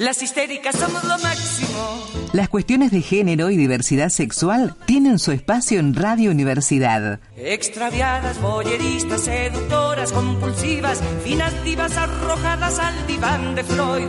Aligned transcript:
Las 0.00 0.22
histéricas 0.22 0.76
somos 0.76 1.02
lo 1.02 1.18
máximo. 1.18 2.06
Las 2.32 2.48
cuestiones 2.48 2.92
de 2.92 3.02
género 3.02 3.50
y 3.50 3.56
diversidad 3.56 4.10
sexual 4.10 4.76
tienen 4.86 5.18
su 5.18 5.32
espacio 5.32 5.80
en 5.80 5.92
Radio 5.92 6.30
Universidad. 6.30 7.18
Extraviadas, 7.36 8.40
boyeristas, 8.40 9.22
seductoras, 9.22 10.12
compulsivas, 10.12 11.02
finas 11.24 11.52
divas 11.64 11.96
arrojadas 11.96 12.78
al 12.78 13.08
diván 13.08 13.56
de 13.56 13.64
Freud 13.64 14.06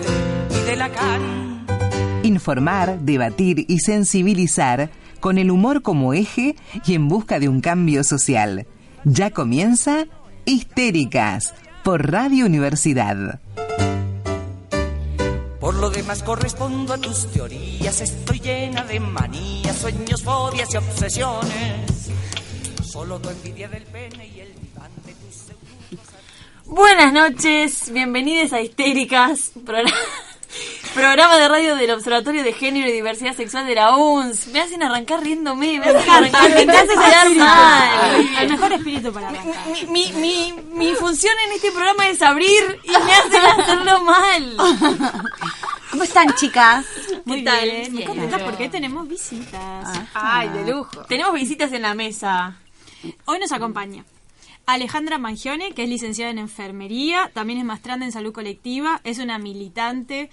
y 0.62 0.66
de 0.68 0.76
Lacan. 0.76 1.66
Informar, 2.22 3.00
debatir 3.00 3.66
y 3.68 3.80
sensibilizar 3.80 4.92
con 5.20 5.40
el 5.40 5.50
humor 5.50 5.82
como 5.82 6.14
eje 6.14 6.56
y 6.86 6.94
en 6.94 7.08
busca 7.08 7.40
de 7.40 7.50
un 7.50 7.62
cambio 7.62 8.04
social. 8.04 8.68
Ya 9.06 9.32
comienza 9.32 10.06
Histéricas 10.46 11.56
por 11.84 12.12
Radio 12.12 12.46
Universidad. 12.46 13.40
Por 15.70 15.78
lo 15.78 15.92
demás 15.92 16.24
correspondo 16.24 16.96
a 16.96 16.98
tus 16.98 17.28
teorías, 17.28 18.02
estoy 18.02 18.40
llena 18.40 18.84
de 18.86 19.00
manías, 19.00 19.78
sueños, 19.78 20.24
fobias 20.24 20.74
y 20.74 20.78
obsesiones. 20.78 22.10
Solo 22.84 23.20
tu 23.20 23.30
envidia 23.30 23.70
del 23.70 23.84
pene 23.84 24.26
y 24.36 24.40
el 24.40 24.56
diván 24.60 24.92
de 25.06 25.14
tus 25.14 25.36
segundos... 25.36 26.08
Buenas 26.66 27.14
noches, 27.14 27.94
bienvenidos 27.94 28.52
a 28.52 28.62
Histéricas, 28.62 29.52
programa, 29.64 29.96
programa 30.94 31.38
de 31.38 31.48
radio 31.48 31.76
del 31.76 31.92
Observatorio 31.92 32.44
de 32.44 32.54
Género 32.54 32.90
y 32.90 32.92
Diversidad 32.92 33.36
Sexual 33.36 33.66
de 33.66 33.76
la 33.76 33.96
UNS. 33.96 34.48
Me 34.48 34.62
hacen 34.62 34.84
arrancar 34.84 35.22
riéndome, 35.22 35.80
me 35.80 35.86
hacen 35.86 36.10
arrancar, 36.10 36.50
me 36.66 36.72
hacen 36.72 37.00
quedar 37.00 37.36
mal. 37.36 38.28
El 38.42 38.50
mejor 38.50 38.74
espíritu 38.74 39.12
para 39.14 39.30
arrancar. 39.30 39.56
Mi, 39.90 40.12
mi, 40.12 40.12
mi, 40.14 40.54
mi 40.74 40.96
función 40.96 41.34
en 41.48 41.54
este 41.54 41.72
programa 41.72 42.08
es 42.08 42.22
abrir 42.22 42.80
y 42.84 42.92
me 42.92 43.14
hacen 43.14 43.46
hacerlo 43.46 44.04
mal. 44.04 44.58
¿Cómo 45.92 46.04
están, 46.04 46.34
chicas? 46.36 46.86
¿Qué 47.26 47.42
tal? 47.42 47.70
Bien, 47.70 47.94
muy 47.94 48.04
contentas 48.04 48.42
porque 48.44 48.70
tenemos 48.70 49.08
visitas. 49.08 50.00
Ay, 50.14 50.50
de 50.50 50.72
lujo. 50.72 51.04
Tenemos 51.08 51.34
visitas 51.34 51.72
en 51.72 51.82
la 51.82 51.94
mesa. 51.94 52.56
Hoy 53.26 53.40
nos 53.40 53.52
acompaña 53.52 54.04
Alejandra 54.74 55.18
Mangione, 55.18 55.74
que 55.74 55.84
es 55.84 55.90
licenciada 55.90 56.32
en 56.32 56.38
enfermería, 56.38 57.32
también 57.34 57.60
es 57.60 57.66
maestranda 57.66 58.06
en 58.06 58.12
salud 58.12 58.32
colectiva, 58.32 59.02
es 59.04 59.18
una 59.18 59.40
militante 59.40 60.30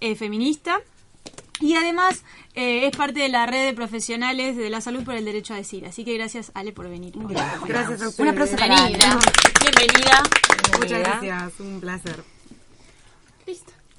eh, 0.00 0.14
feminista 0.14 0.80
y 1.60 1.74
además 1.74 2.22
eh, 2.54 2.86
es 2.86 2.96
parte 2.96 3.20
de 3.20 3.28
la 3.28 3.46
red 3.46 3.66
de 3.66 3.74
profesionales 3.74 4.56
de 4.56 4.70
la 4.70 4.80
salud 4.80 5.02
por 5.02 5.14
el 5.14 5.24
derecho 5.24 5.54
a 5.54 5.56
decir. 5.56 5.86
Así 5.86 6.04
que 6.04 6.14
gracias, 6.14 6.52
Ale, 6.54 6.72
por 6.72 6.88
venir. 6.88 7.14
Gracias 7.66 8.00
a 8.02 8.08
ustedes. 8.08 8.18
Un 8.18 8.28
aplauso 8.28 8.56
para 8.56 8.74
Bienvenida. 8.76 9.18
Bienvenida. 9.60 10.22
Muchas 10.78 10.98
gracias, 11.00 11.60
un 11.60 11.80
placer. 11.80 12.24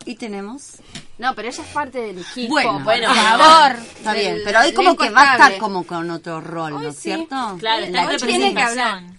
Y 0.06 0.16
tenemos. 0.16 0.78
No, 1.20 1.36
pero 1.36 1.50
ella 1.50 1.64
es 1.64 1.70
parte 1.70 2.00
del 2.00 2.20
equipo. 2.20 2.54
Bueno, 2.54 2.80
Bueno, 2.84 3.08
por 3.10 3.18
favor. 3.18 3.78
Está 3.98 4.14
bien, 4.14 4.40
pero 4.44 4.62
hoy 4.62 4.74
como 4.74 4.96
que 4.96 5.10
va 5.10 5.34
a 5.34 5.34
estar 5.34 5.58
como 5.60 5.84
con 5.84 6.10
otro 6.10 6.42
rol, 6.42 6.74
¿no 6.74 6.90
es 6.90 6.96
sí. 6.96 7.02
cierto? 7.04 7.58
Claro, 7.60 7.84
en 7.84 7.92
tiene 7.92 8.08
que 8.08 8.18
representación. 8.18 9.11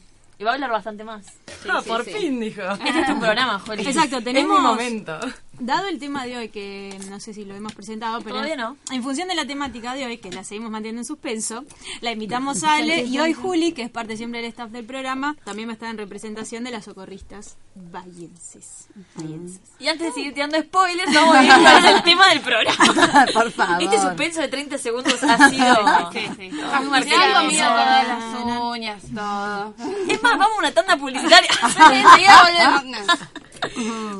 Y 0.42 0.44
va 0.44 0.50
a 0.50 0.54
hablar 0.54 0.70
bastante 0.72 1.04
más. 1.04 1.24
Ah, 1.70 1.80
sí, 1.80 1.88
por 1.88 2.04
sí. 2.04 2.10
fin, 2.12 2.40
dijo. 2.40 2.62
Este 2.62 3.00
es 3.02 3.06
tu 3.06 3.20
programa, 3.20 3.60
Joli. 3.60 3.86
Exacto, 3.86 4.16
Es 4.16 4.24
mi 4.24 4.32
tenemos... 4.32 4.60
momento. 4.60 5.20
Dado 5.58 5.86
el 5.86 5.98
tema 6.00 6.24
de 6.24 6.36
hoy, 6.38 6.48
que 6.48 6.98
no 7.10 7.20
sé 7.20 7.34
si 7.34 7.44
lo 7.44 7.54
hemos 7.54 7.72
presentado, 7.74 8.18
pero 8.22 8.36
Todavía 8.36 8.56
no. 8.56 8.76
en 8.90 9.02
función 9.02 9.28
de 9.28 9.34
la 9.34 9.46
temática 9.46 9.94
de 9.94 10.06
hoy, 10.06 10.18
que 10.18 10.30
la 10.32 10.44
seguimos 10.44 10.70
manteniendo 10.70 11.02
en 11.02 11.04
suspenso, 11.04 11.64
la 12.00 12.10
invitamos 12.10 12.64
a 12.64 12.76
Ale 12.76 13.04
y 13.04 13.18
hoy 13.20 13.32
Juli, 13.34 13.72
que 13.72 13.82
es 13.82 13.90
parte 13.90 14.16
siempre 14.16 14.40
del 14.40 14.48
staff 14.50 14.70
del 14.70 14.84
programa, 14.86 15.36
también 15.44 15.68
va 15.68 15.72
a 15.72 15.74
estar 15.74 15.90
en 15.90 15.98
representación 15.98 16.64
de 16.64 16.70
las 16.72 16.86
socorristas 16.86 17.56
bayenses. 17.74 18.88
Bayenses. 19.14 19.60
Y 19.78 19.88
antes 19.88 20.08
de 20.08 20.12
seguir 20.12 20.34
tirando 20.34 20.58
spoilers, 20.58 21.12
vamos 21.14 21.36
a 21.36 21.44
ir 21.44 21.52
con 21.52 21.84
el 21.96 22.02
tema 22.04 22.28
del 22.28 22.40
programa. 22.40 23.26
Por 23.34 23.52
favor. 23.52 23.82
Este 23.82 24.00
suspenso 24.00 24.40
de 24.40 24.48
30 24.48 24.78
segundos 24.78 25.22
ha 25.22 25.50
sido 25.50 25.64
Se 26.12 26.50
han 26.72 26.88
marcado. 26.90 27.44
comido 27.44 27.64
todas 27.68 28.08
las 28.08 28.62
uñas, 28.62 29.02
todo. 29.14 29.74
Es 30.08 30.22
más, 30.22 30.38
vamos 30.38 30.56
a 30.56 30.58
una 30.58 30.72
tanda 30.72 30.96
publicitaria. 30.96 31.50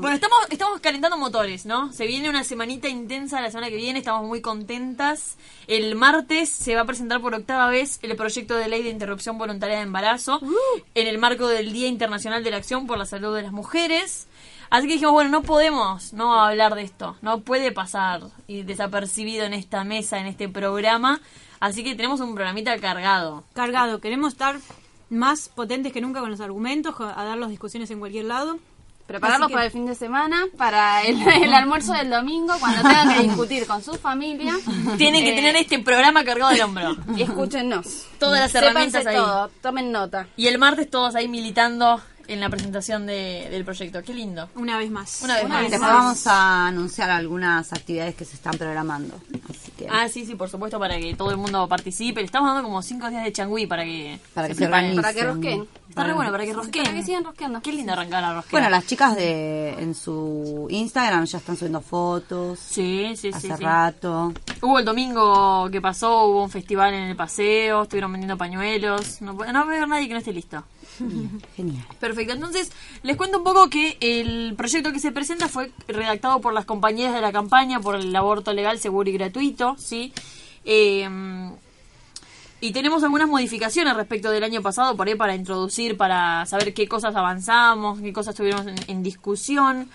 Bueno, 0.01 0.15
estamos, 0.15 0.39
estamos 0.51 0.81
calentando 0.81 1.17
motores, 1.17 1.67
¿no? 1.67 1.93
Se 1.93 2.07
viene 2.07 2.31
una 2.31 2.45
semanita 2.45 2.89
intensa 2.89 3.41
la 3.41 3.51
semana 3.51 3.71
que 3.71 3.77
viene, 3.77 3.99
estamos 3.99 4.27
muy 4.27 4.41
contentas. 4.41 5.37
El 5.67 5.95
martes 5.97 6.49
se 6.49 6.75
va 6.75 6.83
a 6.83 6.85
presentar 6.85 7.21
por 7.21 7.35
octava 7.35 7.69
vez 7.69 7.99
el 8.03 8.15
proyecto 8.17 8.57
de 8.57 8.69
ley 8.69 8.83
de 8.83 8.91
interrupción 8.91 9.39
voluntaria 9.39 9.77
de 9.77 9.83
embarazo 9.83 10.41
en 10.95 11.07
el 11.07 11.19
marco 11.19 11.49
del 11.49 11.73
Día 11.73 11.89
Internacional 11.89 12.45
de 12.45 12.51
la 12.51 12.57
Acción 12.59 12.87
por 12.87 12.99
la 12.99 13.07
Salud 13.07 13.35
de 13.35 13.43
las 13.43 13.53
Mujeres. 13.53 14.29
Así 14.71 14.87
que 14.87 14.95
dijimos, 14.95 15.13
bueno, 15.13 15.31
no 15.31 15.43
podemos 15.43 16.13
no 16.13 16.41
hablar 16.41 16.75
de 16.75 16.83
esto, 16.83 17.17
no 17.21 17.41
puede 17.41 17.73
pasar 17.73 18.23
y 18.47 18.63
desapercibido 18.63 19.45
en 19.45 19.55
esta 19.55 19.85
mesa, 19.85 20.19
en 20.19 20.27
este 20.27 20.49
programa. 20.49 21.21
Así 21.61 21.85
que 21.85 21.95
tenemos 21.95 22.21
un 22.21 22.35
programita 22.35 22.79
cargado. 22.79 23.45
Cargado, 23.53 24.01
queremos 24.01 24.33
estar 24.33 24.57
más 25.11 25.51
potentes 25.51 25.93
que 25.93 26.01
nunca 26.01 26.21
con 26.21 26.31
los 26.31 26.41
argumentos, 26.41 26.95
a 26.99 27.25
dar 27.25 27.37
las 27.37 27.51
discusiones 27.51 27.91
en 27.91 27.99
cualquier 27.99 28.25
lado. 28.25 28.59
Prepararlo 29.07 29.49
que- 29.49 29.55
para 29.55 29.67
el 29.67 29.73
fin 29.73 29.85
de 29.87 29.95
semana, 29.95 30.47
para 30.57 31.03
el, 31.03 31.21
el 31.45 31.53
almuerzo 31.55 31.93
del 31.93 32.09
domingo, 32.11 32.55
cuando 32.61 32.83
tengan 32.89 33.15
que 33.15 33.23
discutir 33.25 33.67
con 33.67 33.83
su 33.83 33.95
familia. 33.95 34.55
Tienen 34.97 35.25
que 35.25 35.33
Eh, 35.33 35.37
tener 35.37 35.57
este 35.57 35.79
programa 35.81 36.25
cargado 36.25 36.51
del 36.53 36.63
hombro. 36.63 36.97
Y 37.17 37.23
escúchenos. 37.23 38.07
Todas 38.19 38.41
las 38.41 38.53
Sépanse 38.53 38.69
herramientas 38.71 39.07
ahí. 39.07 39.17
todo, 39.17 39.49
tomen 39.61 39.93
nota. 39.93 40.27
Y 40.37 40.47
el 40.47 40.59
martes 40.59 40.89
todos 40.91 41.15
ahí 41.15 41.29
militando 41.29 42.01
en 42.33 42.41
la 42.41 42.49
presentación 42.51 43.07
de- 43.07 43.49
del 43.51 43.65
proyecto. 43.65 44.03
Qué 44.03 44.15
lindo. 44.15 44.49
Una 44.57 44.79
vez 44.79 44.91
más. 44.91 45.21
Una 45.23 45.37
vez 45.37 45.49
más. 45.49 45.61
Después 45.63 45.81
vamos 45.81 46.27
a 46.27 46.67
anunciar 46.69 47.11
algunas 47.11 47.73
actividades 47.73 48.15
que 48.15 48.25
se 48.25 48.35
están 48.37 48.57
programando. 48.59 49.15
Así 49.51 49.71
que 49.73 49.89
Ah, 49.91 50.09
sí, 50.09 50.25
sí, 50.27 50.35
por 50.35 50.49
supuesto, 50.49 50.79
para 50.79 50.99
que 50.99 51.15
todo 51.15 51.31
el 51.31 51.37
mundo 51.37 51.67
participe. 51.69 52.21
Le 52.21 52.27
estamos 52.27 52.49
dando 52.53 52.63
como 52.65 52.83
cinco 52.83 53.09
días 53.11 53.25
de 53.25 53.33
changüí 53.33 53.67
para 53.67 53.85
que 53.85 54.19
para 54.35 54.49
que 54.49 54.55
se 54.55 54.65
organicen. 54.65 54.97
Para 55.03 55.15
que 55.15 55.25
rosquen. 55.25 55.69
Está 55.89 56.05
re 56.05 56.15
bueno, 56.15 56.31
para 56.31 56.45
que 56.45 56.53
Para 56.53 56.63
rosqueen. 56.63 56.95
que 56.95 57.03
sigan 57.03 57.25
rosqueando. 57.25 57.61
Qué 57.61 57.71
lindo 57.73 57.93
arrancar 57.93 58.25
a 58.25 58.35
rosquear. 58.35 58.53
Bueno, 58.63 58.71
las 58.71 58.87
chicas 58.87 59.15
de 59.15 59.71
en 59.79 59.95
su 59.95 60.67
Instagram 60.71 61.27
ya 61.27 61.37
están 61.39 61.57
subiendo 61.57 61.83
fotos. 61.83 62.59
Sí, 62.59 63.09
sí, 63.15 63.31
sí. 63.31 63.51
hace 63.51 63.57
sí. 63.59 63.63
rato. 63.63 64.33
Hubo 64.63 64.79
el 64.79 64.85
domingo 64.87 65.69
que 65.71 65.81
pasó, 65.83 66.25
hubo 66.27 66.45
un 66.45 66.51
festival 66.51 66.95
en 66.95 67.03
el 67.03 67.17
paseo, 67.17 67.83
estuvieron 67.83 68.11
vendiendo 68.13 68.39
pañuelos. 68.39 69.21
No, 69.21 69.37
puede- 69.37 69.53
no 69.53 69.59
a 69.59 69.63
haber 69.63 69.87
nadie 69.87 70.07
que 70.09 70.15
no 70.15 70.19
esté 70.21 70.33
listo. 70.33 70.65
Genial. 71.57 71.87
Perfecto, 72.01 72.35
entonces 72.35 72.71
les 73.03 73.17
cuento 73.17 73.39
un 73.39 73.45
poco 73.45 73.69
que 73.69 73.97
el 74.01 74.55
proyecto 74.57 74.93
que 74.93 74.99
se 74.99 75.13
presenta 75.13 75.49
fue 75.49 75.73
redactado 75.89 76.41
por 76.41 76.53
las 76.53 76.65
compañeras 76.65 77.15
de 77.15 77.21
la 77.21 77.33
campaña 77.33 77.81
por 77.81 77.97
el 77.97 78.15
aborto 78.15 78.53
legal, 78.53 78.79
seguro 78.79 79.09
y 79.09 79.13
gratuito, 79.13 79.77
¿sí? 79.79 80.13
Eh, 80.65 81.09
y 82.61 82.71
tenemos 82.71 83.03
algunas 83.03 83.29
modificaciones 83.29 83.97
respecto 83.97 84.31
del 84.31 84.45
año 84.45 84.63
pasado, 84.63 84.97
por 84.97 85.09
ahí 85.09 85.17
para 85.17 85.35
introducir, 85.35 85.97
para 85.97 86.47
saber 86.47 86.73
qué 86.73 86.87
cosas 86.87 87.17
avanzamos, 87.17 88.01
qué 88.01 88.13
cosas 88.13 88.37
tuvimos 88.37 88.67
en, 88.69 88.77
en 88.87 89.03
discusión. 89.03 89.89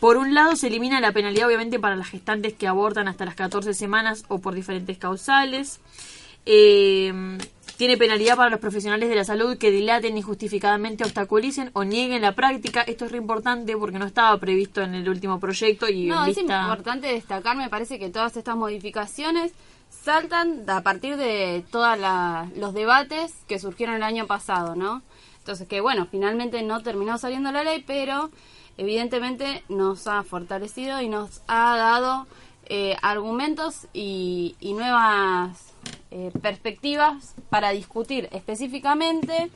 Por 0.00 0.18
un 0.18 0.34
lado, 0.34 0.54
se 0.54 0.66
elimina 0.66 1.00
la 1.00 1.12
penalidad, 1.12 1.46
obviamente, 1.46 1.78
para 1.78 1.96
las 1.96 2.08
gestantes 2.08 2.52
que 2.52 2.66
abortan 2.66 3.08
hasta 3.08 3.24
las 3.24 3.36
14 3.36 3.72
semanas 3.72 4.24
o 4.28 4.38
por 4.38 4.54
diferentes 4.54 4.98
causales. 4.98 5.80
Eh, 6.44 7.38
tiene 7.80 7.96
penalidad 7.96 8.36
para 8.36 8.50
los 8.50 8.60
profesionales 8.60 9.08
de 9.08 9.14
la 9.14 9.24
salud 9.24 9.56
que 9.56 9.70
dilaten 9.70 10.14
injustificadamente, 10.14 11.02
obstaculicen 11.02 11.70
o 11.72 11.82
nieguen 11.82 12.20
la 12.20 12.34
práctica. 12.34 12.82
Esto 12.82 13.06
es 13.06 13.12
re 13.12 13.16
importante 13.16 13.74
porque 13.74 13.98
no 13.98 14.04
estaba 14.04 14.36
previsto 14.36 14.82
en 14.82 14.94
el 14.94 15.08
último 15.08 15.40
proyecto 15.40 15.88
y 15.88 16.04
No, 16.04 16.26
es 16.26 16.36
importante 16.36 17.06
destacar, 17.06 17.56
me 17.56 17.70
parece 17.70 17.98
que 17.98 18.10
todas 18.10 18.36
estas 18.36 18.54
modificaciones 18.54 19.52
saltan 19.88 20.68
a 20.68 20.82
partir 20.82 21.16
de 21.16 21.64
todos 21.70 21.96
los 22.54 22.74
debates 22.74 23.32
que 23.48 23.58
surgieron 23.58 23.94
el 23.94 24.02
año 24.02 24.26
pasado, 24.26 24.76
¿no? 24.76 25.00
Entonces, 25.38 25.66
que 25.66 25.80
bueno, 25.80 26.06
finalmente 26.10 26.62
no 26.62 26.82
terminó 26.82 27.16
saliendo 27.16 27.50
la 27.50 27.64
ley, 27.64 27.82
pero 27.86 28.30
evidentemente 28.76 29.64
nos 29.70 30.06
ha 30.06 30.22
fortalecido 30.22 31.00
y 31.00 31.08
nos 31.08 31.40
ha 31.46 31.78
dado 31.78 32.26
eh, 32.66 32.98
argumentos 33.00 33.86
y, 33.94 34.54
y 34.60 34.74
nuevas 34.74 35.69
eh, 36.10 36.30
perspectivas 36.42 37.34
para 37.50 37.70
discutir 37.70 38.28
específicamente 38.32 39.50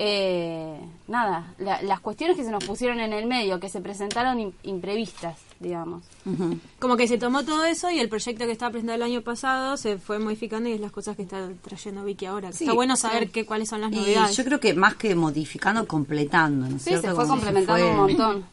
eh, 0.00 0.78
nada, 1.08 1.54
la- 1.58 1.82
las 1.82 1.98
cuestiones 2.00 2.36
que 2.36 2.44
se 2.44 2.50
nos 2.52 2.64
pusieron 2.64 3.00
en 3.00 3.12
el 3.12 3.26
medio, 3.26 3.58
que 3.58 3.68
se 3.68 3.80
presentaron 3.80 4.38
im- 4.38 4.52
imprevistas, 4.62 5.38
digamos. 5.58 6.04
Como 6.78 6.96
que 6.96 7.08
se 7.08 7.18
tomó 7.18 7.44
todo 7.44 7.64
eso 7.64 7.90
y 7.90 7.98
el 7.98 8.08
proyecto 8.08 8.46
que 8.46 8.52
estaba 8.52 8.70
presentado 8.70 8.94
el 8.96 9.02
año 9.02 9.22
pasado 9.22 9.76
se 9.76 9.98
fue 9.98 10.20
modificando 10.20 10.68
y 10.68 10.72
es 10.74 10.80
las 10.80 10.92
cosas 10.92 11.16
que 11.16 11.22
está 11.22 11.48
trayendo 11.62 12.04
Vicky 12.04 12.26
ahora. 12.26 12.52
Sí, 12.52 12.64
está 12.64 12.74
bueno 12.74 12.94
saber 12.96 13.30
qué, 13.30 13.44
cuáles 13.44 13.68
son 13.70 13.80
las 13.80 13.90
Y 13.92 13.96
novedades. 13.96 14.36
yo 14.36 14.44
creo 14.44 14.60
que 14.60 14.72
más 14.74 14.94
que 14.94 15.16
modificando, 15.16 15.84
completando, 15.88 16.68
¿no 16.68 16.76
es 16.76 16.82
Sí, 16.82 16.90
cierto? 16.90 17.08
se 17.08 17.14
fue 17.14 17.24
Como 17.24 17.34
complementando 17.36 17.82
fue- 17.84 17.90
un 17.90 17.96
montón. 17.96 18.44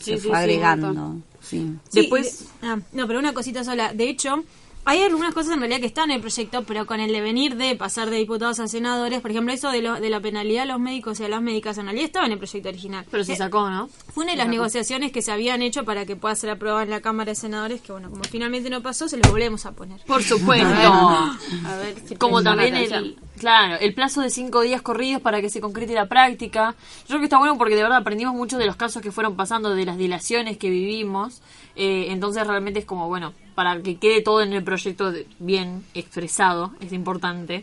Se 0.00 0.04
Sí, 0.04 0.12
sí, 0.18 0.28
fue 0.28 0.36
sí, 0.36 0.42
agregando. 0.42 1.14
Sí. 1.40 1.76
Sí, 1.88 2.00
Después- 2.00 2.40
de- 2.60 2.66
ah, 2.68 2.78
no, 2.92 3.06
pero 3.06 3.18
una 3.18 3.32
cosita 3.32 3.64
sola. 3.64 3.94
De 3.94 4.08
hecho, 4.08 4.44
hay 4.90 5.02
algunas 5.02 5.32
cosas 5.34 5.52
en 5.54 5.60
realidad 5.60 5.80
que 5.80 5.86
están 5.86 6.10
en 6.10 6.16
el 6.16 6.20
proyecto, 6.20 6.64
pero 6.64 6.84
con 6.86 6.98
el 7.00 7.12
devenir 7.12 7.56
de 7.56 7.76
pasar 7.76 8.10
de 8.10 8.16
diputados 8.16 8.58
a 8.60 8.66
senadores, 8.66 9.20
por 9.20 9.30
ejemplo, 9.30 9.52
eso 9.52 9.70
de, 9.70 9.82
lo- 9.82 10.00
de 10.00 10.10
la 10.10 10.20
penalidad 10.20 10.64
a 10.64 10.66
los 10.66 10.80
médicos 10.80 11.20
y 11.20 11.24
a 11.24 11.28
las 11.28 11.40
médicas 11.40 11.78
en 11.78 11.84
realidad 11.84 12.06
estaba 12.06 12.26
en 12.26 12.32
el 12.32 12.38
proyecto 12.38 12.68
original. 12.68 13.04
Pero 13.10 13.22
se 13.24 13.34
Eh, 13.34 13.36
sacó, 13.36 13.70
¿no? 13.70 13.88
Fue 14.12 14.24
una 14.24 14.32
de 14.32 14.38
las 14.38 14.48
negociaciones 14.48 15.12
que 15.12 15.22
se 15.22 15.30
habían 15.32 15.62
hecho 15.62 15.84
para 15.84 16.06
que 16.06 16.16
pueda 16.16 16.34
ser 16.34 16.50
aprobada 16.50 16.82
en 16.82 16.90
la 16.90 17.00
Cámara 17.00 17.30
de 17.30 17.34
Senadores, 17.36 17.80
que 17.80 17.92
bueno, 17.92 18.10
como 18.10 18.24
finalmente 18.24 18.68
no 18.68 18.82
pasó, 18.82 19.08
se 19.08 19.16
lo 19.16 19.30
volvemos 19.30 19.64
a 19.66 19.72
poner. 19.72 20.00
Por 20.06 20.22
supuesto. 20.22 20.66
A 21.66 21.76
ver 21.76 21.94
si 22.06 22.16
Como 22.16 22.42
también 22.42 22.74
el, 22.74 23.16
claro, 23.38 23.76
el 23.80 23.94
plazo 23.94 24.20
de 24.22 24.30
cinco 24.30 24.60
días 24.62 24.82
corridos 24.82 25.22
para 25.22 25.40
que 25.40 25.50
se 25.50 25.60
concrete 25.60 25.94
la 25.94 26.06
práctica. 26.06 26.74
Yo 27.02 27.06
creo 27.08 27.18
que 27.20 27.24
está 27.26 27.38
bueno 27.38 27.56
porque 27.58 27.76
de 27.76 27.82
verdad 27.82 27.98
aprendimos 27.98 28.34
mucho 28.34 28.58
de 28.58 28.66
los 28.66 28.76
casos 28.76 29.02
que 29.02 29.12
fueron 29.12 29.36
pasando, 29.36 29.74
de 29.74 29.84
las 29.84 29.96
dilaciones 29.98 30.56
que 30.58 30.68
vivimos. 30.70 31.42
Eh, 31.76 32.06
entonces 32.10 32.44
realmente 32.46 32.80
es 32.80 32.84
como, 32.84 33.06
bueno, 33.08 33.32
para 33.60 33.82
que 33.82 33.96
quede 33.98 34.22
todo 34.22 34.40
en 34.40 34.54
el 34.54 34.64
proyecto 34.64 35.12
bien 35.38 35.84
expresado, 35.92 36.72
es 36.80 36.94
importante. 36.94 37.60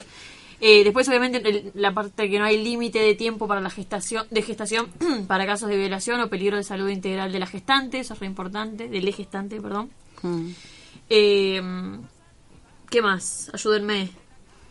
Eh, 0.62 0.84
después, 0.84 1.08
obviamente, 1.10 1.38
el- 1.50 1.72
la 1.74 1.92
parte 1.92 2.30
que 2.30 2.38
no 2.38 2.46
hay 2.46 2.64
límite 2.64 3.00
de 3.00 3.16
tiempo 3.16 3.48
para 3.48 3.62
la 3.62 3.72
gestación, 3.72 4.28
de 4.30 4.44
gestación 4.44 4.90
para 5.28 5.48
casos 5.48 5.70
de 5.70 5.78
violación 5.78 6.22
o 6.22 6.28
peligro 6.30 6.56
de 6.58 6.64
salud 6.64 6.88
integral 6.90 7.32
de 7.32 7.40
la 7.40 7.48
gestante, 7.48 7.98
eso 8.00 8.14
es 8.14 8.20
re 8.20 8.28
importante, 8.28 8.88
del 8.90 9.12
gestante, 9.12 9.60
perdón. 9.60 9.90
Mm. 10.22 10.50
Eh, 11.10 11.62
¿Qué 12.92 13.02
más? 13.02 13.50
Ayúdenme. 13.56 14.10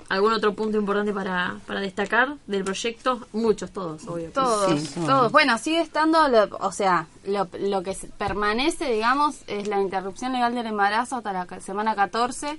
¿Algún 0.09 0.33
otro 0.33 0.55
punto 0.55 0.79
importante 0.79 1.13
para, 1.13 1.57
para 1.67 1.81
destacar 1.81 2.37
del 2.47 2.63
proyecto? 2.63 3.27
Muchos, 3.33 3.73
todos, 3.73 4.07
obvio. 4.07 4.31
Todos, 4.31 4.81
Sí, 4.81 4.89
todos. 4.95 5.07
todos. 5.07 5.33
Bueno, 5.33 5.59
sigue 5.59 5.81
estando, 5.81 6.29
lo- 6.29 6.57
o 6.61 6.71
sea, 6.71 7.07
lo, 7.25 7.49
lo 7.59 7.83
que 7.83 7.97
permanece, 8.17 8.93
digamos, 8.93 9.37
es 9.49 9.67
la 9.67 9.81
interrupción 9.81 10.33
legal 10.33 10.55
del 10.55 10.67
embarazo 10.67 11.17
hasta 11.17 11.33
la 11.33 11.47
semana 11.61 11.95
14 11.97 12.59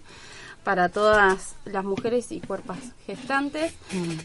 para 0.65 0.89
todas 0.89 1.55
las 1.63 1.85
mujeres 1.85 2.29
y 2.33 2.41
cuerpos 2.41 2.75
gestantes. 3.05 3.73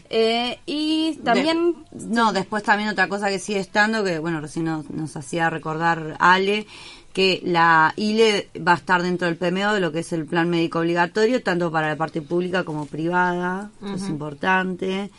Eh, 0.09 0.59
y 0.65 1.15
también... 1.23 1.85
De- 1.91 2.05
no, 2.13 2.33
después 2.33 2.63
también 2.63 2.89
otra 2.89 3.07
cosa 3.07 3.29
que 3.29 3.39
sigue 3.39 3.59
estando, 3.59 4.03
que 4.03 4.19
bueno, 4.19 4.41
recién 4.41 4.65
nos, 4.65 4.89
nos 4.89 5.15
hacía 5.15 5.49
recordar 5.49 6.17
Ale, 6.19 6.67
que 7.13 7.41
la 7.45 7.93
ILE 7.95 8.49
va 8.67 8.73
a 8.73 8.75
estar 8.75 9.03
dentro 9.03 9.27
del 9.27 9.37
PMO 9.37 9.73
de 9.73 9.79
lo 9.79 9.91
que 9.91 9.99
es 9.99 10.11
el 10.13 10.25
plan 10.25 10.49
médico 10.49 10.79
obligatorio, 10.79 11.43
tanto 11.43 11.71
para 11.71 11.87
la 11.87 11.95
parte 11.95 12.21
pública 12.21 12.63
como 12.63 12.87
privada, 12.87 13.69
es 13.95 14.09
importante, 14.09 15.11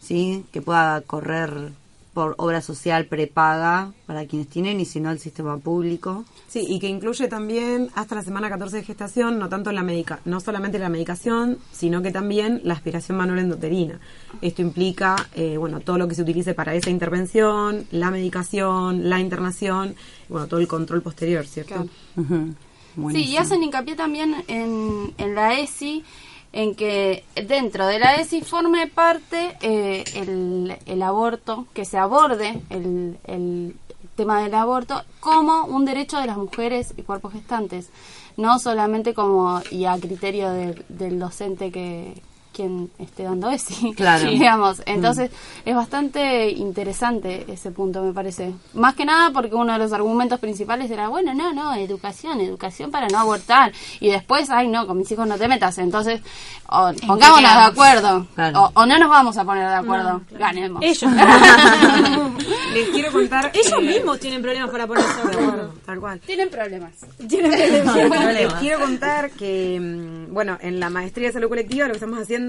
¿sí? 0.00 0.44
Que 0.52 0.62
pueda 0.62 1.00
correr 1.02 1.72
por 2.12 2.34
obra 2.38 2.60
social 2.60 3.06
prepaga 3.06 3.92
para 4.06 4.26
quienes 4.26 4.48
tienen 4.48 4.80
y 4.80 4.84
si 4.84 5.00
no 5.00 5.10
el 5.10 5.18
sistema 5.18 5.56
público. 5.58 6.24
Sí, 6.48 6.64
y 6.68 6.78
que 6.78 6.88
incluye 6.88 7.28
también 7.28 7.88
hasta 7.94 8.14
la 8.14 8.22
semana 8.22 8.50
14 8.50 8.76
de 8.76 8.82
gestación, 8.82 9.38
no 9.38 9.48
tanto 9.48 9.72
la 9.72 9.82
medica, 9.82 10.20
no 10.26 10.40
solamente 10.40 10.78
la 10.78 10.90
medicación, 10.90 11.58
sino 11.72 12.02
que 12.02 12.10
también 12.10 12.60
la 12.64 12.74
aspiración 12.74 13.16
manual 13.16 13.38
endoterina. 13.38 13.98
Esto 14.42 14.60
implica, 14.60 15.16
eh, 15.34 15.56
bueno, 15.56 15.80
todo 15.80 15.96
lo 15.96 16.08
que 16.08 16.14
se 16.14 16.22
utilice 16.22 16.52
para 16.52 16.74
esa 16.74 16.90
intervención, 16.90 17.86
la 17.90 18.10
medicación, 18.10 19.08
la 19.08 19.18
internación, 19.18 19.94
bueno, 20.28 20.46
todo 20.48 20.60
el 20.60 20.68
control 20.68 21.00
posterior, 21.00 21.46
¿cierto? 21.46 21.86
Claro. 22.14 22.54
Sí, 23.10 23.24
y 23.24 23.36
hacen 23.38 23.62
hincapié 23.62 23.96
también 23.96 24.44
en, 24.48 25.14
en 25.16 25.34
la 25.34 25.58
ESI, 25.58 26.04
en 26.52 26.74
que 26.74 27.24
dentro 27.46 27.86
de 27.86 27.98
la 27.98 28.16
ESI 28.16 28.42
forme 28.42 28.86
parte 28.86 29.56
eh, 29.62 30.04
el, 30.14 30.76
el 30.86 31.02
aborto, 31.02 31.66
que 31.72 31.84
se 31.84 31.96
aborde 31.98 32.60
el, 32.70 33.18
el 33.26 33.76
tema 34.16 34.42
del 34.42 34.54
aborto 34.54 35.02
como 35.20 35.64
un 35.64 35.84
derecho 35.86 36.18
de 36.20 36.26
las 36.26 36.36
mujeres 36.36 36.92
y 36.96 37.02
cuerpos 37.02 37.32
gestantes, 37.32 37.88
no 38.36 38.58
solamente 38.58 39.14
como 39.14 39.62
y 39.70 39.86
a 39.86 39.98
criterio 39.98 40.50
de- 40.52 40.84
del 40.90 41.18
docente 41.18 41.70
que 41.72 42.20
quien 42.52 42.90
esté 42.98 43.24
dando 43.24 43.50
ESI, 43.50 43.94
Claro. 43.94 44.28
digamos. 44.28 44.82
Entonces 44.86 45.30
es 45.64 45.74
bastante 45.74 46.50
interesante 46.50 47.44
ese 47.48 47.70
punto, 47.70 48.02
me 48.02 48.12
parece. 48.12 48.52
Más 48.74 48.94
que 48.94 49.04
nada 49.04 49.30
porque 49.32 49.54
uno 49.54 49.72
de 49.72 49.78
los 49.78 49.92
argumentos 49.92 50.38
principales 50.40 50.90
era, 50.90 51.08
bueno, 51.08 51.34
no, 51.34 51.52
no, 51.52 51.74
educación, 51.74 52.40
educación 52.40 52.90
para 52.90 53.08
no 53.08 53.18
abortar. 53.18 53.72
Y 54.00 54.10
después, 54.10 54.50
ay, 54.50 54.68
no, 54.68 54.86
con 54.86 54.98
mis 54.98 55.10
hijos 55.10 55.26
no 55.26 55.36
te 55.38 55.48
metas. 55.48 55.78
Entonces, 55.78 56.20
o 56.68 56.92
pongámonos 57.06 57.52
de 57.54 57.62
acuerdo. 57.64 58.26
Claro. 58.34 58.62
O, 58.74 58.80
o 58.82 58.86
no 58.86 58.98
nos 58.98 59.08
vamos 59.08 59.36
a 59.36 59.44
poner 59.44 59.68
de 59.68 59.74
acuerdo. 59.74 60.22
Ganemos. 60.30 60.82
Ellos. 60.82 61.10
Les 62.74 62.88
quiero 62.88 63.12
contar... 63.12 63.50
Ellos 63.54 63.74
eh, 63.78 63.82
mismos 63.82 64.18
tienen 64.18 64.40
problemas 64.42 64.70
para 64.70 64.86
ponerse 64.86 65.22
de 65.28 65.30
acuerdo. 65.38 65.74
Tal 65.84 66.00
cual. 66.00 66.20
Tienen 66.20 66.48
problemas. 66.48 66.92
Les 67.18 68.52
quiero 68.54 68.80
contar 68.80 69.30
que, 69.32 69.78
mm, 69.80 70.32
bueno, 70.32 70.56
en 70.60 70.80
la 70.80 70.88
maestría 70.90 71.28
de 71.28 71.32
salud 71.34 71.48
colectiva 71.48 71.86
lo 71.86 71.92
que 71.92 71.98
estamos 71.98 72.18
haciendo, 72.18 72.41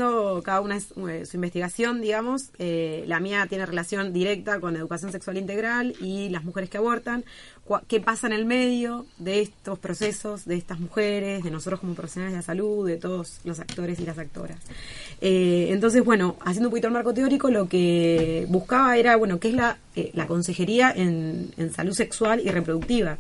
cada 0.44 0.62
una 0.62 0.78
es 0.78 0.88
eh, 1.10 1.26
su 1.26 1.38
investigación, 1.38 2.02
digamos. 2.02 2.50
Eh, 2.60 3.04
la 3.08 3.20
mía 3.20 3.46
tiene 3.48 3.66
relación 3.66 4.14
directa 4.14 4.60
con 4.60 4.76
educación 4.76 5.12
sexual 5.12 5.38
integral 5.38 5.96
y 6.00 6.30
las 6.30 6.44
mujeres 6.44 6.70
que 6.70 6.78
abortan. 6.78 7.24
¿Qué 7.88 8.00
pasa 8.00 8.28
en 8.28 8.34
el 8.34 8.46
medio 8.46 9.06
de 9.18 9.42
estos 9.42 9.80
procesos, 9.80 10.46
de 10.46 10.56
estas 10.56 10.80
mujeres, 10.80 11.44
de 11.44 11.52
nosotros 11.52 11.80
como 11.80 11.94
profesionales 11.94 12.34
de 12.34 12.40
la 12.40 12.44
salud, 12.44 12.86
de 12.86 12.98
todos 12.98 13.40
los 13.46 13.60
actores 13.60 14.00
y 14.00 14.06
las 14.06 14.18
actoras? 14.18 14.60
Eh, 15.22 15.68
entonces, 15.70 16.04
bueno, 16.04 16.36
haciendo 16.42 16.68
un 16.68 16.72
poquito 16.72 16.88
el 16.88 16.94
marco 16.94 17.14
teórico, 17.14 17.50
lo 17.50 17.70
que 17.70 18.46
buscaba 18.50 18.98
era, 18.98 19.16
bueno, 19.16 19.40
qué 19.40 19.50
es 19.50 19.54
la, 19.54 19.78
la 20.14 20.28
consejería 20.28 20.92
en 20.92 21.52
salud 21.74 21.94
sexual 21.94 22.42
y 22.44 22.50
reproductiva 22.50 23.18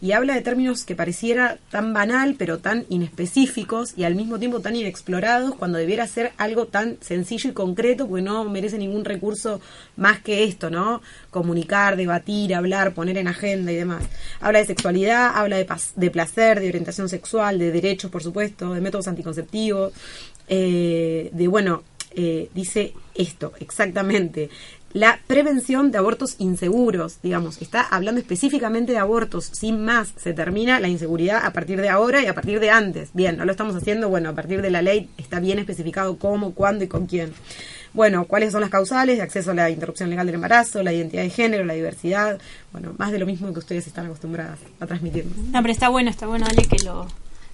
y 0.00 0.12
habla 0.12 0.34
de 0.34 0.40
términos 0.40 0.84
que 0.84 0.96
pareciera 0.96 1.58
tan 1.70 1.92
banal, 1.92 2.34
pero 2.38 2.58
tan 2.58 2.86
inespecíficos 2.88 3.94
y 3.96 4.04
al 4.04 4.14
mismo 4.14 4.38
tiempo 4.38 4.60
tan 4.60 4.76
inexplorados, 4.76 5.54
cuando 5.54 5.78
debiera 5.78 6.06
ser 6.06 6.32
algo 6.38 6.66
tan 6.66 6.98
sencillo 7.00 7.50
y 7.50 7.52
concreto, 7.52 8.08
porque 8.08 8.22
no 8.22 8.44
merece 8.44 8.78
ningún 8.78 9.04
recurso 9.04 9.60
más 9.96 10.20
que 10.20 10.44
esto, 10.44 10.70
¿no? 10.70 11.02
Comunicar, 11.30 11.96
debatir, 11.96 12.54
hablar, 12.54 12.94
poner 12.94 13.18
en 13.18 13.28
agenda 13.28 13.72
y 13.72 13.76
demás. 13.76 14.04
Habla 14.40 14.60
de 14.60 14.66
sexualidad, 14.66 15.32
habla 15.34 15.56
de, 15.56 15.66
de 15.96 16.10
placer, 16.10 16.60
de 16.60 16.68
orientación 16.68 17.08
sexual, 17.08 17.58
de 17.58 17.70
derechos, 17.70 18.10
por 18.10 18.22
supuesto, 18.22 18.72
de 18.72 18.80
métodos 18.80 19.08
anticonceptivos, 19.08 19.92
eh, 20.48 21.30
de, 21.32 21.48
bueno, 21.48 21.82
eh, 22.12 22.48
dice 22.54 22.92
esto 23.14 23.52
exactamente. 23.60 24.50
La 24.92 25.20
prevención 25.28 25.92
de 25.92 25.98
abortos 25.98 26.34
inseguros, 26.38 27.22
digamos, 27.22 27.62
está 27.62 27.80
hablando 27.80 28.20
específicamente 28.20 28.90
de 28.90 28.98
abortos, 28.98 29.44
sin 29.44 29.84
más, 29.84 30.12
se 30.16 30.32
termina 30.32 30.80
la 30.80 30.88
inseguridad 30.88 31.46
a 31.46 31.52
partir 31.52 31.80
de 31.80 31.88
ahora 31.88 32.22
y 32.22 32.26
a 32.26 32.34
partir 32.34 32.58
de 32.58 32.70
antes. 32.70 33.10
Bien, 33.14 33.36
no 33.36 33.44
lo 33.44 33.52
estamos 33.52 33.76
haciendo, 33.76 34.08
bueno, 34.08 34.30
a 34.30 34.34
partir 34.34 34.62
de 34.62 34.70
la 34.70 34.82
ley 34.82 35.08
está 35.16 35.38
bien 35.38 35.60
especificado 35.60 36.18
cómo, 36.18 36.54
cuándo 36.54 36.82
y 36.82 36.88
con 36.88 37.06
quién. 37.06 37.32
Bueno, 37.92 38.24
cuáles 38.24 38.50
son 38.50 38.62
las 38.62 38.70
causales 38.70 39.20
acceso 39.20 39.52
a 39.52 39.54
la 39.54 39.70
interrupción 39.70 40.10
legal 40.10 40.26
del 40.26 40.34
embarazo, 40.34 40.82
la 40.82 40.92
identidad 40.92 41.22
de 41.22 41.30
género, 41.30 41.64
la 41.64 41.74
diversidad, 41.74 42.40
bueno, 42.72 42.92
más 42.98 43.12
de 43.12 43.20
lo 43.20 43.26
mismo 43.26 43.52
que 43.52 43.60
ustedes 43.60 43.86
están 43.86 44.06
acostumbradas 44.06 44.58
a 44.80 44.86
transmitirnos. 44.86 45.36
No, 45.36 45.62
pero 45.62 45.72
está 45.72 45.88
bueno, 45.88 46.10
está 46.10 46.26
bueno, 46.26 46.46
Ale, 46.50 46.64
que 46.64 46.82
lo 46.84 47.06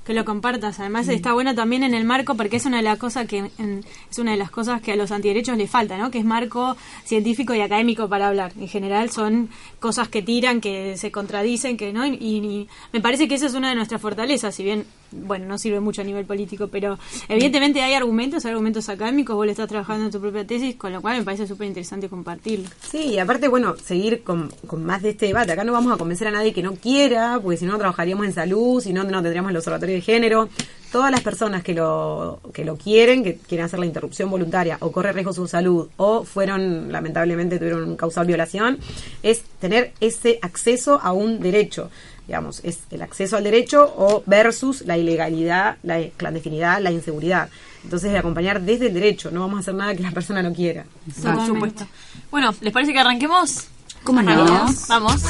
que 0.06 0.14
lo 0.14 0.24
compartas. 0.24 0.78
Además 0.78 1.08
está 1.08 1.32
bueno 1.32 1.54
también 1.54 1.82
en 1.82 1.92
el 1.92 2.04
marco 2.04 2.36
porque 2.36 2.56
es 2.56 2.64
una 2.64 2.76
de 2.76 2.84
las 2.84 2.98
cosas 2.98 3.26
que 3.26 3.50
en- 3.58 3.84
es 4.10 4.18
una 4.18 4.30
de 4.30 4.36
las 4.36 4.50
cosas 4.50 4.80
que 4.80 4.92
a 4.92 4.96
los 4.96 5.10
antiderechos 5.10 5.56
les 5.58 5.68
falta, 5.68 5.98
¿no? 5.98 6.10
Que 6.12 6.18
es 6.18 6.24
marco 6.24 6.76
científico 7.04 7.54
y 7.54 7.60
académico 7.60 8.08
para 8.08 8.28
hablar. 8.28 8.52
En 8.58 8.68
general 8.68 9.10
son 9.10 9.50
cosas 9.80 10.08
que 10.08 10.22
tiran, 10.22 10.60
que 10.60 10.96
se 10.96 11.10
contradicen, 11.10 11.76
que 11.76 11.92
no 11.92 12.06
y, 12.06 12.14
y 12.14 12.68
me 12.92 13.00
parece 13.00 13.26
que 13.26 13.34
esa 13.34 13.46
es 13.46 13.54
una 13.54 13.70
de 13.70 13.74
nuestras 13.74 14.00
fortalezas, 14.00 14.54
si 14.54 14.62
bien 14.62 14.86
bueno, 15.12 15.46
no 15.46 15.58
sirve 15.58 15.80
mucho 15.80 16.02
a 16.02 16.04
nivel 16.04 16.24
político, 16.24 16.68
pero 16.68 16.98
evidentemente 17.28 17.82
hay 17.82 17.94
argumentos, 17.94 18.44
hay 18.44 18.52
argumentos 18.52 18.88
académicos, 18.88 19.36
vos 19.36 19.46
le 19.46 19.52
estás 19.52 19.68
trabajando 19.68 20.06
en 20.06 20.10
tu 20.10 20.20
propia 20.20 20.46
tesis, 20.46 20.76
con 20.76 20.92
lo 20.92 21.00
cual 21.00 21.18
me 21.18 21.24
parece 21.24 21.46
súper 21.46 21.66
interesante 21.66 22.08
compartirlo. 22.08 22.68
Sí, 22.90 23.14
y 23.14 23.18
aparte, 23.18 23.48
bueno, 23.48 23.76
seguir 23.76 24.22
con, 24.22 24.50
con 24.66 24.84
más 24.84 25.02
de 25.02 25.10
este 25.10 25.26
debate. 25.26 25.52
Acá 25.52 25.64
no 25.64 25.72
vamos 25.72 25.92
a 25.92 25.96
convencer 25.96 26.28
a 26.28 26.30
nadie 26.30 26.52
que 26.52 26.62
no 26.62 26.74
quiera, 26.74 27.38
porque 27.42 27.56
si 27.56 27.66
no 27.66 27.78
trabajaríamos 27.78 28.26
en 28.26 28.32
salud, 28.32 28.80
si 28.80 28.92
no, 28.92 29.04
no 29.04 29.22
tendríamos 29.22 29.50
el 29.50 29.56
observatorio 29.56 29.94
de 29.94 30.00
género. 30.00 30.48
Todas 30.92 31.10
las 31.10 31.20
personas 31.20 31.62
que 31.62 31.74
lo, 31.74 32.40
que 32.54 32.64
lo 32.64 32.76
quieren, 32.76 33.22
que 33.22 33.36
quieren 33.36 33.66
hacer 33.66 33.78
la 33.78 33.86
interrupción 33.86 34.30
voluntaria 34.30 34.78
o 34.80 34.92
corre 34.92 35.12
riesgo 35.12 35.32
su 35.32 35.46
salud 35.46 35.88
o 35.96 36.24
fueron, 36.24 36.90
lamentablemente, 36.90 37.58
tuvieron 37.58 37.96
causal 37.96 38.26
violación, 38.26 38.78
es 39.22 39.42
tener 39.60 39.92
ese 40.00 40.38
acceso 40.42 41.00
a 41.02 41.12
un 41.12 41.40
derecho. 41.40 41.90
Digamos, 42.26 42.60
es 42.64 42.80
el 42.90 43.02
acceso 43.02 43.36
al 43.36 43.44
derecho 43.44 43.94
o 43.96 44.22
versus 44.26 44.82
la 44.82 44.96
ilegalidad, 44.98 45.76
la 45.82 46.00
clandestinidad, 46.16 46.80
la 46.80 46.90
inseguridad. 46.90 47.48
Entonces, 47.84 48.10
de 48.10 48.18
acompañar 48.18 48.60
desde 48.62 48.88
el 48.88 48.94
derecho, 48.94 49.30
no 49.30 49.40
vamos 49.40 49.58
a 49.58 49.60
hacer 49.60 49.74
nada 49.74 49.94
que 49.94 50.02
la 50.02 50.10
persona 50.10 50.42
no 50.42 50.52
quiera. 50.52 50.84
Por 51.22 51.46
supuesto. 51.46 51.86
Bueno, 52.32 52.52
¿les 52.60 52.72
parece 52.72 52.92
que 52.92 52.98
arranquemos? 52.98 53.68
¿Cómo 54.02 54.22
no? 54.22 54.66
Vamos. 54.88 55.22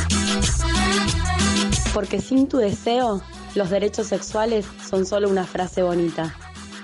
Porque 1.92 2.20
sin 2.20 2.48
tu 2.48 2.56
deseo, 2.56 3.22
los 3.54 3.68
derechos 3.68 4.06
sexuales 4.06 4.66
son 4.88 5.04
solo 5.04 5.28
una 5.28 5.44
frase 5.44 5.82
bonita. 5.82 6.34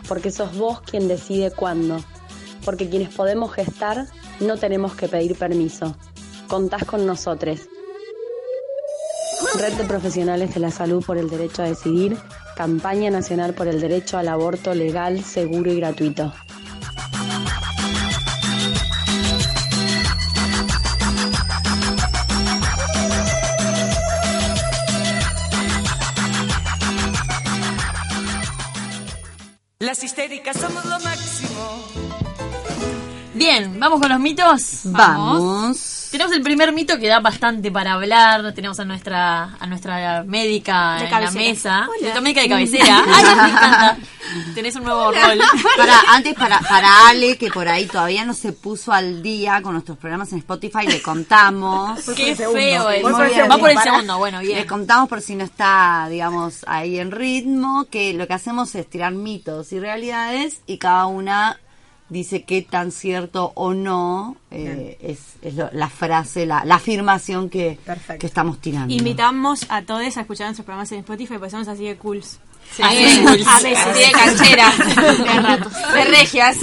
Porque 0.08 0.30
sos 0.30 0.56
vos 0.56 0.82
quien 0.82 1.08
decide 1.08 1.50
cuándo. 1.50 2.04
Porque 2.64 2.90
quienes 2.90 3.08
podemos 3.14 3.52
gestar, 3.52 4.06
no 4.40 4.58
tenemos 4.58 4.94
que 4.94 5.08
pedir 5.08 5.36
permiso. 5.36 5.96
Contás 6.48 6.84
con 6.84 7.06
nosotros. 7.06 7.60
Red 9.58 9.74
de 9.74 9.84
Profesionales 9.84 10.54
de 10.54 10.60
la 10.60 10.70
Salud 10.70 11.04
por 11.04 11.18
el 11.18 11.28
Derecho 11.28 11.62
a 11.62 11.66
Decidir, 11.66 12.16
Campaña 12.56 13.10
Nacional 13.10 13.54
por 13.54 13.68
el 13.68 13.80
Derecho 13.80 14.18
al 14.18 14.28
Aborto 14.28 14.74
Legal, 14.74 15.22
Seguro 15.24 15.72
y 15.72 15.76
Gratuito. 15.76 16.32
Las 29.78 30.02
histéricas 30.04 30.56
somos 30.56 30.84
lo 30.84 31.00
máximo. 31.00 31.84
Bien, 33.34 33.78
vamos 33.80 34.00
con 34.00 34.08
los 34.08 34.20
mitos. 34.20 34.80
Vamos. 34.84 35.91
Tenemos 36.12 36.32
el 36.34 36.42
primer 36.42 36.72
mito 36.72 36.98
que 36.98 37.08
da 37.08 37.20
bastante 37.20 37.72
para 37.72 37.94
hablar. 37.94 38.52
Tenemos 38.52 38.78
a 38.78 38.84
nuestra 38.84 39.56
a 39.58 39.66
nuestra 39.66 40.22
médica 40.24 40.96
De 40.98 41.04
en 41.06 41.10
la 41.10 41.10
cabecera. 41.10 41.40
mesa. 41.44 41.78
Hola. 41.88 41.98
Nuestra 42.02 42.20
médica 42.20 42.42
de 42.42 42.48
cabecera. 42.50 43.02
Ay, 43.06 43.24
me 43.24 43.48
encanta. 43.50 43.96
Tenés 44.54 44.76
un 44.76 44.84
nuevo 44.84 45.10
rol. 45.10 45.40
Para, 45.76 46.00
antes 46.08 46.34
para, 46.34 46.58
para 46.60 47.08
Ale, 47.08 47.36
que 47.38 47.48
por 47.50 47.66
ahí 47.66 47.86
todavía 47.86 48.24
no 48.26 48.34
se 48.34 48.52
puso 48.52 48.92
al 48.92 49.22
día 49.22 49.60
con 49.62 49.72
nuestros 49.72 49.96
programas 49.98 50.30
en 50.32 50.38
Spotify, 50.38 50.86
le 50.86 51.00
contamos. 51.02 51.98
Qué 52.14 52.36
feo 52.36 52.90
es. 52.90 52.98
El 52.98 53.06
Va 53.06 53.10
por 53.10 53.24
el 53.24 53.78
segundo, 53.78 53.82
segundo, 53.82 54.18
bueno, 54.18 54.40
Le 54.40 54.46
bien. 54.48 54.66
contamos 54.66 55.08
por 55.08 55.22
si 55.22 55.34
no 55.34 55.44
está, 55.44 56.06
digamos, 56.10 56.64
ahí 56.66 56.98
en 56.98 57.10
ritmo, 57.10 57.86
que 57.90 58.12
lo 58.14 58.26
que 58.26 58.34
hacemos 58.34 58.74
es 58.74 58.88
tirar 58.88 59.12
mitos 59.12 59.72
y 59.72 59.80
realidades 59.80 60.60
y 60.66 60.76
cada 60.78 61.06
una 61.06 61.58
dice 62.12 62.42
qué 62.44 62.62
tan 62.62 62.92
cierto 62.92 63.52
o 63.54 63.74
no 63.74 64.36
eh, 64.50 64.98
es, 65.02 65.18
es 65.42 65.54
lo- 65.54 65.70
la 65.72 65.88
frase, 65.88 66.46
la, 66.46 66.64
la 66.64 66.76
afirmación 66.76 67.48
que, 67.50 67.78
estamos 68.20 68.60
tirando. 68.60 68.92
Invitamos 68.94 69.66
a 69.68 69.82
todos 69.82 70.16
a 70.16 70.20
escuchar 70.20 70.46
nuestros 70.46 70.64
programas 70.66 70.92
en 70.92 70.98
Spotify, 71.00 71.34
porque 71.38 71.50
somos 71.50 71.68
así 71.68 71.84
de 71.84 71.96
cools. 71.96 72.38
Sí, 72.74 72.82
Así 72.82 72.96
sí, 72.96 73.20
de- 73.24 73.38
sí. 73.38 73.44
a 73.48 73.60
veces, 73.60 73.86
así 73.86 74.00
de 74.00 74.12
canchera, 74.12 74.70
de 75.34 75.40
ratos, 75.40 75.72
de 75.94 76.04
regias. 76.04 76.56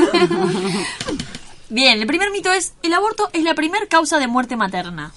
Bien, 1.69 1.99
el 1.99 2.07
primer 2.07 2.31
mito 2.31 2.51
es: 2.51 2.73
el 2.83 2.93
aborto 2.93 3.29
es 3.33 3.43
la 3.43 3.53
primer 3.53 3.87
causa 3.87 4.17
de 4.17 4.27
muerte 4.27 4.55
materna. 4.55 5.11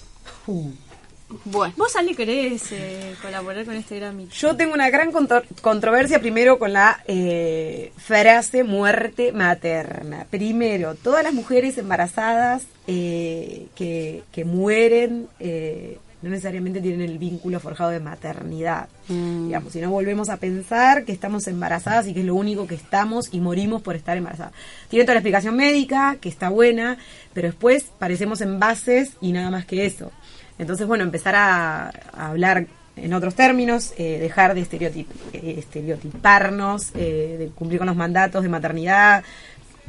Bueno, 1.45 1.73
¿Vos, 1.77 1.95
Ale, 1.95 2.15
querés 2.15 2.71
eh, 2.71 3.15
colaborar 3.21 3.65
con 3.65 3.75
este 3.75 3.97
gran 3.99 4.15
mito? 4.15 4.31
Yo 4.33 4.55
tengo 4.55 4.73
una 4.73 4.89
gran 4.89 5.11
contro- 5.11 5.43
controversia 5.61 6.19
primero 6.19 6.59
con 6.59 6.73
la 6.73 7.01
eh, 7.07 7.91
frase 7.97 8.63
muerte 8.63 9.31
materna. 9.31 10.25
Primero, 10.29 10.95
todas 10.95 11.23
las 11.23 11.33
mujeres 11.33 11.77
embarazadas 11.77 12.63
eh, 12.87 13.67
que, 13.75 14.23
que 14.31 14.45
mueren 14.45 15.27
eh, 15.39 15.97
no 16.21 16.29
necesariamente 16.29 16.79
tienen 16.79 17.01
el 17.01 17.17
vínculo 17.17 17.59
forjado 17.59 17.89
de 17.89 17.99
maternidad. 17.99 18.87
Digamos, 19.09 19.73
si 19.73 19.81
no 19.81 19.89
volvemos 19.89 20.29
a 20.29 20.37
pensar 20.37 21.03
que 21.03 21.11
estamos 21.11 21.45
embarazadas 21.47 22.07
y 22.07 22.13
que 22.13 22.21
es 22.21 22.25
lo 22.25 22.35
único 22.35 22.65
que 22.65 22.75
estamos 22.75 23.27
y 23.33 23.41
morimos 23.41 23.81
por 23.81 23.97
estar 23.97 24.15
embarazadas. 24.15 24.53
Tiene 24.87 25.03
toda 25.03 25.15
la 25.15 25.19
explicación 25.19 25.57
médica, 25.57 26.15
que 26.21 26.29
está 26.29 26.47
buena, 26.47 26.97
pero 27.33 27.49
después 27.49 27.87
parecemos 27.99 28.39
envases 28.39 29.11
y 29.19 29.33
nada 29.33 29.51
más 29.51 29.65
que 29.65 29.85
eso. 29.85 30.13
Entonces, 30.59 30.87
bueno, 30.87 31.03
empezar 31.03 31.35
a, 31.35 31.89
hablar 32.13 32.67
en 32.95 33.13
otros 33.13 33.35
términos, 33.35 33.93
eh, 33.97 34.19
dejar 34.19 34.53
de 34.53 34.61
estereotip- 34.61 35.07
eh, 35.33 35.55
estereotiparnos, 35.57 36.91
eh, 36.95 37.37
de 37.39 37.47
cumplir 37.47 37.79
con 37.79 37.87
los 37.87 37.95
mandatos 37.95 38.43
de 38.43 38.49
maternidad. 38.49 39.23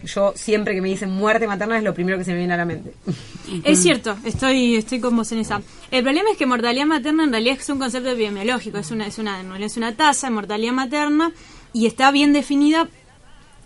Yo 0.03 0.33
siempre 0.35 0.75
que 0.75 0.81
me 0.81 0.89
dicen 0.89 1.11
muerte 1.11 1.47
materna 1.47 1.79
es 1.79 1.85
lo 1.85 1.95
primero 1.95 2.19
que 2.19 2.25
se 2.25 2.33
me 2.33 2.39
viene 2.39 2.55
a 2.55 2.57
la 2.57 2.65
mente. 2.65 2.93
Es 3.63 3.81
cierto, 3.81 4.17
estoy, 4.25 4.77
estoy 4.77 5.01
con 5.01 5.15
vos 5.17 5.31
en 5.33 5.39
esa. 5.39 5.61
El 5.91 6.03
problema 6.03 6.31
es 6.31 6.39
que 6.39 6.47
mortalidad 6.47 6.87
materna 6.87 7.25
en 7.25 7.31
realidad 7.31 7.59
es 7.61 7.69
un 7.69 7.79
concepto 7.79 8.11
epidemiológico, 8.11 8.79
es 8.79 8.91
una, 8.91 9.07
es 9.07 9.19
una, 9.19 9.43
es 9.59 9.77
una 9.77 9.95
tasa 9.95 10.29
de 10.29 10.33
mortalidad 10.33 10.73
materna 10.73 11.31
y 11.73 11.87
está 11.87 12.11
bien 12.11 12.33
definida 12.33 12.89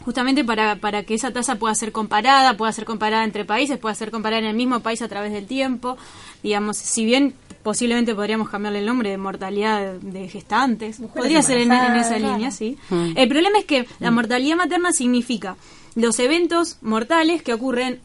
justamente 0.08 0.42
para, 0.42 0.76
para 0.76 1.02
que 1.02 1.12
esa 1.12 1.30
tasa 1.34 1.56
pueda 1.56 1.74
ser 1.74 1.92
comparada, 1.92 2.56
pueda 2.56 2.72
ser 2.72 2.86
comparada 2.86 3.24
entre 3.24 3.44
países, 3.44 3.76
pueda 3.76 3.94
ser 3.94 4.10
comparada 4.10 4.40
en 4.40 4.46
el 4.48 4.56
mismo 4.56 4.80
país 4.80 5.02
a 5.02 5.08
través 5.08 5.32
del 5.34 5.46
tiempo. 5.46 5.98
Digamos, 6.42 6.78
si 6.78 7.04
bien 7.04 7.34
posiblemente 7.62 8.14
podríamos 8.14 8.48
cambiarle 8.48 8.78
el 8.78 8.86
nombre 8.86 9.10
de 9.10 9.18
mortalidad 9.18 9.96
de, 10.00 10.26
gestantes, 10.30 10.98
podría 11.14 11.42
ser 11.42 11.58
en, 11.58 11.68
en 11.72 11.96
esa 11.96 12.16
línea, 12.32 12.50
sí. 12.50 12.78
El 13.16 13.28
problema 13.28 13.58
es 13.58 13.66
que 13.66 13.86
la 14.00 14.10
mortalidad 14.10 14.56
materna 14.56 14.94
significa 14.94 15.56
los 15.94 16.18
eventos 16.20 16.78
mortales 16.80 17.42
que 17.42 17.52
ocurren 17.52 18.00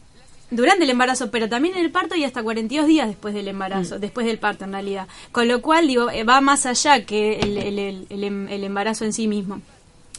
durante 0.50 0.84
el 0.84 0.90
embarazo, 0.90 1.30
pero 1.30 1.48
también 1.48 1.74
en 1.78 1.84
el 1.86 1.90
parto 1.90 2.16
y 2.16 2.24
hasta 2.24 2.42
42 2.42 2.86
días 2.86 3.08
después 3.08 3.32
del 3.32 3.48
embarazo, 3.48 3.98
después 3.98 4.26
del 4.26 4.38
parto 4.38 4.66
en 4.66 4.72
realidad. 4.72 5.08
Con 5.32 5.48
lo 5.48 5.62
cual, 5.62 5.86
digo, 5.86 6.10
eh, 6.10 6.22
va 6.24 6.42
más 6.42 6.66
allá 6.66 7.06
que 7.06 7.40
el, 7.40 7.56
el- 7.56 7.78
el- 7.78 8.06
el 8.10 8.24
em- 8.24 8.48
el 8.48 8.62
embarazo 8.62 9.06
en 9.06 9.14
sí 9.14 9.26
mismo. 9.26 9.62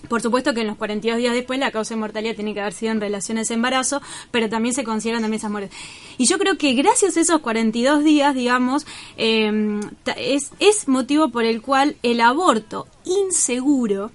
Por 0.07 0.21
supuesto 0.21 0.53
que 0.53 0.61
en 0.61 0.67
los 0.67 0.77
42 0.77 1.17
días 1.17 1.33
después 1.33 1.59
la 1.59 1.71
causa 1.71 1.93
de 1.93 1.99
mortalidad 1.99 2.35
tiene 2.35 2.53
que 2.53 2.61
haber 2.61 2.73
sido 2.73 2.91
en 2.91 3.01
relación 3.01 3.37
a 3.37 3.41
ese 3.41 3.53
embarazo, 3.53 4.01
pero 4.31 4.49
también 4.49 4.73
se 4.73 4.83
consideran 4.83 5.21
también 5.21 5.39
esas 5.39 5.51
muertes. 5.51 5.77
Y 6.17 6.25
yo 6.25 6.37
creo 6.37 6.57
que 6.57 6.73
gracias 6.73 7.17
a 7.17 7.21
esos 7.21 7.41
42 7.41 8.03
días, 8.03 8.35
digamos, 8.35 8.85
eh, 9.17 9.79
es, 10.17 10.51
es 10.59 10.87
motivo 10.87 11.29
por 11.29 11.45
el 11.45 11.61
cual 11.61 11.95
el 12.03 12.21
aborto 12.21 12.87
inseguro 13.05 14.11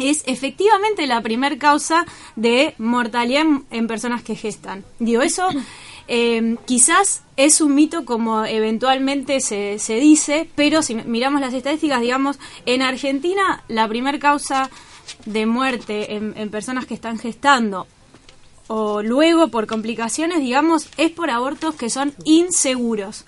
es 0.00 0.22
efectivamente 0.26 1.06
la 1.06 1.20
primer 1.20 1.58
causa 1.58 2.06
de 2.36 2.74
mortalidad 2.78 3.42
en, 3.42 3.64
en 3.70 3.86
personas 3.86 4.22
que 4.22 4.34
gestan. 4.34 4.84
Digo, 4.98 5.22
eso 5.22 5.48
eh, 6.08 6.56
quizás 6.66 7.22
es 7.36 7.60
un 7.60 7.74
mito 7.74 8.04
como 8.04 8.44
eventualmente 8.44 9.40
se, 9.40 9.78
se 9.78 9.96
dice, 9.96 10.48
pero 10.54 10.82
si 10.82 10.94
miramos 10.94 11.40
las 11.40 11.54
estadísticas, 11.54 12.00
digamos, 12.00 12.38
en 12.66 12.82
Argentina 12.82 13.62
la 13.68 13.86
primer 13.88 14.18
causa 14.18 14.70
de 15.24 15.46
muerte 15.46 16.14
en, 16.14 16.50
personas 16.50 16.86
que 16.86 16.94
están 16.94 17.18
gestando 17.18 17.86
o 18.66 19.02
luego 19.02 19.48
por 19.48 19.66
complicaciones, 19.66 20.38
digamos, 20.40 20.88
es 20.96 21.10
por 21.10 21.30
abortos 21.30 21.74
que 21.74 21.90
son 21.90 22.14
inseguros. 22.24 23.24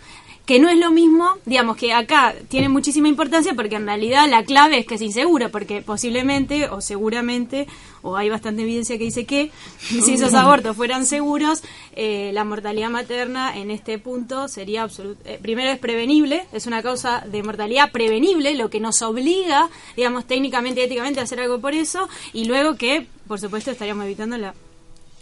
Que 0.46 0.58
no 0.58 0.68
es 0.68 0.76
lo 0.76 0.90
mismo, 0.90 1.36
digamos, 1.46 1.76
que 1.76 1.92
acá 1.92 2.34
tiene 2.48 2.68
muchísima 2.68 3.08
importancia 3.08 3.54
porque 3.54 3.76
en 3.76 3.86
realidad 3.86 4.28
la 4.28 4.44
clave 4.44 4.78
es 4.78 4.86
que 4.86 4.96
es 4.96 5.02
inseguro, 5.02 5.50
porque 5.50 5.82
posiblemente 5.82 6.68
o 6.68 6.80
seguramente, 6.80 7.68
o 8.02 8.16
hay 8.16 8.28
bastante 8.28 8.62
evidencia 8.62 8.98
que 8.98 9.04
dice 9.04 9.24
que 9.24 9.52
si 9.78 10.14
esos 10.14 10.34
abortos 10.34 10.76
fueran 10.76 11.06
seguros, 11.06 11.62
eh, 11.94 12.32
la 12.34 12.44
mortalidad 12.44 12.90
materna 12.90 13.56
en 13.56 13.70
este 13.70 13.98
punto 13.98 14.48
sería 14.48 14.82
absoluta. 14.82 15.30
primero 15.40 15.70
es 15.70 15.78
prevenible, 15.78 16.44
es 16.52 16.66
una 16.66 16.82
causa 16.82 17.20
de 17.20 17.42
mortalidad 17.44 17.92
prevenible, 17.92 18.54
lo 18.54 18.68
que 18.68 18.80
nos 18.80 19.00
obliga, 19.02 19.70
digamos, 19.96 20.26
técnicamente 20.26 20.80
y 20.80 20.84
éticamente 20.84 21.20
a 21.20 21.22
hacer 21.22 21.38
algo 21.38 21.60
por 21.60 21.74
eso, 21.74 22.08
y 22.32 22.46
luego 22.46 22.74
que, 22.74 23.06
por 23.28 23.38
supuesto, 23.38 23.70
estaríamos 23.70 24.06
evitando 24.06 24.36
la 24.38 24.54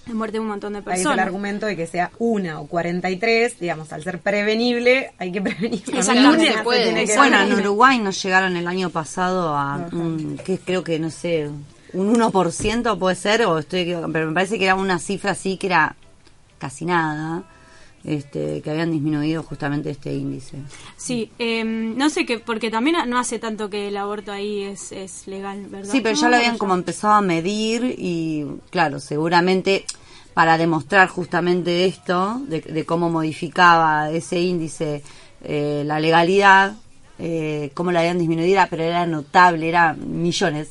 la 0.07 0.15
muerte 0.15 0.35
de 0.39 0.41
un 0.41 0.49
montón 0.49 0.73
de 0.73 0.79
Ahí 0.79 0.83
es 0.83 0.87
el 0.89 0.95
personas. 1.05 1.27
argumento 1.27 1.67
de 1.67 1.77
que 1.77 1.87
sea 1.87 2.11
una 2.19 2.61
o 2.61 2.67
43, 2.67 3.61
digamos, 3.61 3.93
al 3.93 4.03
ser 4.03 4.19
prevenible, 4.19 5.13
hay 5.19 5.31
que 5.33 5.41
prevenir. 5.43 5.83
Exactamente, 5.93 6.53
se 6.53 6.63
puede. 6.63 6.83
tiene 6.85 7.07
que 7.07 7.17
Bueno, 7.17 7.41
en. 7.41 7.53
Uruguay 7.53 7.99
nos 7.99 8.23
llegaron 8.23 8.57
el 8.57 8.67
año 8.67 8.91
pasado 8.91 9.57
a 9.57 9.89
un, 9.93 10.39
que 10.45 10.59
creo 10.59 10.83
que 10.83 10.99
no 10.99 11.11
sé, 11.11 11.49
un 11.93 12.15
1% 12.15 12.99
puede 12.99 13.17
ser, 13.17 13.43
o 13.47 13.59
estoy 13.59 13.97
pero 14.13 14.29
me 14.29 14.35
parece 14.35 14.59
que 14.59 14.65
era 14.65 14.75
una 14.75 14.99
cifra 14.99 15.33
así 15.33 15.57
que 15.57 15.67
era 15.69 15.95
casi 16.59 16.85
nada, 16.85 17.43
este, 18.05 18.63
que 18.63 18.71
habían 18.71 18.91
disminuido 18.91 19.43
justamente 19.43 19.91
este 19.91 20.15
índice. 20.15 20.59
Sí, 20.97 21.31
eh, 21.39 21.65
no 21.65 22.11
sé 22.11 22.25
qué, 22.27 22.39
porque 22.39 22.71
también 22.71 22.97
no 23.09 23.19
hace 23.19 23.39
tanto 23.39 23.69
que 23.69 23.89
el 23.89 23.97
aborto 23.97 24.33
ahí 24.33 24.63
es, 24.63 24.93
es 24.93 25.27
legal, 25.27 25.67
¿verdad? 25.69 25.91
Sí, 25.91 26.01
pero 26.01 26.15
ya 26.15 26.29
lo 26.29 26.37
habían 26.37 26.59
como 26.59 26.75
empezado 26.75 27.15
a 27.15 27.21
medir 27.21 27.85
y 27.99 28.47
claro, 28.71 29.01
seguramente 29.01 29.85
para 30.35 30.57
demostrar 30.57 31.09
justamente 31.09 31.85
esto, 31.85 32.41
de, 32.47 32.61
de 32.61 32.87
cómo 32.87 33.11
modificaba 33.11 34.11
ese 34.11 34.41
índice 34.41 35.03
eh, 35.43 35.83
la 35.87 36.01
legalidad, 36.01 36.75
eh, 37.23 37.71
cómo 37.75 37.93
la 37.93 38.01
habían 38.01 38.19
disminuido, 38.19 38.63
pero 38.71 38.83
era 38.83 39.05
notable, 39.05 39.69
era 39.69 39.93
millones. 39.93 40.71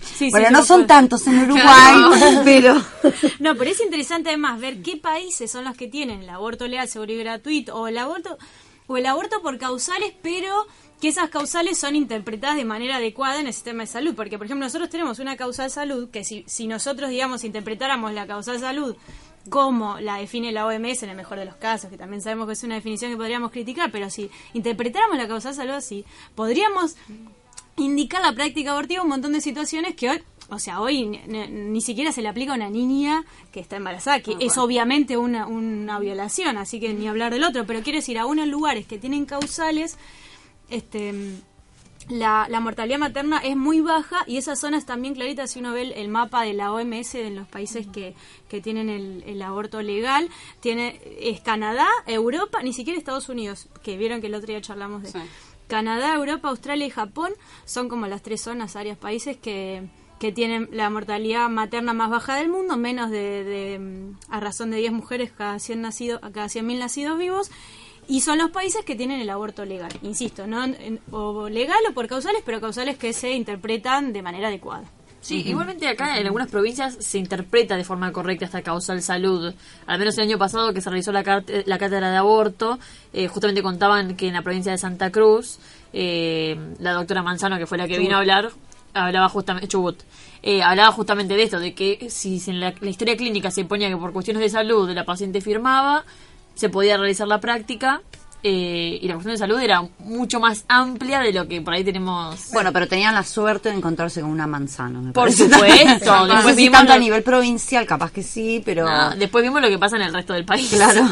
sí, 0.00 0.28
bueno, 0.30 0.50
no 0.50 0.64
son 0.64 0.86
tantos 0.86 1.26
en 1.26 1.40
Uruguay, 1.44 2.40
pero... 2.44 2.74
No, 3.38 3.54
pero 3.54 3.70
es 3.70 3.80
interesante 3.82 4.30
además 4.30 4.58
ver 4.58 4.80
qué 4.80 4.96
países 4.96 5.50
son 5.50 5.64
los 5.64 5.76
que 5.76 5.88
tienen 5.88 6.22
el 6.22 6.30
aborto 6.30 6.66
legal, 6.66 6.88
seguro 6.88 7.12
y 7.12 7.18
gratuito, 7.18 7.76
o 7.76 7.86
el 7.86 7.98
aborto, 7.98 8.38
o 8.86 8.96
el 8.96 9.04
aborto 9.04 9.42
por 9.42 9.58
causales, 9.58 10.14
pero 10.22 10.66
que 11.02 11.08
esas 11.08 11.28
causales 11.28 11.78
son 11.78 11.96
interpretadas 11.96 12.56
de 12.56 12.64
manera 12.64 12.96
adecuada 12.96 13.38
en 13.38 13.46
el 13.46 13.52
sistema 13.52 13.82
de 13.82 13.86
salud. 13.86 14.14
Porque, 14.14 14.38
por 14.38 14.46
ejemplo, 14.46 14.66
nosotros 14.66 14.90
tenemos 14.90 15.18
una 15.18 15.36
causal 15.36 15.70
salud 15.70 16.10
que 16.10 16.24
si, 16.24 16.44
si 16.46 16.66
nosotros, 16.66 17.10
digamos, 17.10 17.44
interpretáramos 17.44 18.12
la 18.12 18.26
causal 18.26 18.58
salud 18.58 18.96
como 19.50 20.00
la 20.00 20.16
define 20.16 20.52
la 20.52 20.66
OMS 20.66 21.02
en 21.02 21.10
el 21.10 21.16
mejor 21.16 21.38
de 21.38 21.44
los 21.44 21.56
casos, 21.56 21.90
que 21.90 21.98
también 21.98 22.22
sabemos 22.22 22.46
que 22.46 22.54
es 22.54 22.62
una 22.62 22.76
definición 22.76 23.10
que 23.10 23.16
podríamos 23.16 23.50
criticar, 23.50 23.90
pero 23.90 24.08
si 24.08 24.30
interpretáramos 24.54 25.18
la 25.18 25.28
causal 25.28 25.54
salud 25.54 25.72
así, 25.72 26.04
podríamos 26.34 26.96
indicar 27.76 28.22
la 28.22 28.32
práctica 28.32 28.72
abortiva 28.72 29.02
un 29.02 29.08
montón 29.08 29.32
de 29.32 29.40
situaciones 29.40 29.94
que 29.94 30.10
hoy, 30.10 30.22
o 30.48 30.58
sea, 30.58 30.80
hoy 30.80 31.06
ni, 31.06 31.80
siquiera 31.80 32.12
se 32.12 32.22
le 32.22 32.28
aplica 32.28 32.52
a 32.52 32.56
una 32.56 32.70
niña 32.70 33.24
que 33.52 33.60
está 33.60 33.76
embarazada, 33.76 34.20
que 34.20 34.36
es 34.40 34.56
obviamente 34.58 35.16
una, 35.16 35.46
una 35.46 35.98
violación, 35.98 36.56
así 36.58 36.80
que 36.80 36.94
ni 36.94 37.08
hablar 37.08 37.32
del 37.32 37.44
otro, 37.44 37.66
pero 37.66 37.82
quiero 37.82 37.98
decir, 37.98 38.18
a 38.18 38.26
unos 38.26 38.48
lugares 38.48 38.86
que 38.86 38.98
tienen 38.98 39.26
causales 39.26 39.98
este 40.70 41.12
la, 42.10 42.46
la 42.48 42.60
mortalidad 42.60 42.98
materna 42.98 43.38
es 43.38 43.56
muy 43.56 43.80
baja 43.80 44.24
y 44.26 44.36
esa 44.36 44.56
zona 44.56 44.76
es 44.78 44.86
también 44.86 45.14
clarita 45.14 45.46
si 45.46 45.60
uno 45.60 45.72
ve 45.72 45.82
el, 45.82 45.92
el 45.92 46.08
mapa 46.08 46.42
de 46.42 46.52
la 46.52 46.72
OMS 46.72 47.14
en 47.14 47.36
los 47.36 47.48
países 47.48 47.86
que, 47.86 48.14
que 48.48 48.60
tienen 48.60 48.88
el, 48.88 49.22
el 49.26 49.40
aborto 49.42 49.82
legal. 49.82 50.28
Tiene, 50.60 51.00
es 51.20 51.40
Canadá, 51.40 51.88
Europa, 52.06 52.62
ni 52.62 52.72
siquiera 52.72 52.98
Estados 52.98 53.28
Unidos, 53.28 53.68
que 53.82 53.96
vieron 53.96 54.20
que 54.20 54.26
el 54.26 54.34
otro 54.34 54.48
día 54.48 54.60
charlamos 54.60 55.02
de 55.02 55.20
Canadá, 55.68 56.14
Europa, 56.14 56.48
Australia 56.48 56.84
y 56.84 56.90
Japón 56.90 57.32
son 57.64 57.88
como 57.88 58.08
las 58.08 58.22
tres 58.22 58.40
zonas, 58.40 58.74
áreas, 58.74 58.98
países 58.98 59.36
que, 59.36 59.88
que 60.18 60.32
tienen 60.32 60.68
la 60.72 60.90
mortalidad 60.90 61.48
materna 61.48 61.94
más 61.94 62.10
baja 62.10 62.34
del 62.34 62.48
mundo, 62.48 62.76
menos 62.76 63.10
de, 63.10 63.44
de, 63.44 63.78
mm, 63.78 64.18
a 64.30 64.40
razón 64.40 64.70
de 64.72 64.78
10 64.78 64.92
mujeres 64.92 65.30
cada 65.30 65.58
100 65.60 65.80
nacidos, 65.80 66.20
cada 66.20 66.46
100.000 66.46 66.78
nacidos 66.78 67.18
vivos. 67.18 67.50
Y 68.10 68.22
son 68.22 68.38
los 68.38 68.50
países 68.50 68.84
que 68.84 68.96
tienen 68.96 69.20
el 69.20 69.30
aborto 69.30 69.64
legal, 69.64 69.92
insisto, 70.02 70.44
no 70.44 70.64
o 71.12 71.48
legal 71.48 71.78
o 71.88 71.94
por 71.94 72.08
causales, 72.08 72.42
pero 72.44 72.60
causales 72.60 72.98
que 72.98 73.12
se 73.12 73.30
interpretan 73.30 74.12
de 74.12 74.20
manera 74.20 74.48
adecuada. 74.48 74.82
Sí, 75.20 75.44
igualmente 75.46 75.86
acá 75.86 76.18
en 76.18 76.26
algunas 76.26 76.50
provincias 76.50 76.96
se 76.98 77.18
interpreta 77.18 77.76
de 77.76 77.84
forma 77.84 78.10
correcta 78.10 78.46
esta 78.46 78.62
causal 78.62 79.00
salud. 79.00 79.54
Al 79.86 79.98
menos 80.00 80.18
el 80.18 80.24
año 80.24 80.38
pasado 80.38 80.74
que 80.74 80.80
se 80.80 80.90
realizó 80.90 81.12
la, 81.12 81.22
la 81.22 81.78
cátedra 81.78 82.10
de 82.10 82.16
aborto, 82.16 82.80
eh, 83.12 83.28
justamente 83.28 83.62
contaban 83.62 84.16
que 84.16 84.26
en 84.26 84.34
la 84.34 84.42
provincia 84.42 84.72
de 84.72 84.78
Santa 84.78 85.12
Cruz, 85.12 85.60
eh, 85.92 86.58
la 86.80 86.94
doctora 86.94 87.22
Manzano, 87.22 87.58
que 87.58 87.66
fue 87.66 87.78
la 87.78 87.86
que 87.86 87.96
vino 87.98 88.16
a 88.16 88.18
hablar, 88.18 88.50
hablaba 88.92 89.28
justamente, 89.28 89.68
Chubut, 89.68 90.02
eh, 90.42 90.64
hablaba 90.64 90.90
justamente 90.90 91.36
de 91.36 91.44
esto, 91.44 91.60
de 91.60 91.74
que 91.74 92.10
si 92.10 92.42
en 92.48 92.58
la, 92.58 92.74
la 92.80 92.90
historia 92.90 93.16
clínica 93.16 93.52
se 93.52 93.64
ponía 93.66 93.88
que 93.88 93.96
por 93.96 94.12
cuestiones 94.12 94.42
de 94.42 94.48
salud 94.48 94.90
la 94.90 95.04
paciente 95.04 95.40
firmaba, 95.40 96.04
se 96.60 96.68
podía 96.68 96.96
realizar 96.98 97.26
la 97.26 97.40
práctica. 97.40 98.02
eh, 98.42 98.98
y 99.02 99.06
la 99.06 99.14
cuestión 99.14 99.34
de 99.34 99.38
salud 99.38 99.60
era 99.60 99.82
mucho 99.98 100.40
más 100.40 100.64
amplia 100.68 101.20
de 101.20 101.30
lo 101.32 101.46
que 101.46 101.60
por 101.60 101.74
ahí 101.74 101.84
tenemos 101.84 102.50
Bueno, 102.54 102.72
pero 102.72 102.88
tenían 102.88 103.14
la 103.14 103.22
suerte 103.22 103.68
de 103.68 103.76
encontrarse 103.76 104.20
con 104.22 104.30
una 104.30 104.46
manzana. 104.46 104.98
me 105.00 105.12
Por 105.12 105.24
parece. 105.24 105.44
supuesto, 105.50 106.16
no 106.26 106.34
después 106.34 106.54
sé 106.54 106.60
si 106.60 106.62
vimos 106.68 106.78
tanto 106.78 106.92
a 106.94 106.98
nivel 106.98 107.22
provincial, 107.22 107.84
capaz 107.86 108.10
que 108.12 108.22
sí, 108.22 108.62
pero... 108.64 108.86
No, 108.88 109.14
después 109.16 109.42
vimos 109.44 109.60
lo 109.60 109.68
que 109.68 109.78
pasa 109.78 109.96
en 109.96 110.02
el 110.02 110.12
resto 110.14 110.32
del 110.32 110.44
país. 110.46 110.70
Claro. 110.70 111.06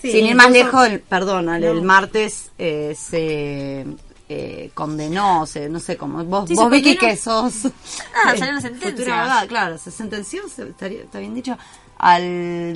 Sí, 0.00 0.12
Sin 0.12 0.26
ir 0.26 0.34
más 0.34 0.46
incluso- 0.48 0.64
lejos, 0.64 0.86
el, 0.88 1.00
perdón, 1.00 1.48
el 1.50 1.82
martes 1.82 2.50
eh, 2.58 2.96
se 2.98 3.86
eh, 4.30 4.70
condenó, 4.72 5.44
se, 5.46 5.68
no 5.68 5.78
sé 5.78 5.96
cómo. 5.98 6.24
Vos, 6.24 6.48
Sí, 6.48 6.54
vos 6.54 6.70
Vicky, 6.70 6.96
condenó. 6.96 7.00
que 7.12 7.16
sos. 7.16 7.66
Ah, 8.14 8.32
eh, 8.34 8.38
salió 8.38 8.50
una 8.52 8.60
sentencia. 8.62 8.90
futura 8.92 9.20
abogada, 9.20 9.46
claro, 9.46 9.76
se 9.78 9.90
sentenció, 9.90 10.42
se- 10.48 10.68
está 10.70 11.18
bien 11.18 11.34
dicho, 11.34 11.56
al 11.98 12.22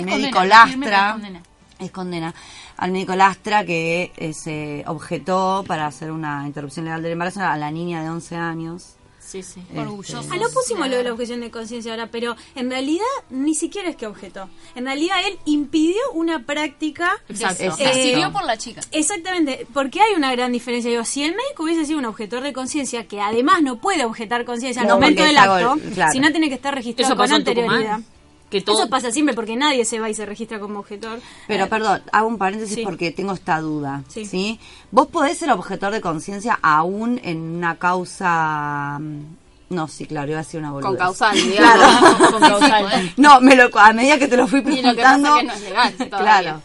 médico 0.05 0.37
condena, 0.39 0.67
Lastra. 0.67 1.19
Es 1.79 1.91
condena. 1.91 2.35
Al 2.77 2.93
médico 2.93 3.15
Lastra 3.15 3.65
que 3.65 4.13
eh, 4.17 4.33
se 4.33 4.85
objetó 4.87 5.65
para 5.67 5.87
hacer 5.87 6.11
una 6.11 6.45
interrupción 6.47 6.85
legal 6.87 7.03
del 7.03 7.13
embarazo 7.13 7.41
a 7.41 7.57
la 7.57 7.71
niña 7.71 8.03
de 8.03 8.11
11 8.11 8.37
años. 8.37 8.97
Sí, 9.27 9.43
sí. 9.43 9.61
Este, 9.61 9.81
Orgulloso. 9.81 10.23
Ah, 10.31 10.37
no 10.37 10.49
pusimos 10.51 10.89
lo 10.89 10.97
de 10.97 11.03
la 11.03 11.13
objeción 11.13 11.41
de 11.41 11.51
conciencia 11.51 11.91
ahora, 11.91 12.07
pero 12.13 12.37
en 12.55 12.71
realidad 12.71 13.05
ni 13.31 13.57
siquiera 13.57 13.91
es 13.91 13.97
que 13.97 14.07
objetó. 14.07 14.49
En 14.77 14.85
realidad 14.85 15.17
él 15.27 15.37
impidió 15.47 16.01
una 16.15 16.45
práctica. 16.45 17.11
Exacto. 17.29 17.65
Exacto. 17.65 17.85
Decidió 17.85 18.33
por 18.33 18.45
la 18.45 18.57
chica. 18.57 18.83
Exactamente, 18.93 19.67
porque 19.75 20.01
hay 20.01 20.15
una 20.15 20.31
gran 20.31 20.53
diferencia. 20.53 20.91
Digo, 20.93 21.05
si 21.05 21.25
el 21.25 21.33
médico 21.35 21.65
hubiese 21.65 21.85
sido 21.87 21.99
un 21.99 22.05
objetor 22.05 22.45
de 22.45 22.53
conciencia, 22.53 23.09
que 23.09 23.21
además 23.21 23.63
no 23.63 23.81
puede 23.81 24.05
objetar 24.05 24.45
conciencia 24.45 24.83
al 24.83 24.89
No, 24.89 24.95
momento 24.95 25.25
del 25.25 25.37
acto, 25.37 25.77
claro. 25.95 26.13
si 26.13 26.21
no 26.21 26.31
tiene 26.31 26.49
que 26.49 26.55
estar 26.55 26.73
registrado 26.73 27.17
con 27.17 27.43
Tucumán. 27.45 28.05
Anterioridad. 28.57 28.61
Que 28.61 28.61
todo, 28.73 28.81
Eso 28.83 28.91
pasa 28.91 29.11
siempre 29.13 29.35
porque 29.35 29.57
nadie 29.57 29.85
se 29.85 29.99
va 30.01 30.09
y 30.11 30.15
se 30.15 30.25
registra 30.27 30.59
como 30.61 30.79
objetor. 30.81 31.21
Pero 31.49 31.69
perdón, 31.69 32.03
hago 32.13 32.29
un 32.29 32.39
paréntesis 32.39 32.77
Sí. 32.77 32.83
porque 32.85 33.11
tengo 33.11 33.33
esta 33.33 33.61
duda. 33.61 34.03
Sí. 34.09 34.25
Sí. 34.27 34.61
Vos 34.91 35.09
podés 35.09 35.39
ser 35.39 35.51
objetor 35.51 35.93
de 35.93 36.01
conciencia 36.01 36.59
aún 36.63 37.21
en 37.25 37.39
una 37.57 37.77
causa. 37.77 38.99
mm, 39.01 39.37
No, 39.69 39.89
sí, 39.89 40.07
claro, 40.07 40.29
iba 40.31 40.39
a 40.39 40.43
decir 40.45 40.61
una 40.61 40.71
boludez. 40.71 40.87
Con 40.87 40.97
causal, 40.97 41.35
digamos. 41.51 41.75
Claro. 41.75 42.31
con 42.31 42.41
causal. 42.41 43.13
No, 43.17 43.41
me 43.41 43.57
lo, 43.57 43.69
a 43.79 43.93
medida 43.93 44.17
que 44.19 44.29
te 44.29 44.37
lo 44.37 44.47
fui 44.47 44.61
Y 44.61 44.63
lo 44.63 44.67
que 44.95 45.03
preguntando. 45.03 45.29
pasa 45.31 45.39
es 45.39 45.41
que 45.41 45.47
no 45.47 45.53
es 45.55 45.61
legal 45.63 45.95
todavía. 45.97 46.19
claro. 46.19 46.63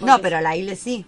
No, 0.00 0.18
pero 0.20 0.40
la 0.40 0.56
ILE 0.56 0.74
sí. 0.74 1.04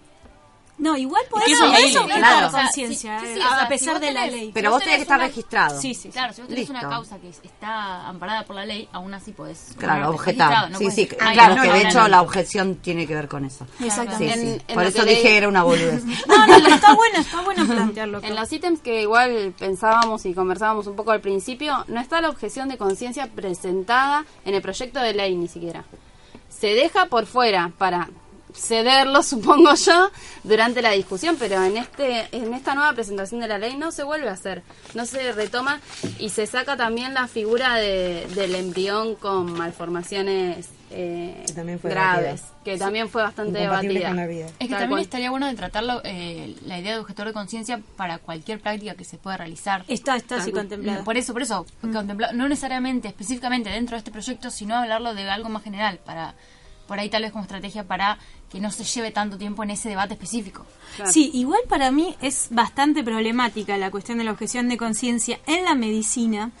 No, 0.77 0.97
igual 0.97 1.23
podés, 1.29 1.47
eso 1.49 2.01
objetar 2.01 2.17
claro. 2.19 2.51
conciencia, 2.51 3.19
Sí, 3.21 3.25
sí, 3.27 3.31
eh, 3.31 3.35
sí, 3.35 3.41
a 3.41 3.45
o 3.47 3.55
sea, 3.59 3.67
pesar 3.69 3.95
si 3.95 4.05
de 4.05 4.11
la 4.11 4.27
ley. 4.27 4.51
Pero 4.53 4.71
vos 4.71 4.75
vos 4.75 4.83
tenés 4.83 4.97
que 4.97 5.01
estar 5.03 5.17
una- 5.19 5.27
registrado. 5.27 5.79
Sí, 5.81 5.93
sí. 5.93 6.09
Claro, 6.09 6.33
si 6.33 6.41
vos 6.41 6.49
tenés 6.49 6.67
Listo. 6.69 6.73
una 6.85 6.89
causa 6.89 7.17
que 7.17 7.29
está 7.29 8.07
amparada 8.09 8.43
por 8.43 8.57
la 8.57 8.65
ley, 8.65 8.89
aún 8.91 9.13
así 9.13 9.31
podés. 9.31 9.73
Claro, 9.77 10.09
objetar. 10.09 10.69
no 10.69 10.77
sí, 10.77 10.83
puedes 10.83 10.95
sí, 10.95 11.01
decir, 11.05 11.17
ah, 11.21 11.25
"Ay, 11.29 11.33
claro, 11.35 11.55
no, 11.55 11.61
que 11.61 11.67
no, 11.69 11.73
de 11.75 11.83
no, 11.83 11.89
hecho 11.89 12.01
no". 12.01 12.07
la 12.09 12.21
objeción 12.21 12.75
tiene 12.75 13.07
que 13.07 13.15
ver 13.15 13.29
con 13.29 13.45
eso. 13.45 13.65
Exactamente. 13.79 14.33
En- 14.41 14.63
en 14.67 14.75
Por 14.75 14.83
eso 14.83 15.05
dije 15.05 15.21
que 15.21 15.37
era 15.37 15.47
una 15.47 15.63
boludez. 15.63 16.03
No, 16.27 16.45
no, 16.45 16.67
está 16.67 16.93
bueno, 16.93 17.19
está 17.19 17.41
bueno 17.41 17.65
plantearlo. 17.73 18.19
En 18.21 18.35
los 18.35 18.51
ítems 18.51 18.81
que 18.81 19.01
igual 19.01 19.53
pensábamos 19.57 20.25
y 20.25 20.33
conversábamos 20.33 20.87
un 20.87 20.97
poco 20.97 21.11
al 21.11 21.21
principio, 21.21 21.85
no 21.87 22.01
está 22.01 22.19
la 22.19 22.29
objeción 22.29 22.67
de 22.67 22.77
conciencia 22.77 23.27
presentada 23.33 24.25
en 24.43 24.53
el 24.55 24.61
proyecto 24.61 24.99
de 24.99 25.13
ley 25.13 25.35
ni 25.37 25.47
siquiera. 25.47 25.85
Se 26.49 26.67
deja 26.67 27.05
por 27.05 27.25
fuera 27.25 27.71
para 27.77 28.09
cederlo, 28.55 29.21
supongo 29.23 29.73
yo, 29.75 30.11
durante 30.43 30.81
la 30.81 30.91
discusión, 30.91 31.35
pero 31.37 31.63
en 31.63 31.77
este 31.77 32.27
en 32.31 32.53
esta 32.53 32.73
nueva 32.75 32.93
presentación 32.93 33.41
de 33.41 33.47
la 33.47 33.57
ley 33.57 33.75
no 33.77 33.91
se 33.91 34.03
vuelve 34.03 34.29
a 34.29 34.33
hacer, 34.33 34.63
no 34.93 35.05
se 35.05 35.31
retoma 35.33 35.79
y 36.19 36.29
se 36.29 36.47
saca 36.47 36.77
también 36.77 37.13
la 37.13 37.27
figura 37.27 37.75
de, 37.75 38.27
del 38.35 38.55
embrión 38.55 39.15
con 39.15 39.51
malformaciones 39.53 40.69
eh, 40.91 41.43
Que 41.47 41.53
también 41.53 41.79
fue 41.79 41.89
graves, 41.89 42.41
debatida. 42.41 42.63
que 42.63 42.77
también 42.77 43.09
fue 43.09 43.23
bastante 43.23 43.59
debatida. 43.59 44.07
con 44.07 44.17
la 44.17 44.27
vida. 44.27 44.45
Es 44.45 44.51
que 44.53 44.57
Tal 44.67 44.69
también 44.69 44.89
cual. 44.89 45.01
estaría 45.01 45.29
bueno 45.31 45.47
de 45.47 45.55
tratarlo 45.55 46.01
eh, 46.03 46.55
la 46.65 46.79
idea 46.79 46.93
de 46.93 46.99
objetor 46.99 47.27
de 47.27 47.33
conciencia 47.33 47.81
para 47.97 48.19
cualquier 48.19 48.59
práctica 48.61 48.93
que 48.95 49.03
se 49.03 49.17
pueda 49.17 49.37
realizar. 49.37 49.83
Está, 49.87 50.15
está 50.15 50.37
así 50.37 50.51
contemplado. 50.51 51.03
Por 51.03 51.17
eso, 51.17 51.33
por 51.33 51.41
eso, 51.41 51.65
contempla- 51.81 52.31
no 52.33 52.47
necesariamente 52.47 53.07
específicamente 53.07 53.69
dentro 53.71 53.95
de 53.95 53.99
este 53.99 54.11
proyecto, 54.11 54.51
sino 54.51 54.75
hablarlo 54.75 55.13
de 55.15 55.27
algo 55.29 55.49
más 55.49 55.63
general, 55.63 55.99
para 56.05 56.35
por 56.87 56.99
ahí 56.99 57.09
tal 57.09 57.23
vez 57.23 57.31
como 57.31 57.43
estrategia 57.43 57.83
para 57.85 58.17
que 58.51 58.59
no 58.59 58.71
se 58.71 58.83
lleve 58.83 59.11
tanto 59.11 59.37
tiempo 59.37 59.63
en 59.63 59.71
ese 59.71 59.89
debate 59.89 60.13
específico. 60.13 60.65
Sí, 61.11 61.31
igual 61.33 61.61
para 61.67 61.91
mí 61.91 62.15
es 62.21 62.47
bastante 62.51 63.03
problemática 63.03 63.77
la 63.77 63.91
cuestión 63.91 64.17
de 64.17 64.23
la 64.23 64.31
objeción 64.31 64.69
de 64.69 64.77
conciencia 64.77 65.39
en 65.47 65.65
la 65.65 65.75
medicina, 65.75 66.51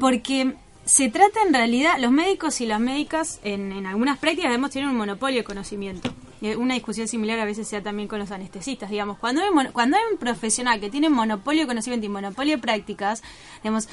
porque 0.00 0.54
se 0.84 1.08
trata 1.08 1.40
en 1.46 1.52
realidad, 1.52 1.94
los 1.98 2.12
médicos 2.12 2.60
y 2.60 2.66
las 2.66 2.78
médicas 2.80 3.40
en, 3.42 3.72
en 3.72 3.86
algunas 3.86 4.18
prácticas 4.18 4.50
debemos 4.50 4.70
tener 4.70 4.88
un 4.88 4.96
monopolio 4.96 5.38
de 5.38 5.44
conocimiento. 5.44 6.12
Y 6.40 6.50
Una 6.54 6.74
discusión 6.74 7.08
similar 7.08 7.40
a 7.40 7.44
veces 7.44 7.66
sea 7.66 7.82
también 7.82 8.08
con 8.08 8.18
los 8.18 8.30
anestesistas, 8.30 8.90
digamos, 8.90 9.18
cuando 9.18 9.42
hay, 9.42 9.50
mon- 9.50 9.72
cuando 9.72 9.96
hay 9.96 10.02
un 10.12 10.18
profesional 10.18 10.78
que 10.80 10.90
tiene 10.90 11.08
monopolio 11.08 11.62
de 11.62 11.66
conocimiento 11.66 12.06
y 12.06 12.08
monopolio 12.08 12.56
de 12.56 12.62
prácticas, 12.62 13.22
digamos, 13.62 13.88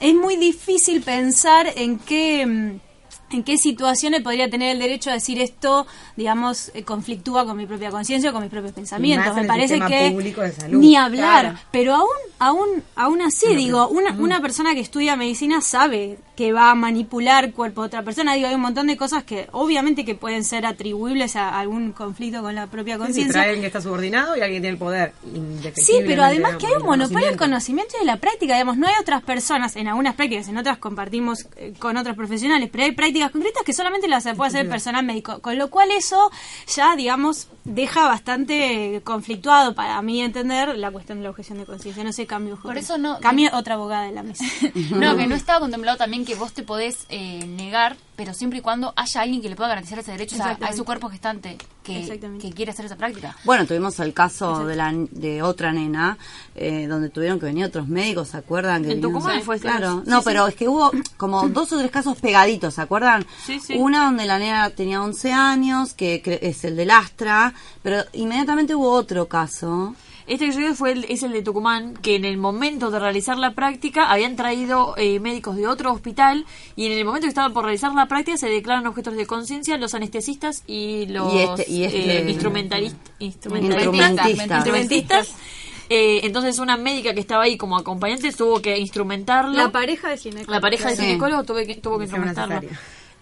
es 0.00 0.14
muy 0.14 0.36
difícil 0.36 1.02
pensar 1.02 1.66
en 1.74 1.98
qué... 1.98 2.78
¿En 3.30 3.42
qué 3.42 3.58
situaciones 3.58 4.22
podría 4.22 4.48
tener 4.48 4.70
el 4.70 4.78
derecho 4.78 5.10
a 5.10 5.14
decir 5.14 5.40
esto, 5.40 5.86
digamos, 6.16 6.70
eh, 6.74 6.84
conflictúa 6.84 7.44
con 7.44 7.56
mi 7.56 7.66
propia 7.66 7.90
conciencia 7.90 8.30
o 8.30 8.32
con 8.32 8.42
mis 8.42 8.50
propios 8.50 8.72
pensamientos? 8.72 9.34
Me 9.34 9.44
parece 9.44 9.80
que 9.80 10.52
salud. 10.52 10.78
ni 10.78 10.94
hablar, 10.96 11.40
Claro. 11.42 11.58
pero 11.72 11.94
aún, 11.94 12.08
aún, 12.38 12.68
aún 12.94 13.22
así, 13.22 13.54
digo, 13.56 13.88
una, 13.88 14.12
una 14.12 14.40
persona 14.40 14.74
que 14.74 14.80
estudia 14.80 15.16
medicina 15.16 15.60
sabe 15.60 16.18
que 16.36 16.52
va 16.52 16.70
a 16.70 16.74
manipular 16.74 17.52
cuerpo 17.52 17.80
de 17.82 17.86
otra 17.86 18.02
persona. 18.02 18.34
Digo, 18.34 18.46
hay 18.48 18.54
un 18.54 18.60
montón 18.60 18.86
de 18.86 18.96
cosas 18.96 19.24
que 19.24 19.48
obviamente 19.52 20.04
que 20.04 20.14
pueden 20.14 20.44
ser 20.44 20.66
atribuibles 20.66 21.34
a 21.34 21.58
algún 21.58 21.92
conflicto 21.92 22.42
con 22.42 22.54
la 22.54 22.66
propia 22.66 22.94
Sí, 22.96 23.00
sí, 23.00 23.04
conciencia. 23.06 23.40
hay 23.40 23.46
alguien 23.48 23.62
que 23.62 23.66
está 23.68 23.80
subordinado 23.80 24.36
y 24.36 24.40
alguien 24.42 24.60
que 24.62 24.68
tiene 24.68 24.74
el 24.74 24.78
poder. 24.78 25.12
Sí, 25.76 25.94
pero 26.06 26.22
además 26.24 26.56
que 26.56 26.66
hay 26.66 26.72
un 26.74 26.80
El 26.82 26.84
monopolio 26.86 27.26
del 27.28 27.36
conocimiento. 27.36 27.44
conocimiento 27.44 27.94
y 27.96 28.00
de 28.00 28.04
la 28.06 28.16
práctica, 28.18 28.52
digamos, 28.54 28.76
no 28.76 28.86
hay 28.86 28.94
otras 29.00 29.22
personas, 29.22 29.76
en 29.76 29.88
algunas 29.88 30.14
prácticas, 30.14 30.48
en 30.48 30.58
otras 30.58 30.76
compartimos 30.78 31.46
eh, 31.56 31.72
con 31.78 31.96
otros 31.96 32.14
profesionales, 32.16 32.68
pero 32.70 32.84
hay 32.84 32.92
prácticas 32.92 33.30
concretas 33.30 33.62
que 33.64 33.72
solamente 33.72 34.06
las 34.08 34.24
puede 34.36 34.48
hacer 34.48 34.60
el 34.62 34.68
personal 34.68 35.04
médico, 35.06 35.40
con 35.40 35.56
lo 35.56 35.70
cual 35.70 35.90
eso 35.90 36.30
ya, 36.74 36.96
digamos, 36.96 37.48
deja 37.64 38.06
bastante 38.06 39.00
conflictuado, 39.04 39.74
para 39.74 40.00
mí 40.02 40.20
entender, 40.20 40.76
la 40.76 40.90
cuestión 40.90 41.18
de 41.18 41.24
la 41.24 41.30
objeción 41.30 41.58
de 41.58 41.64
conciencia, 41.64 42.04
no 42.04 42.12
sé, 42.12 42.26
cambio. 42.26 42.58
Por 42.62 42.76
eso 42.76 42.98
no- 42.98 43.18
Cambio 43.20 43.50
otra 43.54 43.74
abogada 43.74 44.04
de 44.04 44.12
la 44.12 44.22
mesa. 44.22 44.44
No, 44.96 45.16
que 45.16 45.26
no 45.26 45.34
estaba 45.34 45.60
contemplado 45.60 45.96
también 45.96 46.24
que 46.26 46.34
vos 46.34 46.52
te 46.52 46.62
podés 46.62 47.06
eh, 47.08 47.46
negar, 47.46 47.96
pero 48.16 48.34
siempre 48.34 48.58
y 48.58 48.62
cuando 48.62 48.92
haya 48.96 49.20
alguien 49.22 49.40
que 49.40 49.48
le 49.48 49.56
pueda 49.56 49.68
garantizar 49.70 49.98
ese 50.00 50.10
derecho 50.12 50.34
a 50.34 50.38
Exactamente. 50.38 50.76
su 50.76 50.84
cuerpo 50.84 51.08
gestante 51.08 51.56
que, 51.82 52.18
que 52.40 52.50
quiere 52.52 52.72
hacer 52.72 52.84
esa 52.86 52.96
práctica. 52.96 53.36
Bueno, 53.44 53.64
tuvimos 53.66 53.98
el 54.00 54.12
caso 54.12 54.66
de 54.66 54.74
la 54.76 54.92
de 54.92 55.42
otra 55.42 55.72
nena 55.72 56.18
eh, 56.54 56.86
donde 56.88 57.08
tuvieron 57.10 57.38
que 57.38 57.46
venir 57.46 57.64
otros 57.66 57.86
médicos, 57.88 58.28
¿se 58.28 58.36
acuerdan? 58.38 58.82
Que 58.82 58.92
En 58.92 59.00
vinieron- 59.00 59.12
Tucumán 59.22 59.42
fue 59.42 59.56
ese 59.56 59.62
Claro, 59.62 60.02
no, 60.04 60.18
Sí, 60.18 60.24
pero 60.24 60.46
es 60.48 60.54
que 60.56 60.68
hubo 60.68 60.90
como 61.16 61.48
dos 61.48 61.72
o 61.72 61.78
tres 61.78 61.90
casos 61.90 62.18
pegaditos, 62.18 62.74
¿se 62.74 62.82
acuerdan? 62.82 63.24
Sí, 63.46 63.60
sí. 63.60 63.76
Una 63.78 64.04
donde 64.06 64.26
la 64.26 64.38
nena 64.38 64.68
tenía 64.70 65.02
11 65.02 65.32
años, 65.32 65.94
que 65.94 66.20
es 66.42 66.64
el 66.64 66.76
del 66.76 66.90
Astra, 66.90 67.54
pero 67.82 68.02
inmediatamente 68.12 68.74
hubo 68.74 68.90
otro 68.90 69.28
caso. 69.28 69.94
Este 70.26 70.46
que 70.46 70.52
yo 70.52 70.58
digo 70.58 70.74
fue 70.74 70.92
el, 70.92 71.04
es 71.08 71.22
el 71.22 71.32
de 71.32 71.42
Tucumán, 71.42 71.94
que 71.94 72.16
en 72.16 72.24
el 72.24 72.36
momento 72.36 72.90
de 72.90 72.98
realizar 72.98 73.38
la 73.38 73.52
práctica 73.52 74.10
habían 74.10 74.34
traído 74.34 74.94
eh, 74.96 75.20
médicos 75.20 75.54
de 75.56 75.68
otro 75.68 75.92
hospital 75.92 76.44
y 76.74 76.86
en 76.86 76.92
el 76.92 77.04
momento 77.04 77.26
que 77.26 77.28
estaban 77.28 77.52
por 77.52 77.64
realizar 77.64 77.92
la 77.94 78.06
práctica 78.06 78.36
se 78.36 78.48
declaran 78.48 78.86
objetos 78.88 79.14
de 79.16 79.24
conciencia 79.26 79.76
los 79.78 79.94
anestesistas 79.94 80.64
y 80.66 81.06
los 81.06 81.32
Y 81.32 81.38
este- 81.38 81.70
y 81.70 81.84
este- 81.84 82.18
eh, 82.18 82.28
instrumentalist- 82.34 82.96
instrumentalistas, 83.20 84.28
Instrumentistas. 84.28 84.56
instrumentistas, 84.56 85.34
Eh, 85.88 86.22
entonces 86.26 86.58
una 86.58 86.76
médica 86.76 87.14
que 87.14 87.20
estaba 87.20 87.44
ahí 87.44 87.56
como 87.56 87.76
acompañante 87.78 88.32
tuvo 88.32 88.60
que 88.60 88.76
instrumentarlo. 88.76 89.52
La 89.56 89.70
pareja 89.70 90.08
de 90.08 90.16
ginecólogo. 90.16 90.50
La 90.52 90.60
pareja 90.60 90.90
Sí. 90.90 90.96
ginecólogo 91.02 91.44
tuvo 91.44 91.58
que, 91.58 91.76
tuvo 91.76 91.98
que 91.98 92.04
instrumentarlo. 92.06 92.60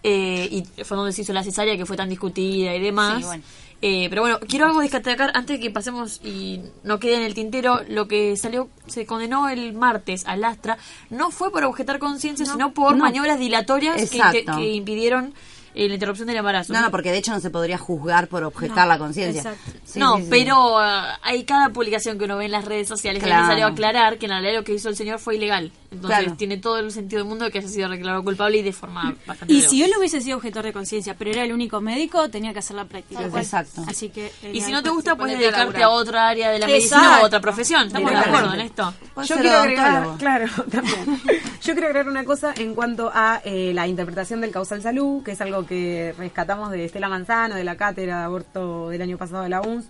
Eh, 0.02 0.48
y 0.50 0.82
fue 0.82 0.96
donde 0.96 1.12
se 1.12 1.20
hizo 1.20 1.34
la 1.34 1.42
cesárea 1.42 1.76
que 1.76 1.84
fue 1.84 1.94
tan 1.96 2.08
discutida 2.08 2.74
y 2.74 2.80
demás. 2.80 3.18
Sí, 3.18 3.24
bueno. 3.24 3.42
Eh, 3.86 4.06
pero 4.08 4.22
bueno, 4.22 4.38
quiero 4.40 4.64
algo 4.64 4.80
destacar 4.80 5.30
antes 5.34 5.58
de 5.58 5.60
que 5.60 5.70
pasemos 5.70 6.18
y 6.24 6.62
no 6.84 6.98
quede 6.98 7.16
en 7.16 7.22
el 7.22 7.34
tintero. 7.34 7.82
Lo 7.86 8.08
que 8.08 8.34
salió, 8.34 8.70
se 8.86 9.04
condenó 9.04 9.50
el 9.50 9.74
martes 9.74 10.24
al 10.24 10.42
Astra, 10.42 10.78
no 11.10 11.30
fue 11.30 11.52
por 11.52 11.64
objetar 11.64 11.98
conciencia, 11.98 12.46
sino 12.46 12.72
por 12.72 12.96
No. 12.96 13.04
maniobras 13.04 13.38
dilatorias 13.38 14.08
que, 14.08 14.72
impidieron 14.72 15.34
eh, 15.74 15.86
la 15.86 15.94
interrupción 15.94 16.28
del 16.28 16.38
embarazo. 16.38 16.72
No, 16.72 16.80
no, 16.80 16.90
porque 16.90 17.12
de 17.12 17.18
hecho 17.18 17.32
no 17.32 17.40
se 17.40 17.50
podría 17.50 17.76
juzgar 17.76 18.28
por 18.28 18.42
objetar 18.44 18.88
la 18.88 18.96
conciencia. 18.96 19.54
Sí, 19.84 19.98
no, 19.98 20.16
sí, 20.16 20.22
sí. 20.22 20.28
pero 20.30 20.78
ah, 20.78 21.18
hay 21.22 21.44
cada 21.44 21.68
publicación 21.68 22.16
que 22.16 22.24
uno 22.24 22.38
ve 22.38 22.46
en 22.46 22.52
las 22.52 22.64
redes 22.64 22.88
sociales 22.88 23.22
que 23.22 23.28
le 23.28 23.34
salió 23.34 23.66
a 23.66 23.68
aclarar 23.68 24.16
que 24.16 24.24
en 24.24 24.30
realidad 24.30 24.54
lo 24.54 24.64
que 24.64 24.72
hizo 24.72 24.88
el 24.88 24.96
señor 24.96 25.18
fue 25.18 25.36
ilegal. 25.36 25.72
Entonces 25.94 26.18
Claro. 26.18 26.36
tiene 26.36 26.56
todo 26.58 26.78
el 26.78 26.90
sentido 26.90 27.20
del 27.20 27.28
mundo 27.28 27.44
de 27.46 27.50
que 27.50 27.58
haya 27.58 27.68
sido 27.68 27.88
declarado 27.88 28.22
culpable 28.22 28.58
y 28.58 28.62
de 28.62 28.72
forma 28.72 29.14
bastante 29.26 29.52
Y 29.52 29.62
si 29.62 29.82
él 29.82 29.92
hubiese 29.98 30.20
sido 30.20 30.36
objetor 30.36 30.64
de 30.64 30.72
conciencia, 30.72 31.14
pero 31.16 31.30
era 31.30 31.44
el 31.44 31.52
único 31.52 31.80
médico, 31.80 32.28
tenía 32.28 32.52
que 32.52 32.58
hacer 32.58 32.76
la 32.76 32.84
práctica. 32.84 33.24
Exacto. 33.24 33.84
Así 33.86 34.08
que. 34.10 34.30
Y 34.52 34.60
si 34.60 34.72
no 34.72 34.82
te 34.82 34.90
gusta, 34.90 35.16
puedes 35.16 35.38
dedicarte 35.38 35.82
a 35.82 35.90
otra 35.90 36.28
área 36.28 36.50
de 36.50 36.58
la 36.58 36.66
medicina 36.66 37.20
o 37.20 37.22
a 37.22 37.26
otra 37.26 37.40
profesión. 37.40 37.86
¿Estamos 37.86 38.10
de 38.10 38.16
acuerdo 38.16 38.54
en 38.54 38.60
esto? 38.60 38.94
Yo 39.24 39.36
quiero 39.36 39.58
agregar, 39.58 40.08
claro, 40.18 40.46
también. 40.70 41.20
Yo 41.62 41.72
quiero 41.72 41.86
agregar 41.86 42.08
una 42.08 42.24
cosa 42.24 42.52
en 42.56 42.74
cuanto 42.74 43.10
a 43.14 43.40
eh, 43.44 43.72
la 43.74 43.86
interpretación 43.86 44.40
del 44.40 44.50
causal 44.50 44.82
salud, 44.82 45.22
que 45.22 45.32
es 45.32 45.40
algo 45.40 45.64
que 45.66 46.14
rescatamos 46.18 46.70
de 46.70 46.84
Estela 46.84 47.08
Manzano, 47.08 47.54
de 47.54 47.64
la 47.64 47.76
cátedra 47.76 48.18
de 48.18 48.24
aborto 48.24 48.88
del 48.90 49.02
año 49.02 49.16
pasado 49.18 49.42
de 49.42 49.48
la 49.48 49.60
UNS, 49.60 49.86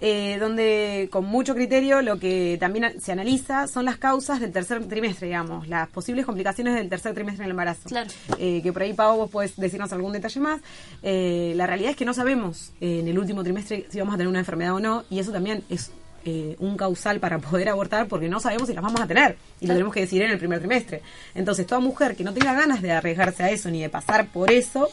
eh, 0.00 0.38
donde 0.38 1.08
con 1.10 1.24
mucho 1.24 1.54
criterio 1.54 2.02
lo 2.02 2.18
que 2.18 2.56
también 2.60 3.00
se 3.00 3.12
analiza 3.12 3.66
son 3.66 3.84
las 3.84 3.96
causas 3.96 4.40
del 4.40 4.52
tercer 4.52 4.84
trimestre, 4.86 5.26
digamos, 5.26 5.68
las 5.68 5.88
posibles 5.88 6.24
complicaciones 6.24 6.74
del 6.74 6.88
tercer 6.88 7.14
trimestre 7.14 7.42
en 7.42 7.46
el 7.46 7.50
embarazo. 7.52 7.88
Claro. 7.88 8.10
Eh, 8.38 8.60
que 8.62 8.72
por 8.72 8.82
ahí, 8.82 8.92
Pau, 8.92 9.16
vos 9.16 9.30
podés 9.30 9.56
decirnos 9.56 9.92
algún 9.92 10.12
detalle 10.12 10.40
más. 10.40 10.60
Eh, 11.02 11.52
la 11.56 11.66
realidad 11.66 11.90
es 11.90 11.96
que 11.96 12.04
no 12.04 12.14
sabemos 12.14 12.72
eh, 12.80 13.00
en 13.00 13.08
el 13.08 13.18
último 13.18 13.42
trimestre 13.42 13.86
si 13.88 13.98
vamos 13.98 14.14
a 14.14 14.18
tener 14.18 14.28
una 14.28 14.38
enfermedad 14.38 14.74
o 14.74 14.80
no, 14.80 15.04
y 15.10 15.18
eso 15.18 15.32
también 15.32 15.62
es 15.68 15.90
eh, 16.24 16.56
un 16.58 16.76
causal 16.76 17.20
para 17.20 17.38
poder 17.38 17.68
abortar 17.68 18.06
porque 18.08 18.28
no 18.28 18.40
sabemos 18.40 18.68
si 18.68 18.74
las 18.74 18.82
vamos 18.82 19.00
a 19.00 19.06
tener 19.06 19.36
y 19.60 19.66
lo 19.66 19.72
tenemos 19.72 19.94
que 19.94 20.00
decidir 20.00 20.24
en 20.24 20.32
el 20.32 20.38
primer 20.38 20.58
trimestre. 20.58 21.00
Entonces, 21.34 21.66
toda 21.66 21.80
mujer 21.80 22.16
que 22.16 22.24
no 22.24 22.34
tenga 22.34 22.54
ganas 22.54 22.82
de 22.82 22.92
arriesgarse 22.92 23.44
a 23.44 23.50
eso 23.50 23.70
ni 23.70 23.80
de 23.80 23.88
pasar 23.88 24.26
por 24.26 24.50
eso, 24.50 24.88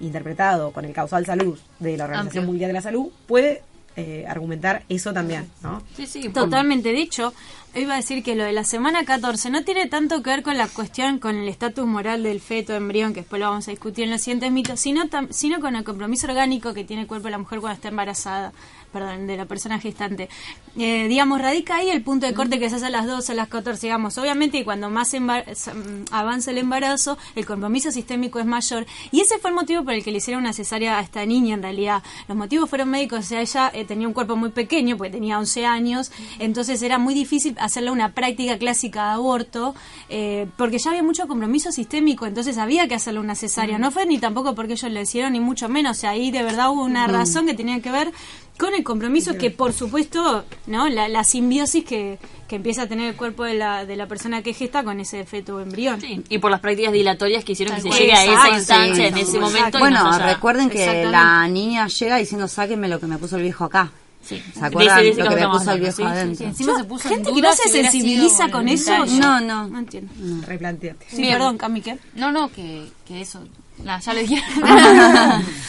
interpretado 0.00 0.72
con 0.72 0.84
el 0.84 0.92
causal 0.92 1.24
salud 1.26 1.58
de 1.78 1.96
la 1.96 2.04
Organización 2.04 2.26
Amplio. 2.26 2.42
Mundial 2.42 2.68
de 2.70 2.72
la 2.72 2.80
Salud, 2.80 3.10
puede 3.26 3.62
eh, 3.96 4.24
argumentar 4.28 4.84
eso 4.88 5.12
también, 5.12 5.50
¿no? 5.62 5.82
Sí, 5.96 6.06
sí. 6.06 6.28
Totalmente 6.30 6.92
dicho, 6.92 7.34
iba 7.74 7.94
a 7.94 7.96
decir 7.96 8.22
que 8.22 8.34
lo 8.34 8.44
de 8.44 8.52
la 8.52 8.64
semana 8.64 9.04
14 9.04 9.50
no 9.50 9.64
tiene 9.64 9.86
tanto 9.86 10.22
que 10.22 10.30
ver 10.30 10.42
con 10.42 10.56
la 10.56 10.68
cuestión, 10.68 11.18
con 11.18 11.36
el 11.36 11.48
estatus 11.48 11.86
moral 11.86 12.22
del 12.22 12.40
feto, 12.40 12.74
embrión, 12.74 13.12
que 13.12 13.20
después 13.20 13.40
lo 13.40 13.50
vamos 13.50 13.68
a 13.68 13.70
discutir 13.70 14.04
en 14.04 14.10
los 14.10 14.22
siguientes 14.22 14.50
mitos, 14.50 14.80
sino, 14.80 15.02
sino 15.30 15.60
con 15.60 15.76
el 15.76 15.84
compromiso 15.84 16.26
orgánico 16.26 16.74
que 16.74 16.84
tiene 16.84 17.02
el 17.02 17.08
cuerpo 17.08 17.26
de 17.26 17.32
la 17.32 17.38
mujer 17.38 17.60
cuando 17.60 17.74
está 17.74 17.88
embarazada, 17.88 18.52
perdón, 18.92 19.26
de 19.26 19.36
la 19.36 19.46
persona 19.46 19.78
gestante. 19.78 20.28
Eh, 20.76 21.06
digamos, 21.08 21.40
radica 21.40 21.76
ahí 21.76 21.90
el 21.90 22.02
punto 22.02 22.26
de 22.26 22.34
corte 22.34 22.58
que 22.58 22.70
se 22.70 22.76
hace 22.76 22.86
a 22.86 22.90
las 22.90 23.06
12, 23.06 23.32
a 23.32 23.34
las 23.34 23.48
14, 23.48 23.86
digamos, 23.86 24.16
obviamente 24.18 24.58
y 24.58 24.64
cuando 24.64 24.90
más 24.90 25.12
mm, 25.12 26.04
avanza 26.10 26.50
el 26.50 26.58
embarazo, 26.58 27.18
el 27.34 27.46
compromiso 27.46 27.90
sistémico 27.90 28.38
es 28.38 28.46
mayor. 28.46 28.86
Y 29.10 29.20
ese 29.20 29.38
fue 29.38 29.50
el 29.50 29.56
motivo 29.56 29.84
por 29.84 29.94
el 29.94 30.02
que 30.02 30.10
le 30.10 30.18
hicieron 30.18 30.42
una 30.42 30.52
cesárea 30.52 30.98
a 30.98 31.02
esta 31.02 31.24
niña, 31.26 31.54
en 31.54 31.62
realidad. 31.62 32.02
Los 32.28 32.36
motivos 32.36 32.68
fueron 32.68 32.90
médicos, 32.90 33.20
o 33.20 33.22
sea, 33.22 33.40
ella 33.40 33.70
eh, 33.74 33.84
tenía 33.84 34.06
un 34.06 34.14
cuerpo 34.14 34.36
muy 34.36 34.50
pequeño, 34.50 34.96
porque 34.96 35.12
tenía 35.12 35.38
11 35.38 35.66
años, 35.66 36.12
entonces 36.38 36.82
era 36.82 36.98
muy 36.98 37.14
difícil 37.14 37.56
hacerle 37.58 37.90
una 37.90 38.12
práctica 38.12 38.58
clásica 38.58 39.06
de 39.06 39.12
aborto, 39.12 39.74
eh, 40.08 40.46
porque 40.56 40.78
ya 40.78 40.90
había 40.90 41.02
mucho 41.02 41.26
compromiso 41.28 41.72
sistémico, 41.72 42.26
entonces 42.26 42.58
había 42.58 42.88
que 42.88 42.94
hacerle 42.94 43.20
una 43.20 43.34
cesárea. 43.34 43.78
No 43.78 43.90
fue 43.90 44.06
ni 44.06 44.18
tampoco 44.18 44.54
porque 44.54 44.74
ellos 44.74 44.90
le 44.90 45.02
hicieron, 45.02 45.32
ni 45.32 45.40
mucho 45.40 45.68
menos, 45.68 45.98
o 45.98 46.00
sea, 46.00 46.10
ahí 46.10 46.30
de 46.30 46.42
verdad 46.42 46.70
hubo 46.70 46.84
una 46.84 47.06
razón 47.06 47.46
que 47.46 47.54
tenía 47.54 47.80
que 47.80 47.90
ver 47.90 48.12
con 48.58 48.74
el 48.74 48.84
compromiso 48.84 49.36
que, 49.38 49.50
por 49.50 49.72
supuesto, 49.72 50.44
no 50.66 50.88
la, 50.88 51.08
la 51.08 51.24
simbiosis 51.24 51.84
que, 51.84 52.18
que 52.46 52.56
empieza 52.56 52.82
a 52.82 52.86
tener 52.86 53.08
el 53.10 53.16
cuerpo 53.16 53.44
de 53.44 53.54
la, 53.54 53.84
de 53.86 53.96
la 53.96 54.06
persona 54.06 54.42
que 54.42 54.52
gesta 54.54 54.84
con 54.84 55.00
ese 55.00 55.24
feto 55.24 55.56
o 55.56 55.60
embrión. 55.60 56.00
Sí, 56.00 56.22
y 56.28 56.38
por 56.38 56.50
las 56.50 56.60
prácticas 56.60 56.92
dilatorias 56.92 57.44
que 57.44 57.52
hicieron 57.52 57.74
que 57.76 57.82
se 57.82 57.90
llegue 57.90 58.12
a 58.12 58.24
esa 58.24 58.50
instancia 58.56 59.08
en 59.08 59.18
ese 59.18 59.38
momento. 59.40 59.78
y 59.78 59.80
Bueno, 59.80 60.06
haya- 60.12 60.34
recuerden 60.34 60.70
que 60.70 61.04
la 61.06 61.48
niña 61.48 61.88
llega 61.88 62.16
diciendo, 62.18 62.46
sáquenme 62.46 62.88
lo 62.88 63.00
que 63.00 63.06
me 63.06 63.18
puso 63.18 63.36
el 63.36 63.42
viejo 63.42 63.64
acá. 63.64 63.90
Sí. 64.24 64.40
¿Se 64.54 64.64
acuerdan 64.64 64.98
De 65.02 65.14
de 65.14 65.24
lo 65.24 65.30
que 65.30 65.34
me 65.36 65.48
puso 65.48 65.72
el 65.72 65.80
viejo 65.80 65.96
sí, 65.96 66.02
sí, 66.04 66.08
adentro? 66.08 66.36
sí. 66.38 66.44
Encima 66.44 66.78
se 66.78 66.84
puso 66.84 67.08
en 67.08 67.14
Gente 67.16 67.32
que 67.32 67.42
no 67.42 67.52
se 67.54 67.62
si 67.64 67.68
sensibiliza 67.70 68.48
con 68.50 68.68
eso. 68.68 69.04
No, 69.06 69.40
no. 69.40 69.66
No 69.66 69.78
entiendo. 69.80 70.12
Replanteate. 70.46 71.06
Sí, 71.10 71.16
Bien. 71.22 71.32
perdón, 71.32 71.58
Cami, 71.58 71.80
¿qué? 71.80 71.98
No, 72.14 72.30
no, 72.30 72.48
que, 72.52 72.86
que 73.04 73.20
eso. 73.20 73.42
ya 73.84 74.14
lo 74.14 74.20
dije. 74.20 74.40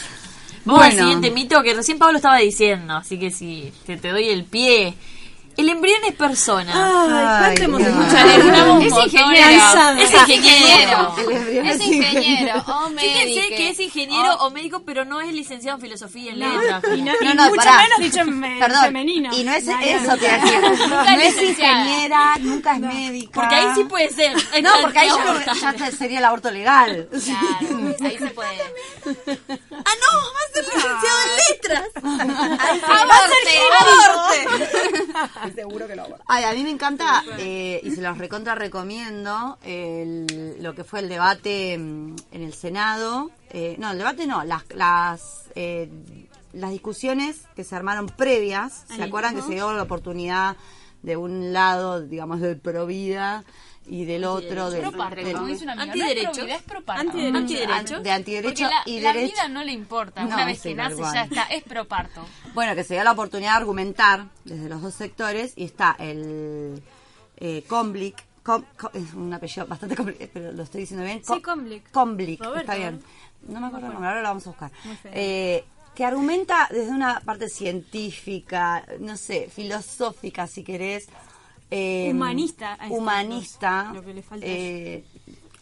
Vamos 0.64 0.82
al 0.82 0.90
Bueno. 0.92 1.02
siguiente 1.02 1.30
mito 1.30 1.62
que 1.62 1.74
recién 1.74 1.98
Pablo 1.98 2.16
estaba 2.16 2.38
diciendo, 2.38 2.94
así 2.94 3.18
que 3.18 3.30
si 3.30 3.72
te 3.84 3.96
doy 3.96 4.28
el 4.28 4.44
pie. 4.44 4.94
El 5.56 5.68
embrión 5.68 6.02
es 6.04 6.14
persona. 6.14 6.72
Ay, 7.46 7.54
Ay, 7.58 7.68
necesitamos 7.68 8.84
Es 8.84 8.92
ingeniero. 9.04 10.02
Es 10.02 10.12
ingeniero. 10.12 11.14
Es 11.70 11.80
ingeniero. 11.80 12.64
o 12.66 12.88
Fíjense 12.90 13.24
médico. 13.26 13.56
que 13.56 13.68
es 13.70 13.80
ingeniero 13.80 14.34
o 14.36 14.50
médico, 14.50 14.82
pero 14.84 15.04
no 15.04 15.20
es 15.20 15.32
licenciado 15.32 15.76
en 15.78 15.82
filosofía 15.82 16.32
en 16.32 16.38
letras. 16.40 16.82
Y, 16.96 17.02
no, 17.02 17.12
y 17.20 17.24
No, 17.24 17.34
no, 17.34 17.44
mucho 17.44 17.56
pará. 17.56 17.82
menos 17.82 17.98
dicho 18.00 18.20
en 18.20 18.40
Perdón, 18.58 18.84
femenino. 18.84 19.30
y 19.32 19.44
no 19.44 19.52
es 19.54 19.66
eso 19.68 20.16
que 20.18 20.28
decir. 20.30 20.60
No 20.88 21.10
es 21.20 21.42
ingeniera, 21.42 22.34
nunca 22.40 22.74
es 22.74 22.80
médica. 22.80 23.30
Porque 23.32 23.54
ahí 23.54 23.66
sí 23.76 23.84
puede 23.84 24.10
ser. 24.10 24.34
No, 24.62 24.70
porque 24.80 24.98
ahí 24.98 25.08
ya, 25.78 25.90
sería 25.92 26.18
el 26.18 26.24
aborto 26.24 26.50
legal. 26.50 27.08
Claro, 27.10 27.94
ahí 28.04 28.18
se 28.18 28.26
puede. 28.28 28.60
Ah, 29.06 29.94
no, 30.00 30.10
va 30.34 30.40
a 30.40 30.52
ser 30.52 30.64
licenciado 30.64 31.18
en 31.24 31.30
letras. 31.48 31.88
Estoy 35.48 35.62
seguro 35.64 35.86
que 35.86 35.96
lo 35.96 36.02
hago. 36.02 36.16
Ay, 36.26 36.44
a 36.44 36.52
mí 36.52 36.62
me 36.62 36.70
encanta, 36.70 37.22
eh, 37.38 37.80
y 37.82 37.90
se 37.92 38.02
los 38.02 38.18
recontra 38.18 38.54
recomiendo, 38.54 39.58
el- 39.62 40.56
lo 40.60 40.74
que 40.74 40.84
fue 40.84 41.00
el 41.00 41.08
debate 41.08 41.76
mm, 41.78 42.16
en 42.32 42.42
el 42.42 42.54
Senado. 42.54 43.30
Eh, 43.50 43.76
no, 43.78 43.90
el 43.90 43.98
debate 43.98 44.26
no, 44.26 44.44
las, 44.44 44.64
las, 44.74 45.50
eh, 45.54 45.88
las 46.52 46.70
discusiones 46.70 47.42
que 47.56 47.64
se 47.64 47.74
armaron 47.76 48.06
previas. 48.06 48.84
¿Se 48.88 49.02
acuerdan 49.02 49.34
que 49.36 49.42
se 49.42 49.52
dio 49.54 49.72
la 49.72 49.82
oportunidad 49.82 50.56
de 51.02 51.16
un 51.16 51.52
lado, 51.52 52.00
digamos, 52.00 52.40
del 52.40 52.58
pro 52.58 52.86
vida 52.86 53.44
y 53.86 54.04
del 54.06 54.24
otro 54.24 54.70
del, 54.70 54.80
Pro 54.80 54.92
parto, 54.92 55.16
del- 55.22 55.34
como 55.34 55.46
dice 55.46 55.64
una 55.64 55.74
amiga. 55.74 55.94
No 55.94 56.04
es. 56.04 56.62
Antiderecho. 57.36 58.00
de 58.00 58.10
antiderecho 58.10 58.64
la, 58.64 58.82
y 58.86 59.00
la 59.00 59.12
derecho. 59.12 59.32
vida 59.34 59.48
no 59.48 59.62
le 59.64 59.72
importa. 59.72 60.22
No, 60.22 60.28
Una 60.34 60.44
vez 60.46 60.60
que 60.62 60.74
nace 60.74 61.02
ya 61.02 61.22
está. 61.24 61.42
Es 61.44 61.62
pro 61.64 61.84
parto. 61.86 62.24
Bueno, 62.54 62.74
que 62.74 62.84
se 62.84 62.94
dio 62.94 63.04
la 63.04 63.12
oportunidad 63.12 63.52
de 63.52 63.56
argumentar 63.58 64.26
desde 64.44 64.68
los 64.68 64.80
dos 64.82 64.94
sectores 64.94 65.52
y 65.56 65.64
está 65.64 65.96
el 65.98 66.82
eh, 67.36 67.64
Comblick, 67.68 68.16
Com- 68.42 68.64
Co- 68.78 68.90
es 68.94 69.12
un 69.14 69.32
apellido 69.32 69.66
bastante 69.66 69.96
complicado, 69.96 70.30
pero 70.32 70.52
lo 70.52 70.62
estoy 70.62 70.82
diciendo 70.82 71.04
bien. 71.04 71.22
Sí. 71.24 71.40
Comblick, 71.92 72.40
Roberto, 72.40 72.60
está 72.60 72.74
bien. 72.76 73.02
No 73.48 73.60
me 73.60 73.66
acuerdo 73.66 73.86
el 73.86 73.92
nombre, 73.92 74.08
ahora 74.08 74.22
lo 74.22 74.28
vamos 74.28 74.46
a 74.46 74.50
buscar. 74.50 74.70
Eh, 75.04 75.64
que 75.94 76.04
argumenta 76.04 76.68
desde 76.70 76.90
una 76.90 77.20
parte 77.20 77.48
científica, 77.48 78.84
no 79.00 79.16
sé, 79.16 79.48
filosófica, 79.54 80.46
si 80.46 80.62
querés. 80.64 81.08
Eh, 81.70 82.08
Humanista, 82.10 82.78
Humanista. 82.88 83.90
lo 83.92 84.04
que 84.04 84.14
le 84.14 84.22
falta 84.22 84.46
eh, 84.46 85.04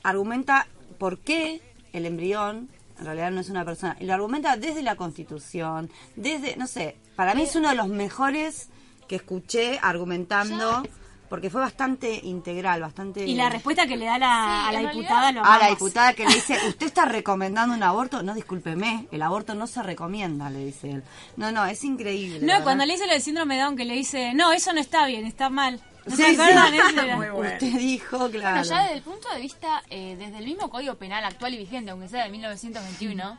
argumenta 0.03 0.67
por 0.99 1.19
qué 1.19 1.61
el 1.93 2.07
embrión 2.07 2.69
en 2.99 3.07
realidad 3.07 3.31
no 3.31 3.41
es 3.41 3.51
una 3.51 3.65
persona. 3.65 3.97
Y 4.01 4.05
lo 4.05 4.15
argumenta 4.15 4.57
desde 4.57 4.83
la 4.83 4.97
Constitución, 4.97 5.91
desde, 6.17 6.57
no 6.57 6.67
sé, 6.67 6.97
para 7.17 7.35
mí 7.35 7.43
es 7.43 7.57
uno 7.57 7.69
de 7.69 7.75
los 7.75 7.89
mejores 7.89 8.69
que 9.09 9.17
escuché 9.17 9.79
argumentando, 9.83 10.83
porque 11.29 11.51
fue 11.51 11.61
bastante 11.61 12.21
integral, 12.23 12.81
bastante... 12.81 13.27
Y 13.27 13.35
la 13.35 13.49
respuesta 13.49 13.87
que 13.87 13.97
le 13.97 14.07
da 14.07 14.19
la, 14.19 14.67
Sí, 14.71 14.77
a 14.77 14.81
la 14.81 14.91
diputada 14.91 15.33
lo 15.33 15.45
a 15.45 15.59
la 15.59 15.69
diputada 15.69 16.15
que 16.15 16.27
le 16.27 16.35
dice, 16.35 16.57
¿usted 16.69 16.87
está 16.87 17.05
recomendando 17.07 17.75
un 17.75 17.83
aborto? 17.83 18.23
No, 18.23 18.35
discúlpeme, 18.35 19.09
el 19.11 19.23
aborto 19.23 19.55
no 19.55 19.67
se 19.67 19.83
recomienda, 19.83 20.49
le 20.51 20.65
dice 20.65 20.91
él. 20.91 21.03
No, 21.37 21.51
no, 21.51 21.67
es 21.67 21.83
increíble. 21.85 22.47
No, 22.47 22.63
cuando 22.63 22.87
le 22.87 22.93
dice 22.93 23.07
lo 23.07 23.13
del 23.13 23.23
síndrome 23.23 23.57
de 23.57 23.63
Down, 23.63 23.77
que 23.77 23.85
le 23.85 23.95
dice, 23.95 24.35
no, 24.35 24.53
eso 24.53 24.73
no 24.73 24.81
está 24.81 25.07
bien, 25.07 25.27
está 25.27 25.51
mal. 25.51 25.81
¿No 26.07 26.17
Sí, 26.17 26.23
sí. 26.23 26.37
Muy 27.17 27.29
bueno. 27.29 27.53
Usted 27.53 27.79
dijo, 27.79 28.31
claro. 28.31 28.59
Bueno, 28.59 28.63
ya 28.63 28.83
desde 28.83 28.95
el 28.97 29.03
punto 29.03 29.29
de 29.33 29.41
vista, 29.41 29.83
eh, 29.91 30.17
desde 30.19 30.39
el 30.39 30.45
mismo 30.45 30.71
Código 30.71 30.95
Penal 30.97 31.25
actual 31.25 31.55
y 31.55 31.59
vigente, 31.59 31.91
aunque 31.91 32.09
sea 32.09 32.25
de 32.25 32.31
1921, 32.31 33.39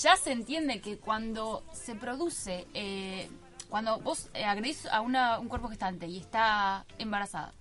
ya 0.00 0.16
se 0.16 0.32
entiende 0.32 0.80
que 0.80 0.98
cuando 0.98 1.64
se 1.72 1.94
produce, 1.94 2.66
eh, 2.74 3.28
cuando 3.68 3.98
vos 3.98 4.28
eh, 4.34 4.44
agredís 4.44 4.86
a 4.86 5.00
una, 5.00 5.38
un 5.38 5.48
cuerpo 5.48 5.68
gestante 5.68 6.06
y 6.06 6.18
está 6.18 6.84
embarazada 6.98 7.52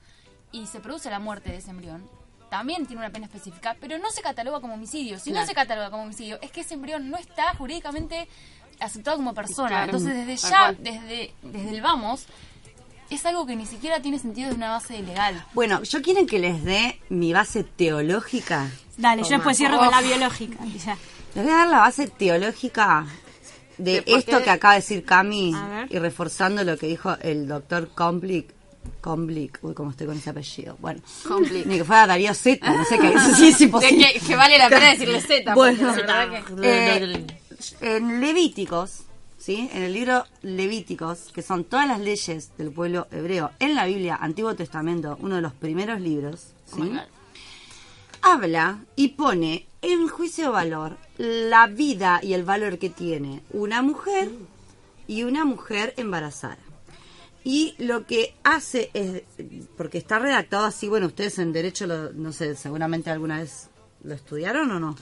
y 0.52 0.68
se 0.68 0.80
produce 0.80 1.10
la 1.10 1.20
muerte 1.20 1.50
de 1.52 1.58
ese 1.58 1.72
embrión, 1.72 2.08
también 2.50 2.86
tiene 2.86 3.02
una 3.02 3.12
pena 3.12 3.26
específica, 3.26 3.76
pero 3.82 3.98
no 3.98 4.12
se 4.12 4.22
cataloga 4.22 4.62
como 4.62 4.76
homicidio. 4.76 5.18
Si 5.18 5.32
no 5.32 5.44
se 5.44 5.56
cataloga 5.56 5.89
como 5.89 6.04
homicidio, 6.04 6.38
es 6.44 6.52
que 6.52 6.62
ese 6.62 6.76
embrión 6.76 7.10
no 7.10 7.18
está 7.18 7.56
jurídicamente 7.56 8.28
aceptado 8.80 9.18
como 9.18 9.34
persona. 9.34 9.70
Claro. 9.70 9.86
Entonces, 9.86 10.13
desde 10.13 10.36
ya, 10.38 10.60
cual. 10.60 10.78
desde, 10.80 11.34
desde 11.42 11.70
el 11.72 11.82
vamos, 11.82 12.28
es 13.15 13.26
algo 13.26 13.45
que 13.45 13.56
ni 13.56 13.65
siquiera 13.65 14.02
tiene 14.02 14.19
sentido 14.19 14.49
de 14.49 14.56
una 14.56 14.69
base 14.71 15.02
legal. 15.02 15.43
Bueno, 15.54 15.84
¿yo 15.84 16.02
quieren 16.02 16.26
que 16.28 16.39
les 16.39 16.63
dé 16.63 16.99
mi 17.10 17.34
base 17.34 17.63
teológica? 17.63 18.69
Dale, 18.97 19.21
yo 19.23 19.28
Toma. 19.28 19.38
después 19.38 19.58
cierro 19.58 19.78
con 19.80 19.91
la 19.91 20.02
biológica. 20.02 20.58
ya. 20.84 20.97
Les 21.36 21.43
voy 21.43 21.54
a 21.54 21.58
dar 21.58 21.67
la 21.67 21.80
base 21.80 22.08
teológica 22.08 23.06
de 23.78 23.93
¿De 23.95 24.02
por 24.04 24.19
esto 24.19 24.43
que 24.43 24.49
acaba 24.52 24.76
de 24.76 24.82
decir 24.82 25.04
Cami 25.04 25.56
y 25.89 25.97
reforzando 25.99 26.63
lo 26.63 26.78
que 26.78 26.88
dijo 26.88 27.15
el 27.21 27.47
doctor 27.47 27.89
Komplick. 27.95 28.54
Komplick, 29.02 29.60
uy, 29.62 29.73
cómo 29.73 29.91
estoy 29.91 30.08
con 30.08 30.17
ese 30.17 30.30
apellido. 30.30 30.78
Bueno, 30.80 31.02
Komplick. 31.28 31.65
ni 31.65 31.78
que 31.78 31.84
fuera 31.86 32.06
Darío 32.06 32.34
Z, 32.34 32.69
no 32.69 32.84
sé 32.86 32.99
qué. 32.99 33.08
Eso 33.13 33.34
sí 33.36 33.47
es 33.47 33.62
imposible. 33.62 34.13
Que, 34.13 34.19
que 34.19 34.36
vale 34.36 34.58
la 34.58 34.69
pena 34.69 34.89
decirle 34.91 35.21
Z. 35.21 35.54
Bueno, 35.56 35.88
porque 35.88 36.04
la 36.04 36.26
verdad 36.26 36.43
que- 36.45 37.34
Eh, 37.82 37.95
en 37.97 38.19
Levíticos, 38.21 39.04
¿sí? 39.43 39.69
En 39.73 39.84
el 39.84 39.91
libro 39.93 40.23
Levíticos, 40.41 41.32
que 41.34 41.41
son 41.41 41.65
todas 41.65 41.88
las 41.88 41.99
leyes 41.99 42.51
del 42.58 42.71
pueblo 42.71 43.08
hebreo, 43.12 43.51
en 43.60 43.75
la 43.75 43.86
Biblia, 43.86 44.15
Antiguo 44.21 44.56
Testamento, 44.56 45.17
uno 45.21 45.36
de 45.36 45.41
los 45.41 45.53
primeros 45.53 45.99
libros, 45.99 46.53
¿sí? 46.65 46.82
habla 48.21 48.79
y 48.95 49.10
pone 49.10 49.67
en 49.82 50.08
juicio 50.08 50.45
de 50.45 50.49
valor 50.51 50.97
la 51.17 51.67
vida 51.67 52.19
y 52.23 52.34
el 52.34 52.43
valor 52.43 52.77
que 52.79 52.89
tiene 52.89 53.41
una 53.51 53.82
mujer 53.82 54.29
y 55.08 55.23
una 55.23 55.43
mujer 55.43 55.93
embarazada. 55.97 56.58
Y 57.43 57.75
lo 57.77 58.06
que 58.08 58.34
hace 58.45 58.89
es, 58.93 59.23
porque 59.75 59.97
está 59.97 60.19
redactado 60.19 60.63
así, 60.65 60.88
bueno, 60.88 61.08
ustedes 61.08 61.38
en 61.39 61.51
derecho, 61.51 61.86
lo- 61.86 62.13
no 62.13 62.32
sé, 62.32 62.56
seguramente 62.56 63.10
alguna 63.10 63.39
vez 63.39 63.67
lo 64.04 64.13
estudiaron 64.16 64.70
o 64.72 64.80
no. 64.80 64.96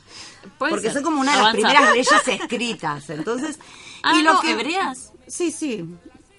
Puede 0.57 0.71
Porque 0.71 0.87
ser. 0.87 0.93
son 0.93 1.03
como 1.03 1.21
una 1.21 1.31
de 1.31 1.37
las 1.37 1.47
Avanza. 1.47 1.67
primeras 1.67 1.91
leyes 1.95 2.27
escritas. 2.41 3.09
Entonces, 3.09 3.59
Ah, 4.03 4.13
y 4.15 4.23
lo 4.23 4.33
no, 4.33 4.41
que 4.41 4.51
¿hebreas? 4.51 5.11
Sí, 5.27 5.51
sí. 5.51 5.85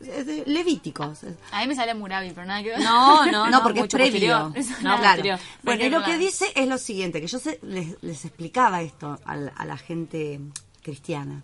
es 0.00 0.26
de 0.26 0.42
Levíticos. 0.46 1.20
A 1.52 1.60
mí 1.60 1.68
me 1.68 1.74
sale 1.76 1.94
Murabi, 1.94 2.30
pero 2.30 2.44
nada 2.46 2.60
que 2.62 2.70
ver. 2.70 2.80
No, 2.80 3.24
no, 3.30 3.48
No, 3.50 3.62
porque 3.62 3.80
es 3.80 3.86
previo. 3.88 4.52
No, 4.82 4.96
No, 4.96 4.98
claro. 4.98 5.22
Bueno, 5.62 5.84
y 5.84 5.90
lo 5.90 6.02
que 6.02 6.18
dice 6.18 6.46
es 6.56 6.66
lo 6.66 6.76
siguiente, 6.78 7.20
que 7.20 7.28
yo 7.28 7.38
se- 7.38 7.60
les, 7.62 8.02
les 8.02 8.24
explicaba 8.24 8.82
esto 8.82 9.18
a, 9.24 9.36
la- 9.36 9.52
a 9.52 9.64
la 9.64 9.76
gente 9.76 10.40
cristiana. 10.82 11.42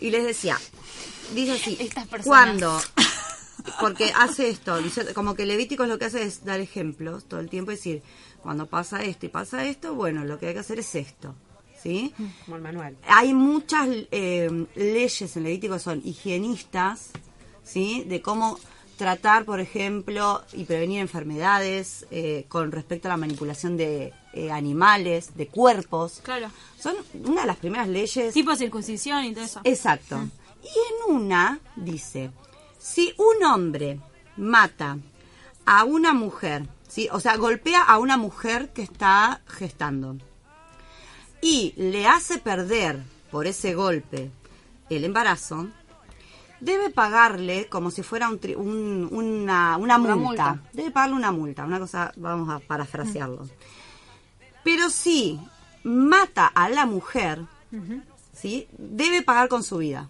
Y 0.00 0.10
les 0.10 0.24
decía, 0.24 0.58
dice 1.34 1.52
así, 1.52 1.76
Estas 1.80 2.06
personas. 2.06 2.26
cuando, 2.26 2.80
porque 3.80 4.12
hace 4.14 4.48
esto, 4.50 4.78
dice, 4.80 5.12
como 5.14 5.34
que 5.34 5.46
Levíticos 5.46 5.88
lo 5.88 5.98
que 5.98 6.04
hace 6.04 6.22
es 6.22 6.44
dar 6.44 6.60
ejemplos 6.60 7.24
todo 7.24 7.40
el 7.40 7.48
tiempo 7.50 7.72
y 7.72 7.76
decir, 7.76 8.02
cuando 8.46 8.66
pasa 8.66 9.02
esto 9.02 9.26
y 9.26 9.28
pasa 9.28 9.64
esto, 9.66 9.96
bueno, 9.96 10.24
lo 10.24 10.38
que 10.38 10.46
hay 10.46 10.54
que 10.54 10.60
hacer 10.60 10.78
es 10.78 10.94
esto. 10.94 11.34
¿Sí? 11.82 12.14
Como 12.44 12.56
el 12.56 12.62
manual. 12.62 12.96
Hay 13.08 13.34
muchas 13.34 13.88
eh, 14.12 14.66
leyes 14.76 15.36
en 15.36 15.42
Levítico 15.42 15.80
son 15.80 16.00
higienistas, 16.04 17.10
¿sí? 17.64 18.04
De 18.06 18.22
cómo 18.22 18.56
tratar, 18.96 19.44
por 19.44 19.58
ejemplo, 19.58 20.44
y 20.52 20.64
prevenir 20.64 21.00
enfermedades 21.00 22.06
eh, 22.12 22.46
con 22.48 22.70
respecto 22.70 23.08
a 23.08 23.10
la 23.10 23.16
manipulación 23.16 23.76
de 23.76 24.12
eh, 24.32 24.52
animales, 24.52 25.36
de 25.36 25.48
cuerpos. 25.48 26.20
Claro. 26.22 26.48
Son 26.78 26.94
una 27.24 27.40
de 27.40 27.46
las 27.48 27.56
primeras 27.56 27.88
leyes. 27.88 28.32
Tipo 28.32 28.54
circuncisión 28.54 29.24
y 29.24 29.34
todo 29.34 29.44
eso. 29.44 29.60
Exacto. 29.64 30.20
Y 30.62 30.68
en 30.68 31.16
una 31.16 31.58
dice, 31.74 32.30
si 32.78 33.12
un 33.18 33.44
hombre 33.44 33.98
mata 34.36 34.98
a 35.64 35.84
una 35.84 36.12
mujer, 36.12 36.66
¿sí? 36.96 37.08
o 37.12 37.20
sea, 37.20 37.36
golpea 37.36 37.82
a 37.82 37.98
una 37.98 38.16
mujer 38.16 38.70
que 38.70 38.80
está 38.80 39.42
gestando 39.46 40.16
y 41.42 41.74
le 41.76 42.06
hace 42.06 42.38
perder 42.38 43.02
por 43.30 43.46
ese 43.46 43.74
golpe 43.74 44.30
el 44.88 45.04
embarazo, 45.04 45.68
debe 46.60 46.88
pagarle 46.88 47.68
como 47.68 47.90
si 47.90 48.02
fuera 48.02 48.30
un 48.30 49.08
una, 49.12 49.76
una 49.76 49.98
multa. 49.98 50.16
multa. 50.16 50.62
Debe 50.72 50.90
pagarle 50.90 51.16
una 51.16 51.32
multa, 51.32 51.64
una 51.66 51.78
cosa, 51.78 52.12
vamos 52.16 52.48
a 52.48 52.60
parafrasearlo. 52.60 53.46
Pero 54.64 54.88
si 54.88 55.38
mata 55.84 56.46
a 56.46 56.70
la 56.70 56.86
mujer, 56.86 57.42
¿sí? 58.32 58.68
debe 58.78 59.20
pagar 59.20 59.48
con 59.48 59.62
su 59.62 59.76
vida. 59.76 60.08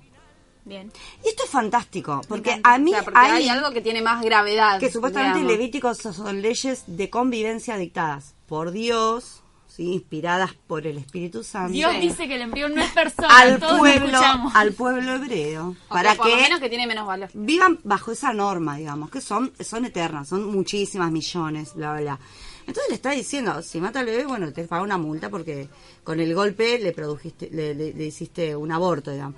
Bien. 0.67 0.93
Y 1.25 1.29
esto 1.29 1.45
es 1.45 1.51
fantástico, 1.51 2.21
porque 2.29 2.61
a 2.63 2.77
mí 2.79 2.91
O 2.91 2.95
sea, 2.95 3.05
porque 3.05 3.19
hay, 3.19 3.45
hay 3.45 3.49
algo 3.49 3.71
que 3.71 3.81
tiene 3.81 4.03
más 4.03 4.23
gravedad. 4.23 4.79
que 4.81 4.91
supuestamente 4.91 5.39
digamos. 5.39 5.57
Levíticos 5.59 5.99
son 5.99 6.43
leyes 6.43 6.83
de 6.89 7.09
convivencia 7.09 7.77
dictadas 7.77 8.35
por 8.47 8.73
Dios, 8.73 9.43
¿sí? 9.69 9.93
inspiradas 9.93 10.55
por 10.67 10.85
el 10.89 10.99
Espíritu 10.99 11.45
Santo. 11.45 11.73
Dios 11.73 11.93
dice 12.01 12.27
que 12.27 12.35
el 12.35 12.43
embrión 12.43 12.75
no 12.75 12.83
es 12.83 12.91
persona. 12.91 13.29
al 13.29 13.61
todos 13.61 13.75
lo 13.75 13.79
pueblo, 13.79 14.21
al 14.55 14.73
pueblo 14.73 15.13
hebreo, 15.15 15.77
O 15.89 15.95
para 15.95 16.17
que 16.17 16.35
menos 16.35 16.59
que 16.59 16.69
tiene 16.69 16.87
menos 16.89 17.07
valor. 17.07 17.31
vivan 17.33 17.79
bajo 17.85 18.11
esa 18.11 18.33
norma, 18.33 18.77
digamos, 18.77 19.09
que 19.11 19.21
son, 19.21 19.53
son 19.61 19.85
eternas, 19.85 20.27
son 20.29 20.47
muchísimas 20.51 21.13
millones, 21.13 21.75
bla, 21.77 21.93
bla, 21.93 22.01
bla. 22.01 22.21
Entonces 22.67 22.89
le 22.89 22.97
está 22.97 23.11
diciendo, 23.13 23.63
si 23.63 23.81
mata 23.81 24.01
al 24.01 24.07
bebé, 24.07 24.27
bueno, 24.27 24.53
te 24.53 24.65
paga 24.65 24.83
una 24.83 24.99
multa 24.99 25.31
porque 25.31 25.69
con 26.03 26.19
el 26.19 26.35
golpe 26.35 26.81
le 26.81 26.91
produjiste, 26.91 27.49
le, 27.53 27.73
le- 27.73 27.93
le 27.95 28.05
hiciste 28.07 28.57
un 28.57 28.73
aborto, 28.73 29.13
digamos. 29.13 29.37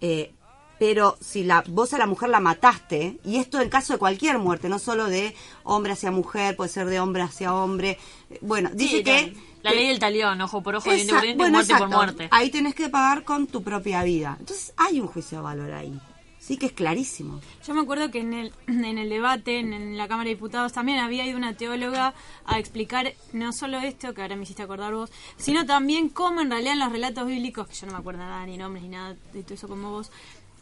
Eh, 0.00 0.32
pero 0.78 1.16
si 1.20 1.44
la, 1.44 1.62
vos 1.68 1.92
a 1.94 1.98
la 1.98 2.06
mujer 2.06 2.28
la 2.30 2.40
mataste, 2.40 3.18
y 3.24 3.36
esto 3.36 3.60
en 3.60 3.68
caso 3.68 3.92
de 3.94 3.98
cualquier 3.98 4.38
muerte, 4.38 4.68
no 4.68 4.78
solo 4.78 5.06
de 5.06 5.34
hombre 5.62 5.92
hacia 5.92 6.10
mujer, 6.10 6.56
puede 6.56 6.70
ser 6.70 6.86
de 6.86 7.00
hombre 7.00 7.22
hacia 7.22 7.54
hombre, 7.54 7.98
eh, 8.30 8.38
bueno, 8.40 8.70
dice 8.72 8.98
Sí, 8.98 9.04
que... 9.04 9.34
La 9.62 9.72
ley 9.72 9.88
del 9.88 9.98
talión, 9.98 10.38
ojo 10.42 10.62
por 10.62 10.76
ojo, 10.76 10.90
diente 10.90 11.04
Esa- 11.06 11.14
por 11.14 11.22
diente, 11.22 11.42
bueno, 11.42 11.56
muerte 11.58 11.74
por 11.78 11.88
muerte. 11.88 12.28
Ahí 12.30 12.50
tenés 12.50 12.74
que 12.74 12.90
pagar 12.90 13.24
con 13.24 13.46
tu 13.46 13.62
propia 13.62 14.02
vida. 14.02 14.36
Entonces 14.38 14.74
hay 14.76 15.00
un 15.00 15.06
juicio 15.06 15.38
de 15.38 15.44
valor 15.44 15.72
ahí. 15.72 15.98
Sí 16.38 16.58
que 16.58 16.66
es 16.66 16.72
clarísimo. 16.72 17.40
Yo 17.66 17.72
me 17.72 17.80
acuerdo 17.80 18.10
que 18.10 18.18
en 18.18 18.34
el, 18.34 18.52
en 18.66 18.98
el 18.98 19.08
debate, 19.08 19.60
en, 19.60 19.72
en 19.72 19.96
la 19.96 20.06
Cámara 20.06 20.28
de 20.28 20.34
Diputados, 20.34 20.72
también 20.74 20.98
había 20.98 21.24
ido 21.26 21.38
una 21.38 21.54
teóloga 21.56 22.12
a 22.44 22.58
explicar 22.58 23.14
no 23.32 23.54
solo 23.54 23.78
esto, 23.78 24.12
que 24.12 24.20
ahora 24.20 24.36
me 24.36 24.42
hiciste 24.42 24.62
acordar 24.62 24.92
vos, 24.92 25.10
sino 25.38 25.64
también 25.64 26.10
cómo 26.10 26.42
en 26.42 26.50
realidad 26.50 26.74
en 26.74 26.80
los 26.80 26.92
relatos 26.92 27.26
bíblicos, 27.26 27.66
que 27.66 27.74
yo 27.74 27.86
no 27.86 27.92
me 27.94 27.98
acuerdo 28.00 28.20
nada, 28.20 28.44
ni 28.44 28.58
nombres, 28.58 28.82
ni 28.82 28.90
nada 28.90 29.16
de 29.32 29.42
todo 29.44 29.54
eso 29.54 29.66
como 29.66 29.92
vos, 29.92 30.12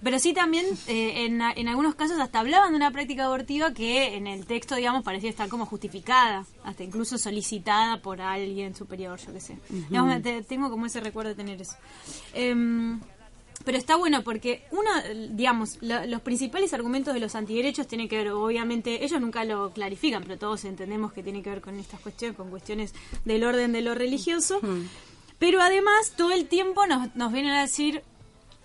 pero 0.02 0.18
sí 0.18 0.32
también 0.32 0.66
eh, 0.88 1.24
en, 1.26 1.40
en 1.40 1.68
algunos 1.68 1.94
casos 1.94 2.18
hasta 2.18 2.40
hablaban 2.40 2.70
de 2.70 2.76
una 2.76 2.90
práctica 2.90 3.26
abortiva 3.26 3.72
que 3.72 4.16
en 4.16 4.26
el 4.26 4.46
texto, 4.46 4.74
digamos, 4.74 5.02
parecía 5.04 5.30
estar 5.30 5.48
como 5.48 5.66
justificada, 5.66 6.44
hasta 6.64 6.82
incluso 6.84 7.18
solicitada 7.18 8.00
por 8.02 8.20
alguien 8.20 8.74
superior, 8.74 9.18
yo 9.24 9.32
qué 9.32 9.40
sé. 9.40 9.58
Digamos, 9.90 10.22
te- 10.22 10.42
tengo 10.42 10.70
como 10.70 10.86
ese 10.86 11.00
recuerdo 11.00 11.30
de 11.30 11.36
tener 11.36 11.60
eso. 11.62 11.76
Em, 12.34 13.00
pero 13.64 13.78
está 13.78 13.94
bueno 13.94 14.22
porque 14.22 14.64
uno, 14.72 14.90
digamos, 15.30 15.78
lo- 15.82 16.04
los 16.06 16.20
principales 16.22 16.72
argumentos 16.74 17.14
de 17.14 17.20
los 17.20 17.34
antiderechos 17.36 17.86
tienen 17.86 18.08
que 18.08 18.16
ver, 18.16 18.30
obviamente, 18.32 19.04
ellos 19.04 19.20
nunca 19.20 19.44
lo 19.44 19.70
clarifican, 19.72 20.22
pero 20.24 20.36
todos 20.36 20.64
entendemos 20.64 21.12
que 21.12 21.22
tiene 21.22 21.42
que 21.42 21.50
ver 21.50 21.60
con 21.60 21.78
estas 21.78 22.00
cuestiones, 22.00 22.36
con 22.36 22.50
cuestiones 22.50 22.92
del 23.24 23.44
orden 23.44 23.70
de 23.72 23.82
lo 23.82 23.94
religioso. 23.94 24.58
Pero 25.38 25.60
además, 25.60 26.12
todo 26.16 26.30
el 26.32 26.46
tiempo 26.46 26.86
nos, 26.86 27.14
nos 27.16 27.32
vienen 27.32 27.52
a 27.52 27.62
decir 27.62 28.02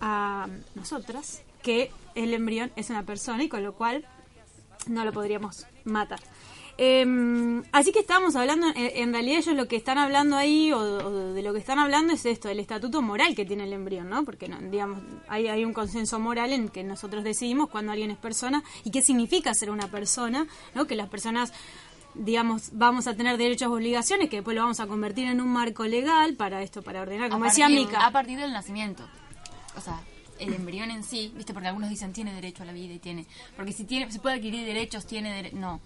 a 0.00 0.48
nosotras 0.74 1.42
que 1.62 1.90
el 2.14 2.34
embrión 2.34 2.72
es 2.76 2.90
una 2.90 3.04
persona 3.04 3.42
y 3.42 3.48
con 3.48 3.62
lo 3.62 3.74
cual 3.74 4.04
no 4.86 5.04
lo 5.04 5.12
podríamos 5.12 5.66
matar. 5.84 6.20
Eh, 6.80 7.60
así 7.72 7.90
que 7.90 7.98
estábamos 7.98 8.36
hablando, 8.36 8.68
en 8.76 9.12
realidad 9.12 9.38
ellos 9.38 9.56
lo 9.56 9.66
que 9.66 9.74
están 9.74 9.98
hablando 9.98 10.36
ahí, 10.36 10.70
o, 10.70 10.78
o 10.78 11.32
de 11.32 11.42
lo 11.42 11.52
que 11.52 11.58
están 11.58 11.80
hablando 11.80 12.12
es 12.12 12.24
esto, 12.24 12.48
el 12.48 12.60
estatuto 12.60 13.02
moral 13.02 13.34
que 13.34 13.44
tiene 13.44 13.64
el 13.64 13.72
embrión, 13.72 14.08
¿no? 14.08 14.24
Porque, 14.24 14.48
digamos, 14.70 15.02
hay, 15.26 15.48
hay 15.48 15.64
un 15.64 15.72
consenso 15.72 16.20
moral 16.20 16.52
en 16.52 16.68
que 16.68 16.84
nosotros 16.84 17.24
decidimos 17.24 17.68
cuando 17.68 17.90
alguien 17.90 18.12
es 18.12 18.18
persona 18.18 18.62
y 18.84 18.92
qué 18.92 19.02
significa 19.02 19.52
ser 19.54 19.70
una 19.70 19.88
persona, 19.88 20.46
¿no? 20.74 20.86
Que 20.86 20.94
las 20.94 21.08
personas 21.08 21.52
digamos, 22.14 22.70
vamos 22.72 23.06
a 23.06 23.14
tener 23.14 23.36
derechos 23.36 23.70
y 23.70 23.72
obligaciones 23.72 24.28
que 24.28 24.36
después 24.36 24.54
lo 24.54 24.62
vamos 24.62 24.80
a 24.80 24.86
convertir 24.86 25.28
en 25.28 25.40
un 25.40 25.48
marco 25.48 25.84
legal 25.84 26.34
para 26.34 26.62
esto, 26.62 26.82
para 26.82 27.02
ordenar, 27.02 27.30
como 27.30 27.44
a 27.44 27.48
decía 27.48 27.68
Mica. 27.68 28.06
A 28.06 28.10
partir 28.10 28.38
del 28.38 28.52
nacimiento. 28.52 29.04
O 29.78 29.80
sea, 29.80 30.00
el 30.38 30.52
embrión 30.54 30.90
en 30.90 31.02
sí, 31.02 31.32
¿viste? 31.34 31.52
Porque 31.52 31.68
algunos 31.68 31.90
dicen 31.90 32.12
tiene 32.12 32.32
derecho 32.34 32.62
a 32.62 32.66
la 32.66 32.72
vida 32.72 32.92
y 32.94 32.98
tiene. 32.98 33.26
Porque 33.56 33.72
si 33.72 33.84
tiene 33.84 34.10
se 34.12 34.18
puede 34.20 34.36
adquirir 34.36 34.64
derechos, 34.66 35.06
tiene 35.06 35.50
dere- 35.50 35.52
No. 35.52 35.80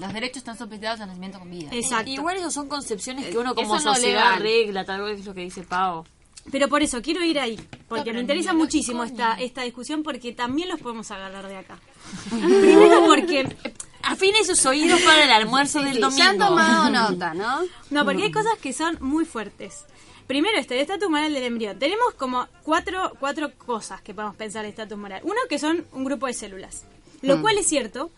Los 0.00 0.12
derechos 0.12 0.38
están 0.38 0.58
supeditados 0.58 1.00
al 1.00 1.06
nacimiento 1.08 1.38
con 1.38 1.48
vida. 1.50 1.68
Exacto. 1.72 2.10
Igual 2.10 2.36
eso 2.38 2.50
son 2.50 2.68
concepciones 2.68 3.26
que 3.26 3.38
uno 3.38 3.54
como 3.54 3.76
Eso 3.76 3.84
no 3.84 3.94
sociedad 3.94 4.22
legal. 4.24 4.32
arregla, 4.34 4.84
tal 4.84 5.02
vez 5.02 5.20
es 5.20 5.26
lo 5.26 5.34
que 5.34 5.42
dice 5.42 5.62
Pau. 5.62 6.04
Pero 6.50 6.68
por 6.68 6.82
eso, 6.82 7.00
quiero 7.00 7.24
ir 7.24 7.38
ahí, 7.40 7.58
porque 7.88 8.12
me 8.12 8.20
interesa 8.20 8.52
muchísimo 8.52 9.04
esta, 9.04 9.34
esta 9.40 9.62
discusión, 9.62 10.02
porque 10.02 10.32
también 10.32 10.68
los 10.68 10.80
podemos 10.80 11.10
agarrar 11.10 11.46
de 11.48 11.56
acá. 11.56 11.78
Primero 12.30 13.04
porque, 13.06 13.56
Afine 14.02 14.44
sus 14.44 14.66
oídos 14.66 15.00
para 15.00 15.24
el 15.24 15.30
almuerzo 15.30 15.80
del 15.80 15.98
domingo. 15.98 16.18
ya 16.22 16.28
han 16.30 16.38
tomado 16.38 16.90
nota, 16.90 17.32
¿no? 17.32 17.60
no, 17.88 18.04
porque 18.04 18.24
hay 18.24 18.30
cosas 18.32 18.58
que 18.60 18.74
son 18.74 18.98
muy 19.00 19.24
fuertes. 19.24 19.86
Primero, 20.26 20.58
este, 20.58 20.74
el 20.74 20.80
estatus 20.80 21.10
moral 21.10 21.34
del 21.34 21.44
embrión. 21.44 21.78
Tenemos 21.78 22.14
como 22.14 22.46
cuatro, 22.62 23.12
cuatro 23.20 23.52
cosas 23.58 24.00
que 24.00 24.14
podemos 24.14 24.36
pensar 24.36 24.62
de 24.62 24.70
estatus 24.70 24.96
moral. 24.96 25.20
Uno, 25.24 25.36
que 25.48 25.58
son 25.58 25.86
un 25.92 26.04
grupo 26.04 26.26
de 26.26 26.32
células, 26.32 26.84
lo 27.20 27.42
cual 27.42 27.58
es 27.58 27.66
cierto, 27.66 28.10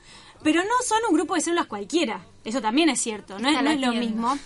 pero 0.43 0.63
no 0.63 0.85
son 0.85 0.99
un 1.09 1.17
grupo 1.17 1.35
de 1.35 1.41
células 1.41 1.67
cualquiera. 1.67 2.25
Eso 2.47 2.61
también 2.63 2.89
es 2.89 3.01
cierto, 3.01 3.39
no, 3.39 3.49
es, 3.49 3.55
no 3.63 3.71
lo 3.87 3.93
mismo. 4.01 4.39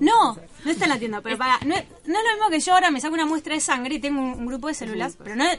No, 0.00 0.34
no 0.64 0.70
está 0.70 0.84
en 0.84 0.90
la 0.90 0.98
tienda, 0.98 1.20
pero 1.20 1.38
para, 1.38 1.58
no, 1.64 1.74
es, 1.76 1.84
no 2.06 2.18
es 2.18 2.24
lo 2.24 2.32
mismo 2.32 2.50
que 2.50 2.60
yo 2.60 2.72
ahora 2.74 2.90
me 2.90 3.00
saco 3.00 3.14
una 3.14 3.26
muestra 3.26 3.54
de 3.54 3.60
sangre 3.60 3.94
y 3.96 4.00
tengo 4.00 4.20
un, 4.20 4.30
un 4.32 4.46
grupo 4.46 4.68
de 4.68 4.74
células, 4.74 5.16
pero 5.22 5.36
no, 5.36 5.44
es- 5.44 5.58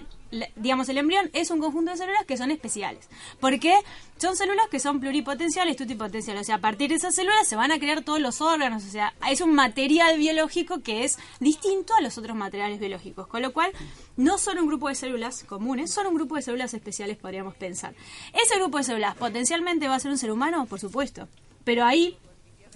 digamos, 0.55 0.89
el 0.89 0.97
embrión 0.97 1.29
es 1.33 1.51
un 1.51 1.59
conjunto 1.59 1.91
de 1.91 1.97
células 1.97 2.25
que 2.25 2.37
son 2.37 2.49
especiales. 2.49 3.07
Porque 3.39 3.75
son 4.17 4.35
células 4.35 4.65
que 4.71 4.79
son 4.79 4.99
pluripotenciales, 4.99 5.75
tutipotenciales. 5.77 6.41
O 6.41 6.43
sea, 6.45 6.55
a 6.55 6.59
partir 6.61 6.89
de 6.89 6.95
esas 6.95 7.13
células 7.13 7.47
se 7.47 7.55
van 7.55 7.71
a 7.71 7.77
crear 7.77 8.01
todos 8.01 8.19
los 8.19 8.41
órganos. 8.41 8.83
O 8.83 8.89
sea, 8.89 9.13
es 9.29 9.41
un 9.41 9.53
material 9.53 10.17
biológico 10.17 10.81
que 10.81 11.03
es 11.03 11.19
distinto 11.39 11.93
a 11.93 12.01
los 12.01 12.17
otros 12.17 12.35
materiales 12.35 12.79
biológicos. 12.79 13.27
Con 13.27 13.43
lo 13.43 13.53
cual, 13.53 13.71
no 14.17 14.39
son 14.39 14.57
un 14.57 14.65
grupo 14.65 14.89
de 14.89 14.95
células 14.95 15.43
comunes, 15.43 15.91
son 15.91 16.07
un 16.07 16.15
grupo 16.15 16.35
de 16.35 16.41
células 16.41 16.73
especiales, 16.73 17.17
podríamos 17.17 17.53
pensar. 17.53 17.93
Ese 18.33 18.55
grupo 18.57 18.79
de 18.79 18.85
células 18.85 19.13
potencialmente 19.15 19.87
va 19.87 19.93
a 19.95 19.99
ser 19.99 20.09
un 20.09 20.17
ser 20.17 20.31
humano, 20.31 20.65
por 20.65 20.79
supuesto. 20.79 21.27
Pero 21.63 21.85
ahí 21.85 22.17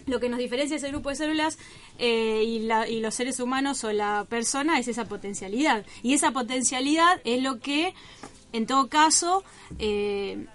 lo 0.06 0.20
que 0.20 0.30
nos 0.30 0.40
diferencia 0.40 0.78
ese 0.78 0.88
grupo 0.90 1.10
de 1.10 1.16
células 1.16 1.58
eh, 2.00 2.44
y, 2.46 2.60
la- 2.60 2.88
y 2.88 3.02
los 3.02 3.14
seres 3.16 3.40
humanos 3.40 3.84
o 3.84 3.92
la 3.92 4.26
persona 4.30 4.80
es 4.80 4.88
esa 4.88 5.06
potencialidad. 5.06 5.86
Y 6.04 6.14
esa 6.14 6.32
potencialidad 6.32 7.20
es 7.26 7.42
lo 7.44 7.60
que, 7.60 7.94
en 8.54 8.66
todo 8.68 8.88
caso, 8.88 9.44
eh, 9.80 10.46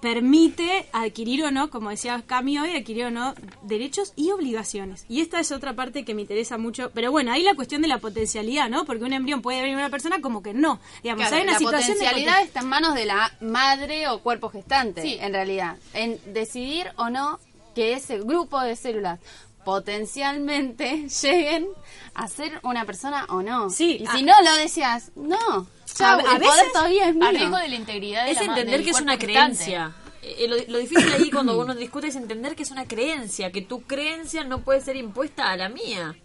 permite 0.00 0.86
adquirir 0.92 1.42
o 1.44 1.50
no, 1.50 1.70
como 1.70 1.90
decía 1.90 2.22
Cami 2.26 2.58
hoy, 2.58 2.76
adquirir 2.76 3.06
o 3.06 3.10
no 3.10 3.34
derechos 3.62 4.12
y 4.14 4.30
obligaciones. 4.30 5.04
Y 5.08 5.20
esta 5.20 5.40
es 5.40 5.50
otra 5.52 5.74
parte 5.74 6.04
que 6.04 6.14
me 6.14 6.20
interesa 6.22 6.58
mucho. 6.58 6.90
Pero 6.94 7.10
bueno, 7.10 7.32
ahí 7.32 7.42
la 7.42 7.54
cuestión 7.54 7.82
de 7.82 7.88
la 7.88 7.98
potencialidad, 7.98 8.68
¿no? 8.68 8.84
Porque 8.84 9.04
un 9.04 9.12
embrión 9.14 9.42
puede 9.42 9.62
venir 9.62 9.76
una 9.76 9.90
persona 9.90 10.20
como 10.20 10.42
que 10.42 10.52
no. 10.54 10.80
Digamos, 11.02 11.22
Claro, 11.22 11.36
hay 11.36 11.42
una 11.42 11.52
la 11.52 11.58
situación 11.58 11.94
potencialidad 11.98 12.34
poten- 12.40 12.44
está 12.46 12.60
en 12.60 12.68
manos 12.68 12.94
de 12.94 13.06
la 13.06 13.32
madre 13.40 14.08
o 14.08 14.20
cuerpo 14.20 14.48
gestante, 14.50 15.02
Sí. 15.02 15.16
en 15.20 15.32
realidad, 15.32 15.76
en 15.94 16.20
decidir 16.32 16.86
o 16.96 17.08
no 17.10 17.40
que 17.76 17.92
ese 17.92 18.18
grupo 18.18 18.60
de 18.60 18.74
células 18.74 19.20
potencialmente 19.64 21.08
lleguen 21.22 21.68
a 22.14 22.28
ser 22.28 22.58
una 22.62 22.84
persona 22.84 23.26
o 23.28 23.42
no. 23.42 23.70
Sí, 23.70 23.98
y 24.00 24.06
a- 24.06 24.12
si 24.12 24.22
no 24.22 24.32
lo 24.42 24.54
decías, 24.56 25.12
no. 25.14 25.68
A- 26.00 26.14
a 26.14 26.18
el 26.18 26.24
poder 26.24 26.40
veces- 26.40 26.72
todavía 26.72 27.08
es 27.08 27.14
mío. 27.14 27.30
Riesgo 27.30 27.56
de 27.58 27.68
la 27.68 27.74
integridad 27.76 28.24
de 28.24 28.30
es 28.32 28.36
la 28.38 28.44
entender 28.44 28.82
que 28.82 28.90
es 28.90 29.00
una 29.00 29.18
creencia. 29.18 29.94
Eh, 30.22 30.46
lo, 30.48 30.56
lo 30.72 30.78
difícil 30.78 31.12
ahí 31.12 31.30
cuando 31.30 31.58
uno 31.60 31.74
discute 31.74 32.08
es 32.08 32.16
entender 32.16 32.56
que 32.56 32.64
es 32.64 32.70
una 32.70 32.86
creencia, 32.86 33.52
que 33.52 33.62
tu 33.62 33.82
creencia 33.82 34.42
no 34.44 34.62
puede 34.62 34.80
ser 34.80 34.96
impuesta 34.96 35.50
a 35.50 35.56
la 35.56 35.68
mía. 35.68 36.16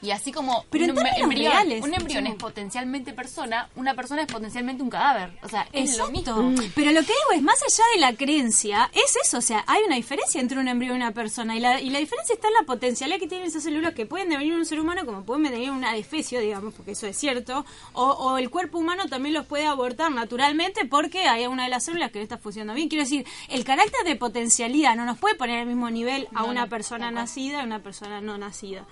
Y 0.00 0.10
así 0.10 0.32
como 0.32 0.64
Pero 0.70 0.84
un, 0.84 0.90
embrión, 0.90 1.30
reales, 1.30 1.82
un 1.82 1.94
embrión 1.94 2.24
sí. 2.24 2.32
es 2.32 2.36
potencialmente 2.36 3.12
persona, 3.12 3.68
una 3.76 3.94
persona 3.94 4.22
es 4.22 4.28
potencialmente 4.28 4.82
un 4.82 4.90
cadáver. 4.90 5.36
O 5.42 5.48
sea, 5.48 5.66
es 5.72 5.98
lo 5.98 6.08
mismo. 6.08 6.52
Pero 6.74 6.92
lo 6.92 7.00
que 7.00 7.06
digo 7.06 7.32
es, 7.34 7.42
más 7.42 7.60
allá 7.62 7.84
de 7.94 8.00
la 8.00 8.12
creencia, 8.14 8.90
es 8.92 9.16
eso, 9.24 9.38
o 9.38 9.42
sea, 9.42 9.64
hay 9.66 9.82
una 9.84 9.96
diferencia 9.96 10.40
entre 10.40 10.58
un 10.58 10.68
embrión 10.68 10.94
y 10.94 10.96
una 10.96 11.12
persona, 11.12 11.56
y 11.56 11.60
la, 11.60 11.80
y 11.80 11.90
la 11.90 11.98
diferencia 11.98 12.34
está 12.34 12.48
en 12.48 12.54
la 12.54 12.62
potencialidad 12.62 13.18
que 13.18 13.26
tienen 13.26 13.48
esas 13.48 13.62
células 13.62 13.94
que 13.94 14.06
pueden 14.06 14.28
devenir 14.28 14.54
un 14.54 14.64
ser 14.64 14.80
humano 14.80 15.04
como 15.04 15.24
pueden 15.24 15.44
devenir 15.44 15.70
una 15.70 15.92
defecio, 15.92 16.40
digamos, 16.40 16.74
porque 16.74 16.92
eso 16.92 17.06
es 17.06 17.16
cierto, 17.16 17.64
o, 17.92 18.04
o 18.04 18.38
el 18.38 18.50
cuerpo 18.50 18.78
humano 18.78 19.06
también 19.08 19.34
los 19.34 19.46
puede 19.46 19.66
abortar 19.66 20.10
naturalmente 20.12 20.84
porque 20.86 21.28
hay 21.28 21.46
una 21.46 21.64
de 21.64 21.70
las 21.70 21.84
células 21.84 22.10
que 22.10 22.18
no 22.18 22.22
está 22.22 22.38
funcionando 22.38 22.74
bien. 22.74 22.88
Quiero 22.88 23.04
decir, 23.04 23.26
el 23.48 23.64
carácter 23.64 24.04
de 24.04 24.16
potencialidad 24.16 24.96
no 24.96 25.04
nos 25.04 25.18
puede 25.18 25.34
poner 25.34 25.60
al 25.60 25.66
mismo 25.66 25.90
nivel 25.90 26.28
a 26.34 26.42
No, 26.42 26.48
una 26.48 26.62
no, 26.62 26.68
persona 26.68 27.10
nacida 27.10 27.58
y 27.58 27.60
a 27.60 27.64
una 27.64 27.82
persona 27.82 28.20
no 28.20 28.38
nacida. 28.38 28.84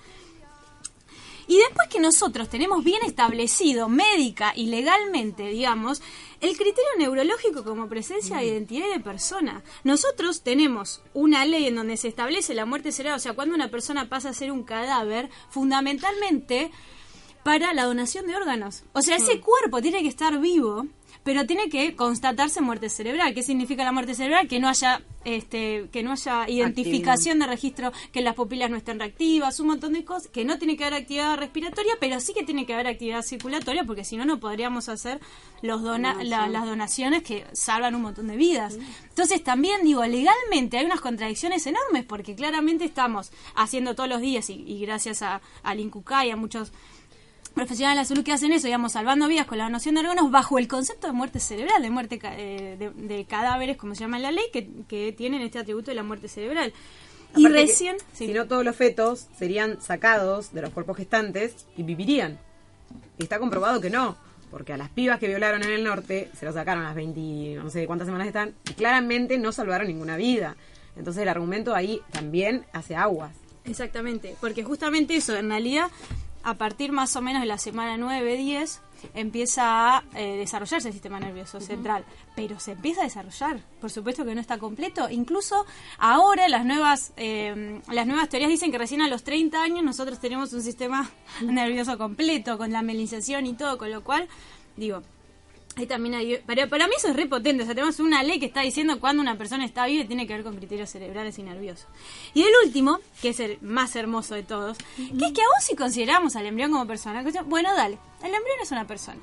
Y 1.48 1.58
después 1.58 1.88
que 1.88 2.00
nosotros 2.00 2.48
tenemos 2.48 2.82
bien 2.82 3.02
establecido 3.04 3.88
médica 3.88 4.52
y 4.56 4.66
legalmente, 4.66 5.44
digamos, 5.48 6.02
el 6.40 6.56
criterio 6.56 6.90
neurológico 6.98 7.64
como 7.64 7.88
presencia 7.88 8.38
de 8.38 8.46
identidad 8.46 8.90
de 8.92 9.00
persona. 9.00 9.62
Nosotros 9.84 10.42
tenemos 10.42 11.02
una 11.14 11.44
ley 11.44 11.66
en 11.66 11.76
donde 11.76 11.96
se 11.96 12.08
establece 12.08 12.54
la 12.54 12.66
muerte 12.66 12.92
cerebral, 12.92 13.18
o 13.18 13.22
sea, 13.22 13.34
cuando 13.34 13.54
una 13.54 13.70
persona 13.70 14.08
pasa 14.08 14.30
a 14.30 14.34
ser 14.34 14.50
un 14.50 14.64
cadáver, 14.64 15.30
fundamentalmente 15.50 16.70
para 17.44 17.72
la 17.74 17.84
donación 17.84 18.26
de 18.26 18.34
órganos. 18.34 18.82
O 18.92 19.02
sea, 19.02 19.16
ese 19.16 19.40
cuerpo 19.40 19.80
tiene 19.80 20.02
que 20.02 20.08
estar 20.08 20.40
vivo, 20.40 20.86
pero 21.26 21.44
tiene 21.44 21.68
que 21.68 21.94
constatarse 21.96 22.62
muerte 22.62 22.88
cerebral. 22.88 23.34
¿Qué 23.34 23.42
significa 23.42 23.84
la 23.84 23.92
muerte 23.92 24.14
cerebral? 24.14 24.48
Que 24.48 24.60
no 24.60 24.68
haya 24.68 25.02
este, 25.24 25.88
que 25.92 26.04
no 26.04 26.12
haya 26.12 26.48
identificación 26.48 27.40
de 27.40 27.46
registro, 27.48 27.92
que 28.12 28.20
las 28.20 28.36
pupilas 28.36 28.70
no 28.70 28.76
estén 28.76 29.00
reactivas, 29.00 29.58
un 29.58 29.66
montón 29.66 29.92
de 29.94 30.04
cosas, 30.04 30.28
que 30.28 30.44
no 30.44 30.56
tiene 30.56 30.76
que 30.76 30.84
haber 30.84 31.00
actividad 31.02 31.36
respiratoria, 31.36 31.94
pero 31.98 32.20
sí 32.20 32.32
que 32.32 32.44
tiene 32.44 32.64
que 32.64 32.74
haber 32.74 32.86
actividad 32.86 33.22
circulatoria, 33.22 33.82
porque 33.82 34.04
si 34.04 34.16
no, 34.16 34.24
no 34.24 34.38
podríamos 34.38 34.88
hacer 34.88 35.18
los 35.62 35.82
dona- 35.82 36.22
la- 36.22 36.46
las 36.46 36.64
donaciones 36.64 37.24
que 37.24 37.44
salvan 37.54 37.96
un 37.96 38.02
montón 38.02 38.28
de 38.28 38.36
vidas. 38.36 38.78
Entonces, 39.08 39.42
también 39.42 39.82
digo, 39.82 40.04
legalmente 40.06 40.78
hay 40.78 40.84
unas 40.86 41.00
contradicciones 41.00 41.66
enormes, 41.66 42.04
porque 42.04 42.36
claramente 42.36 42.84
estamos 42.84 43.32
haciendo 43.56 43.96
todos 43.96 44.08
los 44.08 44.20
días, 44.20 44.48
y, 44.48 44.62
y 44.64 44.78
gracias 44.80 45.22
a, 45.22 45.40
al 45.64 45.80
INCUCA 45.80 46.24
y 46.24 46.30
a 46.30 46.36
muchos 46.36 46.70
profesionales 47.56 47.96
de 47.96 48.02
la 48.02 48.04
salud 48.04 48.22
que 48.22 48.32
hacen 48.32 48.52
eso, 48.52 48.66
digamos, 48.66 48.92
salvando 48.92 49.26
vidas 49.26 49.46
con 49.46 49.58
la 49.58 49.64
donación 49.64 49.94
de 49.94 50.02
órganos 50.02 50.30
bajo 50.30 50.58
el 50.58 50.68
concepto 50.68 51.06
de 51.06 51.14
muerte 51.14 51.40
cerebral, 51.40 51.82
de 51.82 51.90
muerte 51.90 52.20
eh, 52.22 52.76
de, 52.78 52.90
de 52.90 53.24
cadáveres, 53.24 53.76
como 53.78 53.94
se 53.94 54.02
llama 54.02 54.18
en 54.18 54.22
la 54.22 54.30
ley, 54.30 54.44
que, 54.52 54.68
que 54.86 55.12
tienen 55.12 55.40
este 55.40 55.58
atributo 55.58 55.90
de 55.90 55.94
la 55.94 56.02
muerte 56.02 56.28
cerebral. 56.28 56.72
Y 57.34 57.46
Aparte 57.46 57.62
recién... 57.62 57.96
sí. 58.12 58.26
Si 58.26 58.32
no, 58.32 58.46
todos 58.46 58.64
los 58.64 58.76
fetos 58.76 59.26
serían 59.36 59.80
sacados 59.80 60.52
de 60.52 60.62
los 60.62 60.70
cuerpos 60.70 60.98
gestantes 60.98 61.66
y 61.76 61.82
vivirían. 61.82 62.38
Y 63.18 63.22
está 63.22 63.38
comprobado 63.38 63.80
que 63.80 63.90
no. 63.90 64.16
Porque 64.50 64.74
a 64.74 64.76
las 64.76 64.90
pibas 64.90 65.18
que 65.18 65.26
violaron 65.26 65.62
en 65.64 65.70
el 65.70 65.82
norte 65.82 66.30
se 66.38 66.44
lo 66.44 66.52
sacaron 66.52 66.84
a 66.84 66.88
las 66.88 66.94
20, 66.94 67.56
no 67.56 67.70
sé 67.70 67.86
cuántas 67.86 68.06
semanas 68.06 68.26
están, 68.28 68.54
y 68.70 68.74
claramente 68.74 69.38
no 69.38 69.50
salvaron 69.50 69.88
ninguna 69.88 70.16
vida. 70.16 70.56
Entonces 70.94 71.22
el 71.22 71.28
argumento 71.28 71.74
ahí 71.74 72.00
también 72.12 72.66
hace 72.72 72.94
aguas. 72.94 73.32
Exactamente, 73.64 74.36
porque 74.40 74.62
justamente 74.62 75.16
eso, 75.16 75.34
en 75.36 75.48
realidad, 75.48 75.90
a 76.46 76.54
partir 76.54 76.92
más 76.92 77.16
o 77.16 77.22
menos 77.22 77.42
de 77.42 77.48
la 77.48 77.58
semana 77.58 77.96
9-10, 77.96 78.78
empieza 79.14 79.96
a 79.96 80.04
eh, 80.14 80.36
desarrollarse 80.36 80.86
el 80.86 80.94
sistema 80.94 81.18
nervioso 81.18 81.60
central, 81.60 82.04
pero 82.36 82.60
se 82.60 82.72
empieza 82.72 83.00
a 83.00 83.04
desarrollar, 83.04 83.60
por 83.80 83.90
supuesto 83.90 84.24
que 84.24 84.32
no 84.32 84.40
está 84.40 84.56
completo, 84.56 85.10
incluso 85.10 85.66
ahora 85.98 86.48
las 86.48 86.64
nuevas 86.64 87.12
eh, 87.16 87.80
las 87.90 88.06
nuevas 88.06 88.28
teorías 88.28 88.48
dicen 88.48 88.70
que 88.70 88.78
recién 88.78 89.02
a 89.02 89.08
los 89.08 89.24
30 89.24 89.60
años 89.60 89.82
nosotros 89.82 90.20
tenemos 90.20 90.52
un 90.52 90.62
sistema 90.62 91.10
nervioso 91.42 91.98
completo, 91.98 92.58
con 92.58 92.70
la 92.70 92.80
melinización 92.80 93.46
y 93.46 93.54
todo, 93.54 93.76
con 93.76 93.90
lo 93.90 94.04
cual, 94.04 94.28
digo, 94.76 95.02
Ahí 95.78 95.84
también 95.86 96.14
hay, 96.14 96.38
para, 96.38 96.66
para 96.68 96.86
mí 96.86 96.94
eso 96.96 97.08
es 97.08 97.16
re 97.16 97.26
potente. 97.26 97.62
O 97.62 97.66
sea, 97.66 97.74
tenemos 97.74 98.00
una 98.00 98.22
ley 98.22 98.38
que 98.40 98.46
está 98.46 98.62
diciendo 98.62 98.98
cuando 98.98 99.20
una 99.20 99.36
persona 99.36 99.62
está 99.66 99.84
viva 99.84 100.04
y 100.04 100.06
tiene 100.06 100.26
que 100.26 100.32
ver 100.32 100.42
con 100.42 100.56
criterios 100.56 100.88
cerebrales 100.88 101.38
y 101.38 101.42
nerviosos. 101.42 101.86
Y 102.32 102.44
el 102.44 102.52
último, 102.64 102.98
que 103.20 103.28
es 103.28 103.40
el 103.40 103.58
más 103.60 103.94
hermoso 103.94 104.34
de 104.34 104.42
todos, 104.42 104.78
que 104.78 105.02
es 105.04 105.32
que 105.32 105.42
aún 105.42 105.60
si 105.60 105.76
consideramos 105.76 106.34
al 106.34 106.46
embrión 106.46 106.70
como 106.70 106.86
persona, 106.86 107.22
bueno, 107.44 107.74
dale, 107.74 107.98
el 108.20 108.34
embrión 108.34 108.58
es 108.62 108.70
una 108.70 108.86
persona. 108.86 109.20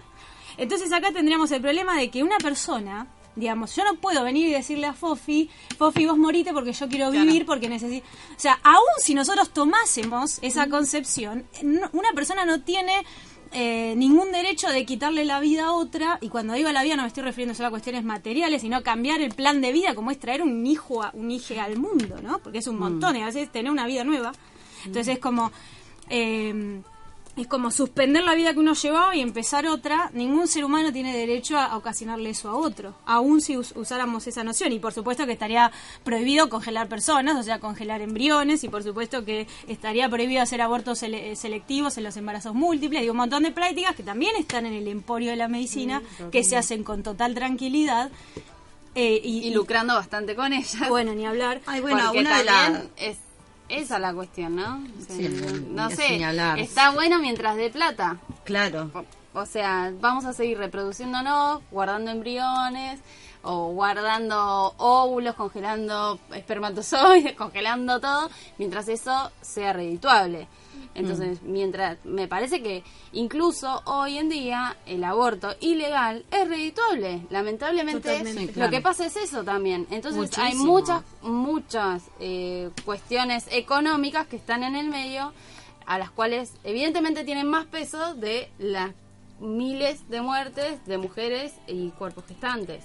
Entonces 0.57 0.93
acá 0.93 1.11
tendríamos 1.11 1.51
el 1.51 1.59
problema 1.59 1.97
de 1.97 2.11
que 2.11 2.21
una 2.21 2.37
persona, 2.37 3.07
digamos, 3.35 3.75
yo 3.75 3.83
no 3.83 3.95
puedo 3.95 4.23
venir 4.23 4.47
y 4.47 4.51
decirle 4.51 4.85
a 4.85 4.93
Fofi, 4.93 5.49
Fofi, 5.79 6.05
vos 6.05 6.19
morite 6.19 6.53
porque 6.53 6.73
yo 6.73 6.87
quiero 6.87 7.09
vivir, 7.09 7.47
porque 7.47 7.67
necesito... 7.67 8.05
O 8.37 8.39
sea, 8.39 8.59
aún 8.63 8.85
si 8.99 9.15
nosotros 9.15 9.49
tomásemos 9.49 10.37
esa 10.43 10.69
concepción, 10.69 11.47
una 11.63 12.11
persona 12.13 12.45
no 12.45 12.61
tiene 12.61 13.03
eh, 13.53 13.93
ningún 13.95 14.31
derecho 14.31 14.69
de 14.69 14.85
quitarle 14.85 15.25
la 15.25 15.39
vida 15.39 15.65
a 15.65 15.71
otra, 15.73 16.17
y 16.21 16.29
cuando 16.29 16.53
digo 16.53 16.71
la 16.71 16.83
vida 16.83 16.95
no 16.95 17.03
me 17.03 17.07
estoy 17.07 17.23
refiriendo 17.23 17.55
solo 17.55 17.67
a 17.67 17.71
cuestiones 17.71 18.03
materiales, 18.03 18.61
sino 18.61 18.83
cambiar 18.83 19.21
el 19.21 19.33
plan 19.33 19.61
de 19.61 19.71
vida, 19.71 19.95
como 19.95 20.11
es 20.11 20.19
traer 20.19 20.41
un 20.41 20.65
hijo 20.65 21.03
a, 21.03 21.11
un 21.13 21.31
hijo 21.31 21.53
al 21.59 21.77
mundo, 21.77 22.17
¿no? 22.21 22.39
Porque 22.39 22.59
es 22.59 22.67
un 22.67 22.77
montón, 22.77 23.15
y 23.15 23.21
a 23.21 23.25
veces 23.25 23.51
tener 23.51 23.71
una 23.71 23.85
vida 23.87 24.03
nueva. 24.03 24.31
Entonces 24.85 25.15
es 25.15 25.19
como... 25.19 25.51
eh, 26.09 26.81
es 27.35 27.47
como 27.47 27.71
suspender 27.71 28.23
la 28.23 28.35
vida 28.35 28.53
que 28.53 28.59
uno 28.59 28.73
llevaba 28.75 29.15
y 29.15 29.21
empezar 29.21 29.65
otra. 29.65 30.11
Ningún 30.13 30.47
ser 30.47 30.65
humano 30.65 30.93
tiene 30.93 31.17
derecho 31.17 31.57
a, 31.57 31.65
a 31.65 31.77
ocasionarle 31.77 32.29
eso 32.29 32.49
a 32.49 32.55
otro, 32.55 32.93
aun 33.05 33.41
si 33.41 33.57
us- 33.57 33.73
usáramos 33.75 34.27
esa 34.27 34.43
noción. 34.43 34.71
Y 34.71 34.77
por 34.79 34.93
supuesto 34.93 35.25
que 35.25 35.31
estaría 35.31 35.71
prohibido 36.03 36.47
congelar 36.49 36.87
personas, 36.87 37.35
o 37.37 37.41
sea, 37.41 37.59
congelar 37.59 38.01
embriones, 38.01 38.63
y 38.63 38.69
por 38.69 38.83
supuesto 38.83 39.25
que 39.25 39.47
estaría 39.67 40.07
prohibido 40.09 40.43
hacer 40.43 40.61
abortos 40.61 41.01
sele- 41.01 41.35
selectivos 41.35 41.97
en 41.97 42.03
los 42.03 42.17
embarazos 42.17 42.53
múltiples. 42.53 43.01
Digo, 43.01 43.13
un 43.13 43.17
montón 43.17 43.41
de 43.43 43.51
prácticas 43.51 43.95
que 43.95 44.03
también 44.03 44.35
están 44.37 44.67
en 44.67 44.73
el 44.73 44.87
emporio 44.87 45.31
de 45.31 45.37
la 45.37 45.47
medicina, 45.47 46.03
que 46.31 46.43
se 46.43 46.55
hacen 46.55 46.83
con 46.83 47.01
total 47.01 47.33
tranquilidad. 47.33 48.11
eh, 48.95 49.19
y, 49.23 49.39
y 49.47 49.53
lucrando 49.55 49.95
bastante 49.95 50.35
con 50.35 50.53
ellas. 50.53 50.87
Bueno, 50.87 51.15
ni 51.15 51.25
hablar. 51.25 51.61
Ay, 51.65 51.81
bueno, 51.81 52.11
una 52.11 52.37
de 52.37 52.89
es 52.97 53.17
esa 53.69 53.99
la 53.99 54.13
cuestión, 54.13 54.55
¿no? 54.55 54.83
O 54.99 55.05
sea, 55.05 55.15
Sí, 55.15 55.29
no 55.69 55.89
sé, 55.89 56.17
está 56.59 56.91
bueno 56.91 57.19
mientras 57.19 57.55
de 57.55 57.69
plata. 57.69 58.17
Claro. 58.43 58.91
O- 58.93 59.05
O 59.41 59.47
sea, 59.47 59.91
vamos 59.99 60.25
a 60.25 60.33
seguir 60.33 60.59
reproduciéndonos, 60.59 61.61
guardando 61.71 62.11
embriones 62.11 62.99
o 63.41 63.69
guardando 63.73 64.73
óvulos, 64.77 65.33
congelando 65.35 66.19
espermatozoides, 66.35 67.33
congelando 67.37 67.99
todo, 67.99 68.29
mientras 68.59 68.87
eso 68.89 69.31
sea 69.41 69.73
redituable. 69.73 70.47
Entonces, 70.95 71.41
mientras 71.41 71.97
me 72.05 72.27
parece 72.27 72.61
que 72.61 72.83
incluso 73.13 73.81
hoy 73.85 74.17
en 74.17 74.29
día 74.29 74.77
el 74.85 75.03
aborto 75.03 75.55
ilegal 75.59 76.23
es 76.31 76.47
redituable. 76.47 77.25
Lamentablemente, 77.29 78.51
lo 78.55 78.69
que 78.69 78.81
pasa 78.81 79.05
es 79.05 79.15
eso 79.17 79.43
también. 79.43 79.87
Entonces, 79.89 80.37
hay 80.37 80.55
muchas 80.55 81.03
muchas 81.21 82.03
eh, 82.19 82.69
cuestiones 82.85 83.45
económicas 83.51 84.27
que 84.27 84.35
están 84.35 84.63
en 84.63 84.75
el 84.75 84.89
medio 84.89 85.33
a 85.85 85.97
las 85.97 86.11
cuales 86.11 86.53
evidentemente 86.63 87.23
tienen 87.23 87.47
más 87.47 87.65
peso 87.65 88.13
de 88.15 88.49
las 88.57 88.91
miles 89.39 90.09
de 90.09 90.21
muertes 90.21 90.85
de 90.85 90.97
mujeres 90.97 91.53
y 91.67 91.89
cuerpos 91.91 92.25
gestantes. 92.27 92.83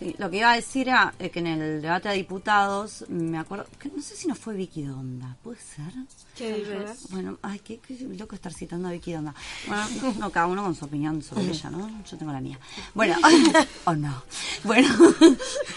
Sí, 0.00 0.16
lo 0.18 0.30
que 0.30 0.38
iba 0.38 0.50
a 0.50 0.56
decir 0.56 0.88
era 0.88 1.12
eh, 1.18 1.28
que 1.30 1.38
en 1.40 1.46
el 1.46 1.82
debate 1.82 2.08
a 2.08 2.12
diputados, 2.12 3.04
me 3.10 3.36
acuerdo, 3.38 3.66
que 3.78 3.90
no 3.90 4.00
sé 4.00 4.16
si 4.16 4.26
no 4.28 4.34
fue 4.34 4.54
Vicky 4.54 4.82
Donda, 4.82 5.36
¿puede 5.42 5.58
ser? 5.60 5.92
Bueno, 7.10 7.38
ay, 7.42 7.58
qué, 7.58 7.78
qué 7.86 7.94
loco 8.18 8.34
estar 8.34 8.52
citando 8.54 8.88
a 8.88 8.92
Vicky 8.92 9.12
Donda. 9.12 9.34
Bueno, 9.66 9.84
no, 10.02 10.12
no, 10.14 10.30
cada 10.30 10.46
uno 10.46 10.62
con 10.62 10.74
su 10.74 10.86
opinión 10.86 11.22
sobre 11.22 11.48
ella, 11.48 11.68
¿no? 11.68 12.02
Yo 12.04 12.16
tengo 12.16 12.32
la 12.32 12.40
mía. 12.40 12.58
Bueno, 12.94 13.14
o 13.84 13.94
no. 13.94 14.22
Bueno, 14.64 14.88
no 15.20 15.36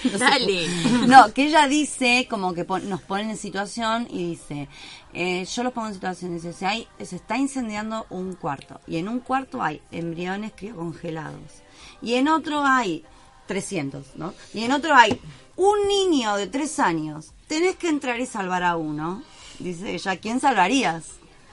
sé. 0.09 0.17
Dale. 0.17 0.67
No, 1.05 1.33
que 1.33 1.47
ella 1.47 1.67
dice, 1.67 2.25
como 2.29 2.53
que 2.53 2.63
pon- 2.63 2.87
nos 2.89 3.01
ponen 3.01 3.29
en 3.31 3.37
situación 3.37 4.07
y 4.09 4.29
dice, 4.29 4.69
eh, 5.13 5.43
yo 5.45 5.63
los 5.63 5.73
pongo 5.73 5.89
en 5.89 5.95
situación, 5.95 6.33
dice, 6.33 6.53
si 6.53 6.63
hay, 6.63 6.87
se 7.03 7.17
está 7.17 7.37
incendiando 7.37 8.05
un 8.09 8.35
cuarto 8.35 8.79
y 8.87 8.95
en 8.97 9.09
un 9.09 9.19
cuarto 9.19 9.61
hay 9.61 9.81
embriones 9.91 10.53
criocongelados 10.55 11.41
y 12.01 12.13
en 12.13 12.29
otro 12.29 12.63
hay 12.63 13.03
300, 13.53 14.15
¿no? 14.15 14.33
Y 14.53 14.63
en 14.63 14.71
otro 14.71 14.95
hay 14.95 15.19
un 15.55 15.87
niño 15.87 16.35
de 16.35 16.47
tres 16.47 16.79
años, 16.79 17.33
tenés 17.47 17.75
que 17.75 17.87
entrar 17.87 18.19
y 18.19 18.25
salvar 18.25 18.63
a 18.63 18.75
uno. 18.75 19.21
Dice 19.59 19.93
ella, 19.93 20.11
¿a 20.11 20.17
quién 20.17 20.39
salvarías? 20.39 21.03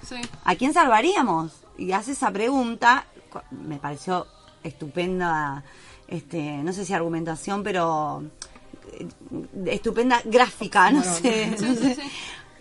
Sí. 0.09 0.16
¿A 0.44 0.55
quién 0.55 0.72
salvaríamos? 0.72 1.53
Y 1.76 1.92
hace 1.92 2.12
esa 2.12 2.30
pregunta, 2.30 3.05
me 3.51 3.76
pareció 3.76 4.26
estupenda, 4.64 5.62
este, 6.09 6.40
no 6.62 6.72
sé 6.72 6.86
si 6.86 6.94
argumentación, 6.94 7.62
pero 7.62 8.24
eh, 8.92 9.07
estupenda 9.66 10.22
gráfica, 10.24 10.90
no 10.90 11.03
sé, 11.03 11.55
no 11.61 11.74
sé. 11.74 11.96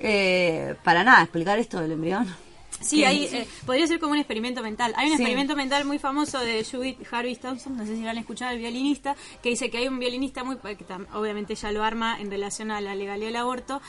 Eh, 0.01 0.75
para 0.83 1.03
nada, 1.03 1.23
explicar 1.23 1.59
esto 1.59 1.79
del 1.79 1.93
embrión. 1.93 2.27
Sí, 2.81 3.03
hay, 3.03 3.25
eh, 3.25 3.47
podría 3.65 3.87
ser 3.87 3.99
como 3.99 4.13
un 4.13 4.19
experimento 4.19 4.61
mental. 4.61 4.93
Hay 4.95 5.09
un 5.11 5.17
Sí. 5.17 5.23
experimento 5.23 5.55
mental 5.55 5.85
muy 5.85 5.99
famoso 5.99 6.39
de 6.39 6.63
Judith 6.63 6.97
Harvey 7.11 7.35
Thompson, 7.35 7.75
no 7.77 7.85
sé 7.85 7.95
si 7.95 8.01
lo 8.01 8.09
han 8.09 8.17
escuchado, 8.17 8.51
el 8.53 8.59
violinista, 8.59 9.15
que 9.43 9.49
dice 9.49 9.69
que 9.69 9.79
hay 9.79 9.87
un 9.87 9.99
violinista 9.99 10.43
muy, 10.43 10.57
que 10.57 10.85
obviamente 11.13 11.53
ella 11.53 11.71
lo 11.71 11.83
arma 11.83 12.19
en 12.19 12.31
relación 12.31 12.71
a 12.71 12.79
la 12.81 12.95
legalidad 12.95 13.27
del 13.27 13.35
aborto. 13.35 13.81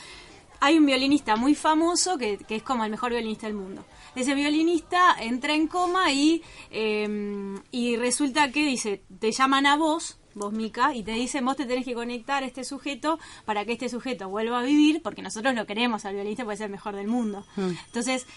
Hay 0.59 0.77
un 0.77 0.85
violinista 0.85 1.35
muy 1.37 1.55
famoso 1.55 2.17
que, 2.17 2.37
que 2.37 2.55
es 2.57 2.63
como 2.63 2.83
el 2.83 2.91
mejor 2.91 3.11
violinista 3.11 3.47
del 3.47 3.55
mundo. 3.55 3.83
Ese 4.15 4.35
violinista 4.35 5.15
entra 5.19 5.55
en 5.55 5.67
coma 5.67 6.11
y, 6.11 6.43
eh, 6.69 7.57
y 7.71 7.95
resulta 7.95 8.51
que 8.51 8.65
dice, 8.65 9.01
te 9.19 9.31
llaman 9.31 9.65
a 9.65 9.77
vos, 9.77 10.19
vos 10.35 10.53
Mica, 10.53 10.93
y 10.93 11.01
te 11.03 11.13
dicen, 11.13 11.45
vos 11.45 11.55
te 11.57 11.65
tenés 11.65 11.85
que 11.85 11.93
conectar 11.93 12.43
a 12.43 12.45
este 12.45 12.63
sujeto 12.63 13.19
para 13.45 13.65
que 13.65 13.71
este 13.73 13.89
sujeto 13.89 14.29
vuelva 14.29 14.59
a 14.59 14.63
vivir, 14.63 15.01
porque 15.01 15.21
nosotros 15.21 15.55
lo 15.55 15.65
queremos 15.65 16.05
al 16.05 16.13
violinista, 16.13 16.43
puede 16.43 16.57
ser 16.57 16.65
el 16.65 16.71
mejor 16.73 16.95
del 16.95 17.07
mundo. 17.07 17.45
Entonces, 17.87 18.27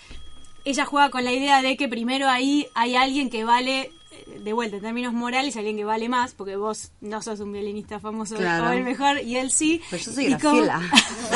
ella 0.64 0.84
juega 0.84 1.10
con 1.10 1.24
la 1.24 1.32
idea 1.32 1.62
de 1.62 1.76
que 1.76 1.88
primero 1.88 2.28
ahí 2.28 2.66
hay 2.74 2.96
alguien 2.96 3.30
que 3.30 3.44
vale, 3.44 3.90
de 4.38 4.52
vuelta, 4.52 4.76
en 4.76 4.82
términos 4.82 5.12
morales, 5.12 5.56
alguien 5.56 5.76
que 5.76 5.84
vale 5.84 6.08
más, 6.08 6.32
porque 6.34 6.56
vos 6.56 6.90
no 7.00 7.20
sos 7.20 7.40
un 7.40 7.52
violinista 7.52 7.98
famoso 8.00 8.36
Claro. 8.36 8.68
o 8.68 8.72
el 8.72 8.82
mejor, 8.84 9.20
y 9.20 9.36
él 9.36 9.50
sí. 9.50 9.82
Pero 9.90 10.02
yo 10.02 10.12
soy 10.12 10.34
cómo- 10.40 10.62
Graciela. 10.62 10.80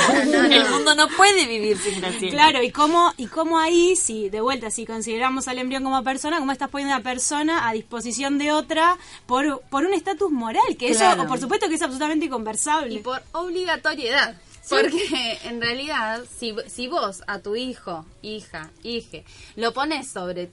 El 0.51 0.71
mundo 0.71 0.95
no 0.95 1.09
puede 1.09 1.47
vivir 1.47 1.77
sin 1.79 2.01
Graciela. 2.01 2.33
Claro, 2.33 2.63
y 2.63 2.71
cómo, 2.71 3.13
y 3.17 3.27
cómo 3.27 3.59
ahí, 3.59 3.95
si 3.97 4.31
de 4.31 4.41
vuelta, 4.41 4.71
si 4.71 4.87
consideramos 4.87 5.49
al 5.49 5.59
embrión 5.59 5.83
como 5.85 6.03
persona, 6.03 6.39
cómo 6.39 6.53
estás 6.53 6.71
poniendo 6.71 6.95
a 6.95 6.99
una 6.99 7.05
persona 7.05 7.69
a 7.69 7.73
disposición 7.73 8.39
de 8.39 8.53
otra 8.53 8.97
por, 9.27 9.61
por 9.69 9.85
un 9.85 9.93
estatus 9.93 10.31
moral, 10.31 10.63
que 10.79 10.93
Claro. 10.93 11.21
eso, 11.23 11.29
por 11.29 11.39
supuesto 11.41 11.69
que 11.69 11.75
es 11.75 11.83
absolutamente 11.83 12.29
conversable. 12.31 12.95
Y 12.95 12.99
por 13.01 13.21
obligatoriedad. 13.33 14.41
Porque 14.69 15.39
en 15.45 15.61
realidad, 15.61 16.25
si, 16.39 16.55
si 16.69 16.89
vos 16.89 17.23
a 17.27 17.39
tu 17.41 17.57
hijo, 17.57 18.05
hija, 18.23 18.71
hije, 18.83 19.25
lo 19.57 19.73
pones 19.73 20.11
sobre 20.11 20.51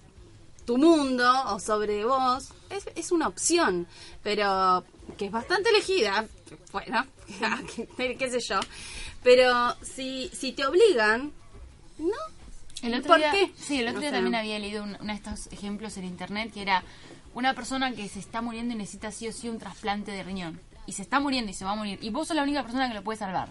tu 0.66 0.78
mundo 0.78 1.32
o 1.48 1.60
sobre 1.60 2.06
vos, 2.06 2.50
es, 2.70 2.86
es 2.96 3.12
una 3.12 3.28
opción, 3.28 3.88
pero 4.24 4.84
que 5.18 5.26
es 5.26 5.32
bastante 5.32 5.70
elegida, 5.70 6.26
bueno, 6.72 7.06
qué, 7.98 8.30
sé 8.32 8.40
yo, 8.40 8.60
pero 9.24 9.76
si, 9.84 10.30
si 10.34 10.54
te 10.54 10.66
obligan, 10.66 11.32
¿no? 12.00 12.16
El 12.82 12.94
otro 12.96 13.10
¿Por 13.10 13.18
día, 13.18 13.32
qué? 13.32 13.52
Sí, 13.58 13.80
el 13.80 13.88
otro 13.90 14.02
día 14.02 14.12
también 14.12 14.36
había 14.36 14.60
leído 14.60 14.84
un- 14.84 14.98
uno 15.00 15.14
de 15.14 15.14
estos 15.14 15.48
ejemplos 15.52 15.98
en 15.98 16.06
internet 16.06 16.52
que 16.54 16.62
era 16.62 16.84
una 17.34 17.54
persona 17.54 17.94
que 17.94 18.08
se 18.10 18.20
está 18.20 18.42
muriendo 18.42 18.74
y 18.74 18.78
necesita 18.78 19.12
sí 19.12 19.28
o 19.28 19.32
sí 19.34 19.50
un 19.50 19.60
trasplante 19.60 20.12
de 20.12 20.24
riñón. 20.24 20.60
Y 20.88 20.94
se 20.94 21.02
está 21.02 21.20
muriendo 21.20 21.50
y 21.52 21.54
se 21.54 21.66
va 21.66 21.72
a 21.72 21.76
morir. 21.76 21.98
Y 22.02 22.10
vos 22.12 22.28
sos 22.28 22.36
la 22.36 22.44
única 22.44 22.62
persona 22.64 22.88
que 22.88 22.94
lo 22.94 23.04
puede 23.04 23.18
salvar. 23.18 23.50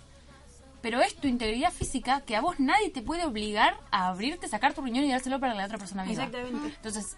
Pero 0.84 1.00
es 1.00 1.16
tu 1.16 1.26
integridad 1.28 1.72
física 1.72 2.20
que 2.20 2.36
a 2.36 2.42
vos 2.42 2.60
nadie 2.60 2.90
te 2.90 3.00
puede 3.00 3.24
obligar 3.24 3.80
a 3.90 4.08
abrirte, 4.08 4.48
sacar 4.48 4.74
tu 4.74 4.82
riñón 4.82 5.04
y 5.06 5.10
dárselo 5.10 5.40
para 5.40 5.54
la 5.54 5.64
otra 5.64 5.78
persona 5.78 6.04
viva. 6.04 6.24
Exactamente. 6.24 6.68
Entonces, 6.76 7.16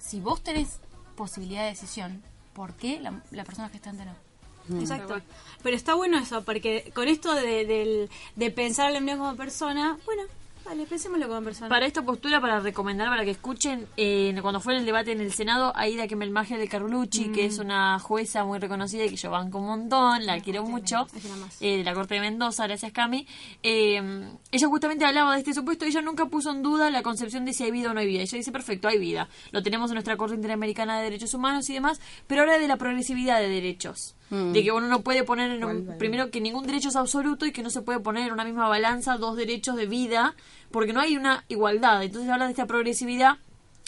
si 0.00 0.18
vos 0.18 0.42
tenés 0.42 0.80
posibilidad 1.14 1.62
de 1.62 1.68
decisión, 1.68 2.22
¿por 2.54 2.74
qué 2.74 2.98
la, 2.98 3.22
la 3.30 3.44
persona 3.44 3.68
gestante 3.68 4.04
no? 4.04 4.80
Exacto. 4.80 5.20
Pero 5.62 5.76
está 5.76 5.94
bueno 5.94 6.18
eso, 6.18 6.42
porque 6.44 6.90
con 6.92 7.06
esto 7.06 7.32
de, 7.34 7.64
del- 7.66 8.10
de 8.34 8.50
pensar 8.50 8.88
al 8.88 8.96
embrión 8.96 9.18
como 9.20 9.36
persona, 9.36 9.96
bueno, 10.06 10.22
vale, 10.64 10.86
pensémoslo 10.86 11.28
como 11.28 11.42
persona. 11.42 11.68
Para 11.68 11.86
esta 11.86 12.02
postura, 12.02 12.40
para 12.40 12.60
recomendar, 12.60 13.08
para 13.08 13.24
que 13.24 13.30
escuchen, 13.30 13.86
eh, 13.96 14.36
cuando 14.42 14.60
fue 14.60 14.76
el 14.76 14.84
debate 14.84 15.12
en 15.12 15.20
el 15.20 15.32
Senado, 15.32 15.72
Aida 15.76 16.06
Kemelmagia 16.06 16.58
de 16.58 16.68
Carlucci, 16.68 17.30
que 17.30 17.46
es 17.46 17.58
una 17.58 17.98
jueza 17.98 18.44
muy 18.44 18.58
reconocida 18.58 19.04
y 19.04 19.10
que 19.10 19.16
yo 19.16 19.30
banco 19.30 19.58
un 19.58 19.66
montón, 19.66 20.26
la 20.26 20.40
quiero 20.40 20.64
mucho, 20.64 21.06
eh, 21.60 21.78
de 21.78 21.84
la 21.84 21.94
Corte 21.94 22.14
de 22.14 22.20
Mendoza, 22.20 22.66
gracias 22.66 22.92
Cami. 22.92 23.26
Eh, 23.62 24.28
ella 24.50 24.68
justamente 24.68 25.04
hablaba 25.04 25.34
de 25.34 25.38
este 25.38 25.54
supuesto, 25.54 25.84
ella 25.84 26.00
nunca 26.00 26.26
puso 26.26 26.50
en 26.50 26.62
duda 26.62 26.90
la 26.90 27.02
concepción 27.02 27.44
de 27.44 27.52
si 27.52 27.64
hay 27.64 27.70
vida 27.70 27.90
o 27.90 27.94
no 27.94 28.00
hay 28.00 28.06
vida. 28.06 28.22
Ella 28.22 28.38
dice, 28.38 28.52
perfecto, 28.52 28.88
hay 28.88 28.98
vida. 28.98 29.28
Lo 29.52 29.62
tenemos 29.62 29.90
en 29.90 29.94
nuestra 29.94 30.16
Corte 30.16 30.34
Interamericana 30.34 30.98
de 30.98 31.04
Derechos 31.04 31.34
Humanos 31.34 31.68
y 31.70 31.74
demás, 31.74 32.00
pero 32.26 32.42
ahora 32.42 32.58
de 32.58 32.68
la 32.68 32.76
progresividad 32.76 33.40
de 33.40 33.48
derechos. 33.48 34.16
De 34.52 34.62
que 34.62 34.72
uno 34.72 34.88
no 34.88 35.02
puede 35.02 35.22
poner 35.22 35.50
en 35.50 35.64
un, 35.64 35.94
primero 35.98 36.30
que 36.30 36.40
ningún 36.40 36.66
derecho 36.66 36.88
es 36.88 36.96
absoluto 36.96 37.46
y 37.46 37.52
que 37.52 37.62
no 37.62 37.70
se 37.70 37.82
puede 37.82 38.00
poner 38.00 38.26
en 38.26 38.32
una 38.32 38.44
misma 38.44 38.68
balanza 38.68 39.16
dos 39.16 39.36
derechos 39.36 39.76
de 39.76 39.86
vida 39.86 40.34
porque 40.70 40.92
no 40.92 41.00
hay 41.00 41.16
una 41.16 41.44
igualdad. 41.48 42.02
Entonces 42.02 42.30
habla 42.30 42.46
de 42.46 42.52
esta 42.52 42.66
progresividad 42.66 43.38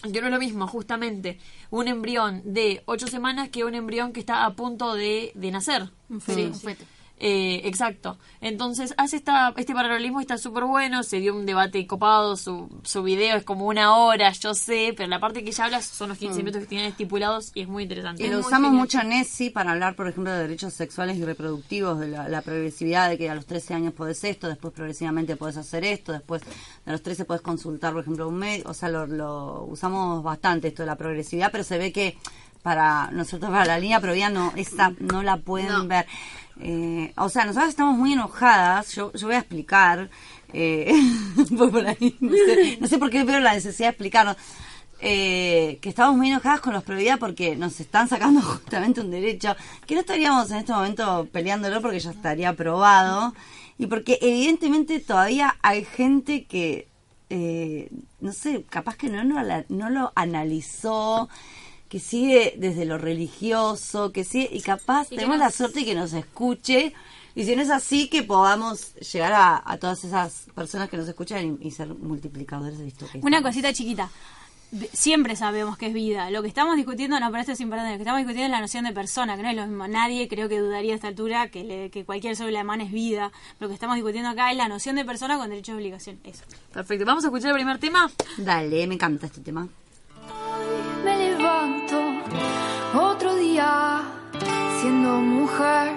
que 0.02 0.20
no 0.20 0.26
es 0.26 0.32
lo 0.32 0.38
mismo, 0.38 0.66
justamente, 0.66 1.38
un 1.70 1.88
embrión 1.88 2.42
de 2.44 2.82
ocho 2.84 3.06
semanas 3.06 3.48
que 3.48 3.64
un 3.64 3.74
embrión 3.74 4.12
que 4.12 4.20
está 4.20 4.44
a 4.44 4.54
punto 4.54 4.94
de, 4.94 5.32
de 5.34 5.50
nacer. 5.50 5.90
Sí, 6.26 6.44
un 6.44 6.54
feto. 6.54 6.84
Eh, 7.18 7.62
exacto. 7.64 8.18
Entonces 8.42 8.92
hace 8.98 9.16
esta, 9.16 9.54
este 9.56 9.72
paralelismo 9.72 10.20
está 10.20 10.36
súper 10.36 10.64
bueno, 10.64 11.02
se 11.02 11.18
dio 11.18 11.34
un 11.34 11.46
debate 11.46 11.86
copado, 11.86 12.36
su, 12.36 12.68
su 12.82 13.02
video 13.02 13.38
es 13.38 13.44
como 13.44 13.66
una 13.66 13.96
hora, 13.96 14.30
yo 14.32 14.52
sé, 14.52 14.92
pero 14.94 15.08
la 15.08 15.18
parte 15.18 15.42
que 15.42 15.48
ella 15.50 15.64
habla 15.64 15.80
son 15.80 16.10
los 16.10 16.18
15 16.18 16.38
minutos 16.40 16.60
que 16.60 16.66
tienen 16.66 16.88
estipulados 16.88 17.52
y 17.54 17.62
es 17.62 17.68
muy 17.68 17.84
interesante. 17.84 18.22
Y 18.22 18.28
lo 18.28 18.40
usamos 18.40 18.70
mucho 18.72 19.00
en 19.00 19.12
ESI 19.12 19.48
para 19.48 19.72
hablar, 19.72 19.96
por 19.96 20.08
ejemplo, 20.08 20.30
de 20.30 20.40
derechos 20.42 20.74
sexuales 20.74 21.16
y 21.16 21.24
reproductivos, 21.24 21.98
de 21.98 22.08
la, 22.08 22.28
la 22.28 22.42
progresividad, 22.42 23.08
de 23.08 23.16
que 23.16 23.30
a 23.30 23.34
los 23.34 23.46
13 23.46 23.72
años 23.72 23.94
podés 23.94 24.22
esto, 24.24 24.48
después 24.48 24.74
progresivamente 24.74 25.36
podés 25.36 25.56
hacer 25.56 25.84
esto, 25.84 26.12
después 26.12 26.42
de 26.84 26.92
los 26.92 27.02
13 27.02 27.24
podés 27.24 27.40
consultar, 27.40 27.94
por 27.94 28.02
ejemplo, 28.02 28.28
un 28.28 28.36
médico. 28.36 28.70
O 28.70 28.74
sea, 28.74 28.90
lo, 28.90 29.06
lo 29.06 29.64
usamos 29.64 30.22
bastante 30.22 30.68
esto 30.68 30.82
de 30.82 30.86
la 30.88 30.96
progresividad, 30.96 31.50
pero 31.50 31.64
se 31.64 31.78
ve 31.78 31.92
que 31.92 32.18
para 32.62 33.10
nosotros, 33.12 33.50
para 33.50 33.64
la 33.64 33.78
línea 33.78 34.00
Provida, 34.00 34.28
no, 34.28 34.52
esa 34.56 34.92
no 34.98 35.22
la 35.22 35.36
pueden 35.36 35.68
No. 35.68 35.86
ver. 35.86 36.04
Eh, 36.60 37.12
o 37.16 37.28
sea, 37.28 37.44
nosotros 37.44 37.68
estamos 37.68 37.96
muy 37.98 38.14
enojadas, 38.14 38.94
yo, 38.94 39.12
yo 39.12 39.26
voy 39.26 39.36
a 39.36 39.40
explicar, 39.40 40.08
eh, 40.52 40.90
por 41.58 41.86
ahí, 41.86 42.16
no 42.20 42.32
sé, 42.32 42.78
no 42.80 42.86
sé 42.86 42.98
por 42.98 43.10
qué 43.10 43.24
veo 43.24 43.40
la 43.40 43.54
necesidad 43.54 43.88
de 43.88 43.90
explicarnos 43.90 44.36
eh, 44.98 45.78
que 45.82 45.90
estamos 45.90 46.16
muy 46.16 46.28
enojadas 46.30 46.60
con 46.60 46.72
los 46.72 46.82
Provida 46.82 47.18
porque 47.18 47.54
nos 47.54 47.78
están 47.80 48.08
sacando 48.08 48.40
justamente 48.42 49.00
un 49.00 49.10
derecho 49.10 49.54
que 49.86 49.94
no 49.94 50.00
estaríamos 50.00 50.50
en 50.50 50.58
este 50.58 50.72
momento 50.72 51.28
peleándolo 51.30 51.82
porque 51.82 52.00
ya 52.00 52.10
estaría 52.10 52.50
aprobado. 52.50 53.34
Y 53.78 53.86
porque 53.86 54.18
evidentemente 54.22 55.00
todavía 55.00 55.56
hay 55.60 55.84
gente 55.84 56.46
que, 56.46 56.88
eh, 57.28 57.90
no 58.20 58.32
sé, 58.32 58.64
capaz 58.70 58.96
que 58.96 59.10
no, 59.10 59.22
no, 59.22 59.36
no 59.68 59.90
lo 59.90 60.12
analizó, 60.14 61.28
que 61.88 62.00
sigue 62.00 62.54
desde 62.58 62.84
lo 62.84 62.98
religioso, 62.98 64.12
que 64.12 64.24
sigue, 64.24 64.48
y 64.52 64.60
capaz 64.60 65.08
tenemos 65.08 65.38
la 65.38 65.50
suerte 65.50 65.80
de 65.80 65.84
que 65.86 65.94
nos 65.94 66.12
escuche. 66.12 66.92
Y 67.34 67.44
si 67.44 67.54
no 67.54 67.62
es 67.62 67.70
así, 67.70 68.08
que 68.08 68.22
podamos 68.22 68.94
llegar 69.12 69.32
a, 69.34 69.62
a 69.64 69.76
todas 69.76 70.02
esas 70.04 70.46
personas 70.54 70.88
que 70.88 70.96
nos 70.96 71.06
escuchan 71.06 71.58
y, 71.60 71.68
y 71.68 71.70
ser 71.70 71.88
multiplicadores 71.88 72.78
de 72.78 72.88
esto 72.88 73.06
que 73.12 73.18
Una 73.18 73.36
estamos. 73.36 73.42
cosita 73.54 73.72
chiquita. 73.74 74.10
siempre 74.94 75.36
sabemos 75.36 75.76
que 75.76 75.86
es 75.88 75.92
vida. 75.94 76.30
Lo 76.30 76.42
que 76.42 76.48
estamos 76.48 76.76
discutiendo, 76.76 77.20
no, 77.20 77.26
pero 77.30 77.40
esto 77.40 77.52
es 77.52 77.60
importante, 77.60 77.92
lo 77.92 77.98
que 77.98 78.02
estamos 78.02 78.18
discutiendo 78.20 78.46
es 78.46 78.50
la 78.52 78.60
noción 78.60 78.84
de 78.84 78.92
persona, 78.92 79.36
que 79.36 79.42
no 79.42 79.50
es 79.50 79.56
lo 79.56 79.66
mismo. 79.66 79.86
Nadie 79.86 80.28
creo 80.28 80.48
que 80.48 80.58
dudaría 80.58 80.92
a 80.92 80.96
esta 80.96 81.08
altura 81.08 81.48
que, 81.50 81.62
le- 81.62 81.90
que 81.90 82.04
cualquier 82.06 82.34
célula 82.36 82.62
humana 82.62 82.84
es 82.84 82.90
vida. 82.90 83.30
Lo 83.60 83.68
que 83.68 83.74
estamos 83.74 83.96
discutiendo 83.96 84.30
acá 84.30 84.50
es 84.50 84.56
la 84.56 84.68
noción 84.68 84.96
de 84.96 85.04
persona 85.04 85.36
con 85.38 85.50
derechos 85.50 85.74
y 85.74 85.76
obligaciones. 85.76 86.20
Eso. 86.24 86.42
Perfecto. 86.72 87.04
Vamos 87.04 87.22
a 87.24 87.28
escuchar 87.28 87.50
el 87.50 87.56
primer 87.56 87.78
tema. 87.78 88.10
Dale, 88.38 88.86
me 88.86 88.94
encanta 88.94 89.26
este 89.26 89.40
tema. 89.42 89.68
Otro 92.94 93.34
día 93.36 94.02
siendo 94.80 95.10
mujer. 95.20 95.96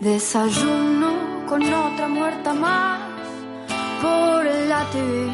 Desayuno 0.00 1.10
con 1.48 1.62
otra 1.62 2.08
muerta 2.08 2.52
más 2.54 3.00
por 4.02 4.44
la 4.44 4.84
TV. 4.90 5.30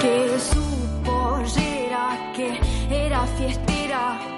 Que 0.00 0.38
su 0.38 0.64
pollera 1.04 2.32
que 2.34 2.58
era 2.90 3.26
fiestera 3.38 4.33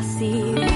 pasir 0.00 0.69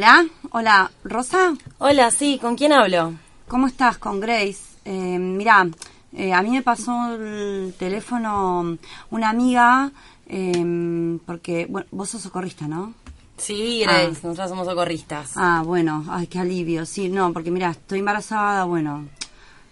Hola, 0.00 0.24
hola, 0.52 0.90
Rosa. 1.04 1.52
Hola, 1.76 2.10
sí, 2.10 2.38
¿con 2.40 2.56
quién 2.56 2.72
hablo? 2.72 3.12
¿Cómo 3.48 3.66
estás? 3.66 3.98
Con 3.98 4.18
Grace. 4.18 4.56
Eh, 4.86 5.18
mira, 5.18 5.68
eh, 6.14 6.32
a 6.32 6.40
mí 6.40 6.48
me 6.52 6.62
pasó 6.62 7.12
el 7.16 7.74
teléfono 7.78 8.78
una 9.10 9.28
amiga, 9.28 9.90
eh, 10.26 11.18
porque, 11.26 11.66
bueno, 11.68 11.86
vos 11.90 12.08
sos 12.08 12.22
socorrista, 12.22 12.66
¿no? 12.66 12.94
Sí, 13.36 13.80
Grace, 13.82 14.06
Ah. 14.06 14.20
nosotras 14.22 14.48
somos 14.48 14.66
socorristas. 14.66 15.32
Ah, 15.36 15.62
bueno, 15.66 16.06
ay, 16.08 16.28
qué 16.28 16.38
alivio. 16.38 16.86
Sí, 16.86 17.10
no, 17.10 17.34
porque 17.34 17.50
mira, 17.50 17.68
estoy 17.72 17.98
embarazada, 17.98 18.64
bueno, 18.64 19.06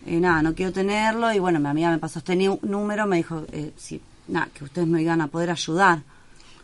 eh, 0.05 0.21
nada, 0.21 0.43
no 0.43 0.55
quiero 0.55 0.75
tenerlo 0.75 1.33
y 1.33 1.39
bueno, 1.39 1.59
mi 1.59 1.69
amiga 1.71 1.91
me 1.91 1.99
pasó 1.99 2.19
este 2.19 2.37
número, 2.37 3.07
me 3.07 3.17
dijo, 3.17 3.45
eh, 3.51 3.73
sí, 3.79 3.99
nada, 4.27 4.51
que 4.53 4.65
ustedes 4.65 4.89
me 4.89 5.01
iban 5.01 5.23
a 5.23 5.29
poder 5.29 5.49
ayudar. 5.51 6.01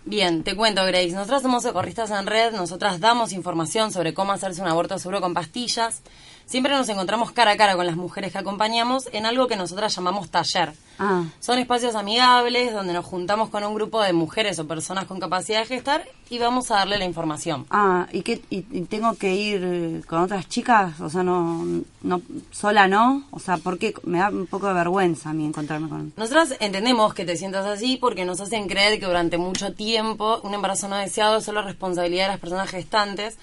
Bien, 0.07 0.45
te 0.45 0.55
cuento, 0.55 0.85
Grace. 0.85 1.13
Nosotras 1.13 1.41
somos 1.41 1.63
socorristas 1.63 2.11
en 2.11 2.27
red, 2.27 2.53
nosotras 2.53 3.01
damos 3.01 3.33
información 3.33 3.91
sobre 3.91 4.13
cómo 4.13 4.33
hacerse 4.33 4.61
un 4.61 4.69
aborto 4.69 4.99
seguro 4.99 5.23
con 5.23 5.33
pastillas. 5.33 6.03
Siempre 6.45 6.75
nos 6.75 6.91
encontramos 6.91 7.33
cara 7.33 7.53
a 7.53 7.57
cara 7.57 7.75
con 7.75 7.87
las 7.87 7.97
mujeres 7.97 8.33
que 8.33 8.39
acompañamos 8.39 9.09
en 9.13 9.25
algo 9.25 9.49
que 9.49 9.57
nosotras 9.57 9.97
llamamos 9.97 10.29
taller. 10.29 10.75
Ah, 10.99 11.25
Son 11.41 11.59
espacios 11.59 11.95
amigables 11.95 12.73
donde 12.73 12.93
nos 12.93 13.05
juntamos 13.05 13.51
con 13.51 13.65
un 13.65 13.75
grupo 13.75 14.01
de 14.03 14.13
mujeres 14.13 14.59
o 14.59 14.67
personas 14.67 15.07
con 15.07 15.19
capacidad 15.21 15.61
de 15.61 15.67
gestar 15.67 16.05
y 16.31 16.39
vamos 16.39 16.71
a 16.71 16.77
darle 16.77 16.99
la 16.99 17.05
información. 17.05 17.67
ah, 17.71 18.07
¿y 18.13 18.23
qué? 18.23 18.41
Y, 18.51 18.65
y 18.71 18.83
tengo 18.83 19.15
que 19.17 19.35
ir 19.35 19.61
eh, 19.65 20.03
con 20.07 20.21
otras 20.21 20.49
chicas? 20.49 21.01
O 21.01 21.11
sea, 21.11 21.23
no, 21.23 21.65
no, 22.03 22.23
sola 22.51 22.87
no? 22.89 23.25
O 23.31 23.39
sea, 23.41 23.57
porque 23.59 23.95
me 24.05 24.19
da 24.19 24.29
un 24.29 24.47
poco 24.47 24.69
de 24.69 24.75
vergüenza 24.75 25.31
a 25.31 25.33
mí 25.33 25.45
encontrarme 25.45 25.89
con... 25.89 26.13
Nosotras 26.17 26.55
entendemos 26.61 27.13
que 27.15 27.25
te 27.25 27.37
sientas 27.37 27.67
así 27.67 27.97
porque 27.97 28.25
nos 28.25 28.41
hacen 28.41 28.69
creer 28.69 28.99
que 29.01 29.07
durante 29.07 29.37
mucho 29.39 29.73
tiempo 29.75 30.41
un 30.45 30.55
embarazo 30.55 30.89
no 30.89 30.97
deseado 30.97 31.39
es 31.39 31.45
solo 31.45 31.63
responsabilidad 31.63 32.25
de 32.27 32.33
las 32.33 32.41
personas 32.41 32.71
gestantes, 32.71 33.37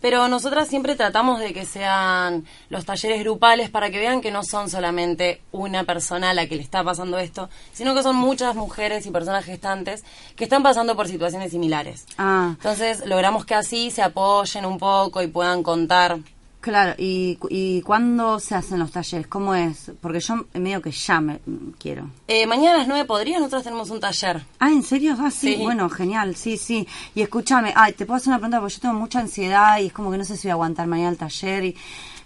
Pero 0.00 0.28
nosotras 0.28 0.68
siempre 0.68 0.94
tratamos 0.94 1.40
de 1.40 1.52
que 1.52 1.64
sean 1.64 2.44
los 2.68 2.84
talleres 2.84 3.20
grupales 3.20 3.70
para 3.70 3.90
que 3.90 3.98
vean 3.98 4.20
que 4.20 4.30
no 4.30 4.42
son 4.44 4.68
solamente 4.68 5.40
una 5.52 5.84
persona 5.84 6.30
a 6.30 6.34
la 6.34 6.46
que 6.46 6.56
le 6.56 6.62
está 6.62 6.84
pasando 6.84 7.18
esto, 7.18 7.48
sino 7.72 7.94
que 7.94 8.02
son 8.02 8.16
muchas 8.16 8.54
mujeres 8.54 9.06
y 9.06 9.10
personas 9.10 9.44
gestantes 9.44 10.04
que 10.36 10.44
están 10.44 10.62
pasando 10.62 10.96
por 10.96 11.08
situaciones 11.08 11.50
similares. 11.50 12.06
Ah, 12.18 12.50
Entonces 12.52 13.06
logramos 13.06 13.44
que 13.46 13.54
así 13.54 13.90
se 13.90 14.02
apoyen 14.02 14.66
un 14.66 14.78
poco 14.78 15.22
y 15.22 15.26
puedan 15.28 15.62
contar. 15.62 16.18
Claro. 16.66 16.94
¿Y, 16.98 17.38
¿Y 17.48 17.80
cuándo 17.82 18.40
se 18.40 18.56
hacen 18.56 18.80
los 18.80 18.90
talleres? 18.90 19.28
¿Cómo 19.28 19.54
es? 19.54 19.92
Porque 20.00 20.18
yo 20.18 20.44
medio 20.54 20.82
que 20.82 20.90
ya 20.90 21.20
me 21.20 21.38
quiero. 21.78 22.10
Eh, 22.26 22.44
mañana 22.46 22.74
a 22.74 22.78
las 22.78 22.88
9 22.88 23.04
podría, 23.04 23.38
nosotros 23.38 23.62
tenemos 23.62 23.88
un 23.90 24.00
taller. 24.00 24.42
Ah, 24.58 24.68
¿en 24.70 24.82
serio? 24.82 25.16
Ah, 25.18 25.30
sí, 25.30 25.54
Sí. 25.54 25.62
bueno, 25.62 25.88
genial, 25.88 26.34
sí, 26.34 26.56
sí. 26.56 26.86
Y 27.14 27.22
escúchame, 27.22 27.72
ay, 27.76 27.92
te 27.92 28.04
puedo 28.04 28.16
hacer 28.16 28.28
una 28.30 28.38
pregunta 28.38 28.58
porque 28.60 28.74
yo 28.74 28.80
tengo 28.80 28.94
mucha 28.94 29.20
ansiedad 29.20 29.78
y 29.78 29.86
es 29.86 29.92
como 29.92 30.10
que 30.10 30.18
no 30.18 30.24
sé 30.24 30.36
si 30.36 30.48
voy 30.48 30.50
a 30.50 30.54
aguantar 30.54 30.86
mañana 30.88 31.10
el 31.10 31.16
taller 31.18 31.64
y... 31.66 31.76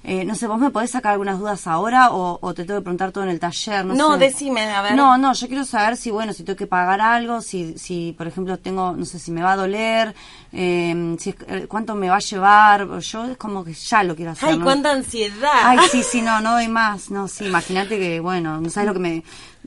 eh, 0.02 0.24
no 0.24 0.34
sé, 0.34 0.46
¿vos 0.46 0.58
me 0.58 0.70
podés 0.70 0.90
sacar 0.90 1.12
algunas 1.12 1.38
dudas 1.38 1.66
ahora 1.66 2.10
o, 2.10 2.38
o 2.40 2.54
te 2.54 2.64
tengo 2.64 2.80
que 2.80 2.84
preguntar 2.84 3.12
todo 3.12 3.24
en 3.24 3.30
el 3.30 3.38
taller? 3.38 3.84
No, 3.84 3.94
No, 3.94 4.12
sé. 4.14 4.18
decime, 4.18 4.62
a 4.72 4.80
ver. 4.82 4.94
No, 4.94 5.18
no, 5.18 5.32
yo 5.34 5.46
quiero 5.46 5.64
saber 5.64 5.96
si, 5.96 6.10
bueno, 6.10 6.32
si 6.32 6.42
tengo 6.42 6.56
que 6.56 6.66
pagar 6.66 7.00
algo, 7.00 7.42
si, 7.42 7.76
si 7.78 8.14
por 8.16 8.26
ejemplo, 8.26 8.56
tengo, 8.58 8.92
no 8.92 9.04
sé, 9.04 9.18
si 9.18 9.30
me 9.30 9.42
va 9.42 9.52
a 9.52 9.56
doler, 9.56 10.14
eh, 10.52 11.16
si 11.18 11.34
eh, 11.48 11.66
cuánto 11.68 11.94
me 11.94 12.08
va 12.08 12.16
a 12.16 12.20
llevar. 12.20 12.98
Yo 13.00 13.24
es 13.26 13.36
como 13.36 13.62
que 13.64 13.74
ya 13.74 14.02
lo 14.02 14.16
quiero 14.16 14.30
hacer. 14.32 14.48
Ay, 14.48 14.58
¿no? 14.58 14.64
cuánta 14.64 14.90
ansiedad. 14.92 15.50
Ay, 15.64 15.78
sí, 15.90 16.02
sí, 16.02 16.22
no, 16.22 16.40
no 16.40 16.52
doy 16.52 16.68
más. 16.68 17.10
No, 17.10 17.28
sí, 17.28 17.46
imagínate 17.46 17.98
que, 17.98 18.20
bueno, 18.20 18.60
no 18.60 18.70
sabes 18.70 18.88
lo 18.88 18.94
que 18.94 19.00
me... 19.00 19.22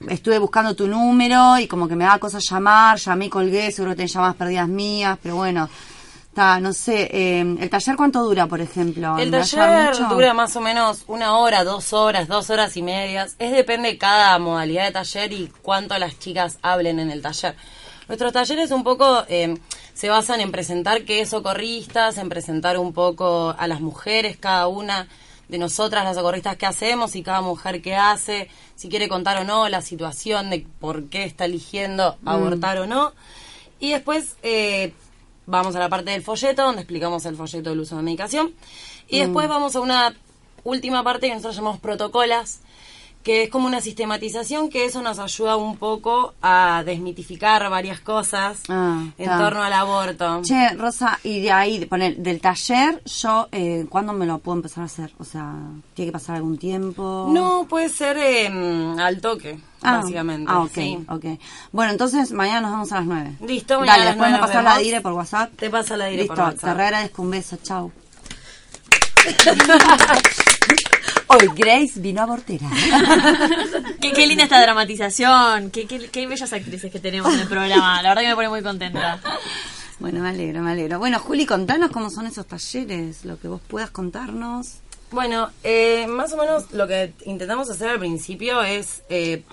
Estuve 0.09 0.39
buscando 0.39 0.75
tu 0.75 0.87
número 0.87 1.59
y 1.59 1.67
como 1.67 1.87
que 1.87 1.95
me 1.95 2.03
daba 2.05 2.17
cosas 2.17 2.43
llamar, 2.49 2.97
llamé 2.97 3.27
y 3.27 3.29
colgué, 3.29 3.71
seguro 3.71 3.91
que 3.91 3.97
tenés 3.97 4.13
llamadas 4.13 4.35
perdidas 4.35 4.67
mías, 4.67 5.19
pero 5.21 5.35
bueno, 5.35 5.69
está, 6.33 6.59
no 6.59 6.73
sé, 6.73 7.09
eh, 7.13 7.41
¿el 7.41 7.69
taller 7.69 7.95
cuánto 7.95 8.23
dura, 8.23 8.47
por 8.47 8.59
ejemplo? 8.59 9.19
El 9.19 9.29
¿Me 9.29 9.37
va 9.37 9.43
a 9.43 9.45
llevar 9.45 9.91
taller 9.91 10.09
dura 10.09 10.33
más 10.33 10.55
o 10.55 10.61
menos 10.61 11.03
una 11.05 11.37
hora, 11.37 11.63
dos 11.63 11.93
horas, 11.93 12.27
dos 12.27 12.49
horas 12.49 12.75
y 12.75 12.81
medias. 12.81 13.35
Es 13.37 13.51
depende 13.51 13.89
de 13.89 13.97
cada 13.99 14.39
modalidad 14.39 14.85
de 14.85 14.91
taller 14.93 15.31
y 15.31 15.51
cuánto 15.61 15.95
las 15.99 16.17
chicas 16.17 16.57
hablen 16.63 16.97
en 16.97 17.11
el 17.11 17.21
taller. 17.21 17.55
Nuestros 18.07 18.33
talleres 18.33 18.71
un 18.71 18.83
poco 18.83 19.23
eh, 19.27 19.59
se 19.93 20.09
basan 20.09 20.41
en 20.41 20.51
presentar 20.51 21.05
qué 21.05 21.21
es 21.21 21.29
socorristas, 21.29 22.17
en 22.17 22.29
presentar 22.29 22.79
un 22.79 22.93
poco 22.93 23.53
a 23.55 23.67
las 23.67 23.79
mujeres, 23.79 24.35
cada 24.35 24.65
una 24.65 25.07
de 25.49 25.59
nosotras, 25.59 26.03
las 26.03 26.15
socorristas, 26.15 26.57
qué 26.57 26.65
hacemos 26.65 27.15
y 27.15 27.21
cada 27.21 27.41
mujer 27.41 27.83
qué 27.83 27.95
hace, 27.95 28.49
si 28.73 28.89
quiere 28.89 29.07
contar 29.07 29.37
o 29.37 29.43
no 29.43 29.69
la 29.69 29.83
situación 29.83 30.49
de 30.49 30.65
por 30.79 31.09
qué 31.09 31.25
está 31.25 31.45
eligiendo 31.45 32.17
abortar 32.25 32.79
o 32.79 32.87
no. 32.87 33.13
Y 33.79 33.91
después 33.91 34.35
eh, 34.41 34.93
vamos 35.45 35.75
a 35.75 35.79
la 35.79 35.89
parte 35.89 36.11
del 36.11 36.23
folleto, 36.23 36.63
donde 36.63 36.81
explicamos 36.81 37.25
el 37.25 37.35
folleto 37.35 37.69
del 37.69 37.79
uso 37.79 37.95
de 37.97 38.03
medicación. 38.03 38.53
Y 39.07 39.19
después 39.19 39.47
vamos 39.47 39.75
a 39.75 39.81
una 39.81 40.15
última 40.63 41.03
parte 41.03 41.27
que 41.27 41.33
nosotros 41.33 41.55
llamamos 41.55 41.79
protocolas, 41.79 42.61
que 43.23 43.43
es 43.43 43.49
como 43.49 43.67
una 43.67 43.79
sistematización, 43.81 44.69
que 44.69 44.85
eso 44.85 45.01
nos 45.01 45.17
ayuda 45.17 45.55
un 45.55 45.77
poco 45.77 46.33
a 46.41 46.83
desmitificar 46.85 47.69
varias 47.69 47.99
cosas 48.01 48.59
Ah, 48.69 49.05
en 49.17 49.29
torno 49.37 49.63
al 49.63 49.71
aborto. 49.73 50.41
Che, 50.43 50.69
Rosa, 50.75 51.17
y 51.23 51.41
de 51.41 51.51
ahí, 51.51 51.79
de 51.79 51.87
poner, 51.87 52.17
del 52.17 52.41
taller, 52.41 53.01
yo, 53.05 53.47
eh, 53.51 53.85
¿cuándo 53.89 54.11
me 54.13 54.25
lo 54.25 54.39
puedo 54.39 54.57
empezar 54.57 54.81
a 54.83 54.85
hacer? 54.85 55.11
O 55.19 55.23
sea, 55.23 55.53
¿tiene 55.93 56.09
que 56.09 56.13
pasar 56.13 56.35
algún 56.35 56.57
tiempo? 56.57 57.27
No, 57.31 57.65
puede 57.69 57.87
ser 57.89 58.17
eh, 58.17 58.47
al 58.99 59.21
toque, 59.21 59.57
Ah, 59.81 59.97
básicamente. 59.97 60.49
Ah, 60.51 60.59
ok, 60.61 60.71
sí. 60.73 61.05
ok. 61.09 61.25
Bueno, 61.71 61.91
entonces 61.93 62.31
mañana 62.31 62.61
nos 62.61 62.71
vemos 62.71 62.91
a 62.91 62.95
las 62.97 63.05
9. 63.05 63.31
Listo, 63.47 63.79
mañana 63.79 63.97
Dale, 63.97 64.09
después 64.11 64.31
me 64.31 64.37
9 64.37 64.41
nos 64.41 64.49
pasas 64.49 64.63
la 64.63 64.77
dire 64.77 65.01
por 65.01 65.11
WhatsApp. 65.13 65.51
Te 65.55 65.69
pasa 65.69 65.97
la 65.97 66.05
dire 66.07 66.21
Listo, 66.23 66.35
por 66.35 66.43
WhatsApp. 66.45 66.61
te 66.69 66.73
re 66.73 66.83
agradezco. 66.85 67.21
Un 67.21 67.29
beso, 67.31 67.57
chau. 67.63 67.91
Hoy 71.27 71.47
Grace 71.55 71.99
vino 71.99 72.21
a 72.21 72.25
Bortera. 72.25 72.69
Qué, 74.01 74.11
qué 74.11 74.27
linda 74.27 74.43
esta 74.43 74.61
dramatización, 74.61 75.71
qué, 75.71 75.87
qué, 75.87 76.09
qué 76.09 76.27
bellas 76.27 76.51
actrices 76.51 76.91
que 76.91 76.99
tenemos 76.99 77.33
en 77.33 77.39
el 77.39 77.47
programa. 77.47 78.01
La 78.01 78.09
verdad 78.09 78.21
que 78.21 78.27
me 78.27 78.35
pone 78.35 78.49
muy 78.49 78.61
contenta. 78.61 79.21
Bueno, 79.99 80.19
me 80.19 80.29
alegro, 80.29 80.61
me 80.61 80.71
alegro. 80.71 80.99
Bueno, 80.99 81.19
Juli, 81.19 81.45
contanos 81.45 81.89
cómo 81.91 82.09
son 82.09 82.27
esos 82.27 82.45
talleres, 82.45 83.23
lo 83.23 83.39
que 83.39 83.47
vos 83.47 83.61
puedas 83.65 83.91
contarnos. 83.91 84.79
Bueno, 85.11 85.51
eh, 85.63 86.05
más 86.07 86.33
o 86.33 86.37
menos 86.37 86.73
lo 86.73 86.87
que 86.87 87.13
intentamos 87.25 87.69
hacer 87.69 87.89
al 87.89 87.99
principio 87.99 88.61
es 88.63 89.03
eh, 89.07 89.43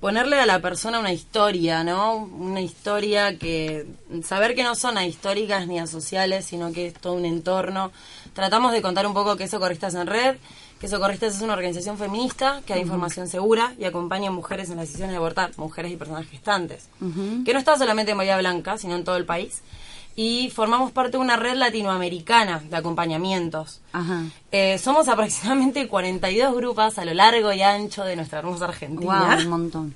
ponerle 0.00 0.40
a 0.40 0.46
la 0.46 0.60
persona 0.60 0.98
una 0.98 1.12
historia, 1.12 1.84
¿no? 1.84 2.16
Una 2.16 2.60
historia 2.60 3.38
que 3.38 3.86
saber 4.24 4.54
que 4.54 4.62
no 4.62 4.74
son 4.74 4.96
ahistóricas 4.96 5.66
ni 5.66 5.78
asociales, 5.78 6.44
sino 6.44 6.72
que 6.72 6.86
es 6.86 6.94
todo 6.94 7.12
un 7.14 7.24
entorno. 7.24 7.92
Tratamos 8.32 8.72
de 8.72 8.80
contar 8.82 9.06
un 9.06 9.14
poco 9.14 9.36
qué 9.36 9.44
es 9.44 9.50
Socorristas 9.50 9.94
en 9.94 10.06
Red, 10.06 10.36
que 10.82 10.88
Socorristas 10.88 11.36
es 11.36 11.40
una 11.42 11.52
organización 11.54 11.96
feminista 11.96 12.60
que 12.66 12.74
da 12.74 12.80
información 12.80 13.28
segura 13.28 13.72
y 13.78 13.84
acompaña 13.84 14.28
a 14.28 14.32
mujeres 14.32 14.68
en 14.68 14.76
las 14.76 14.86
decisiones 14.88 15.12
de 15.12 15.16
abortar, 15.18 15.52
mujeres 15.56 15.92
y 15.92 15.96
personas 15.96 16.26
gestantes, 16.26 16.88
que 17.44 17.52
no 17.52 17.58
está 17.60 17.78
solamente 17.78 18.10
en 18.12 18.18
Bahía 18.18 18.36
Blanca, 18.36 18.76
sino 18.76 18.96
en 18.96 19.04
todo 19.04 19.16
el 19.16 19.24
país. 19.24 19.62
Y 20.16 20.50
formamos 20.50 20.90
parte 20.90 21.12
de 21.12 21.18
una 21.18 21.36
red 21.36 21.54
latinoamericana 21.54 22.62
de 22.68 22.76
acompañamientos. 22.76 23.80
Ajá. 23.92 24.24
Eh, 24.50 24.76
somos 24.78 25.08
aproximadamente 25.08 25.86
42 25.88 26.54
grupos 26.54 26.98
a 26.98 27.04
lo 27.04 27.14
largo 27.14 27.52
y 27.52 27.62
ancho 27.62 28.04
de 28.04 28.16
nuestra 28.16 28.40
hermosa 28.40 28.64
Argentina. 28.66 29.36
Wow, 29.36 29.38
un 29.44 29.48
montón. 29.48 29.94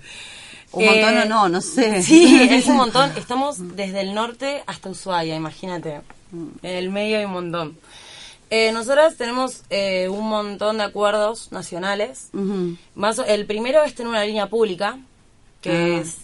Un 0.72 0.82
Eh, 0.84 0.86
montón 1.02 1.18
o 1.18 1.24
no, 1.26 1.48
no 1.48 1.60
sé. 1.60 2.02
Sí, 2.02 2.48
es 2.50 2.66
un 2.66 2.76
montón. 2.76 3.10
Estamos 3.16 3.56
desde 3.76 4.00
el 4.02 4.14
norte 4.14 4.62
hasta 4.66 4.88
Ushuaia, 4.88 5.34
imagínate. 5.36 6.00
En 6.32 6.76
el 6.76 6.90
medio 6.90 7.18
hay 7.18 7.24
un 7.24 7.32
montón. 7.32 7.76
Eh, 8.50 8.70
nosotras 8.72 9.16
tenemos 9.16 9.62
eh, 9.70 10.08
un 10.08 10.28
montón 10.28 10.78
de 10.78 10.84
acuerdos 10.84 11.50
nacionales. 11.52 12.30
Más, 12.94 13.18
el 13.26 13.46
primero 13.46 13.82
es 13.82 13.94
tener 13.94 14.10
una 14.10 14.24
línea 14.24 14.48
pública, 14.48 14.98
que 15.60 15.96
Ah. 15.96 16.00
es 16.00 16.16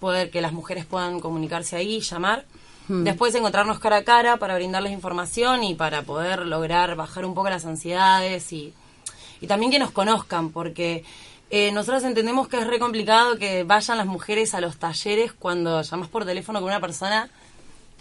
poder 0.00 0.30
que 0.30 0.40
las 0.40 0.52
mujeres 0.52 0.84
puedan 0.86 1.20
comunicarse 1.20 1.76
ahí 1.76 1.96
y 1.96 2.00
llamar. 2.00 2.44
Después 2.88 3.32
encontrarnos 3.36 3.78
cara 3.78 3.98
a 3.98 4.02
cara 4.02 4.36
para 4.38 4.56
brindarles 4.56 4.90
información 4.92 5.62
y 5.62 5.76
para 5.76 6.02
poder 6.02 6.44
lograr 6.44 6.96
bajar 6.96 7.24
un 7.24 7.34
poco 7.34 7.48
las 7.48 7.64
ansiedades 7.64 8.52
y, 8.52 8.74
y 9.40 9.46
también 9.46 9.70
que 9.70 9.78
nos 9.78 9.92
conozcan, 9.92 10.50
porque 10.50 11.04
eh, 11.50 11.70
nosotros 11.70 12.02
entendemos 12.02 12.48
que 12.48 12.58
es 12.58 12.66
re 12.66 12.80
complicado 12.80 13.36
que 13.38 13.62
vayan 13.62 13.96
las 13.98 14.06
mujeres 14.08 14.54
a 14.54 14.60
los 14.60 14.76
talleres 14.76 15.32
cuando 15.32 15.82
llamas 15.82 16.08
por 16.08 16.24
teléfono 16.24 16.58
con 16.58 16.68
una 16.68 16.80
persona 16.80 17.28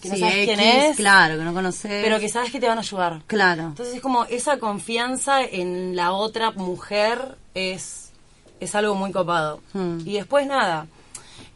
que 0.02 0.10
no 0.10 0.16
Sí, 0.16 0.22
sabes 0.22 0.45
quién 0.45 0.60
es, 0.60 0.97
Claro, 0.97 1.38
que 1.38 1.43
no 1.43 1.54
conoces. 1.54 2.04
pero 2.04 2.20
que 2.20 2.30
sabes 2.30 2.52
que 2.52 2.60
te 2.60 2.68
van 2.68 2.78
a 2.78 2.82
ayudar. 2.82 3.22
Claro. 3.28 3.64
Entonces 3.64 3.95
es 3.95 4.02
como 4.02 4.26
esa 4.26 4.58
confianza 4.60 5.43
en 5.43 5.95
la 5.95 6.12
otra 6.14 6.52
mujer 6.52 7.38
es, 7.54 8.12
es 8.60 8.76
algo 8.76 8.95
muy 8.95 9.12
copado. 9.12 9.60
Hmm. 9.74 10.00
Y 10.06 10.14
después 10.14 10.45
nada, 10.47 10.88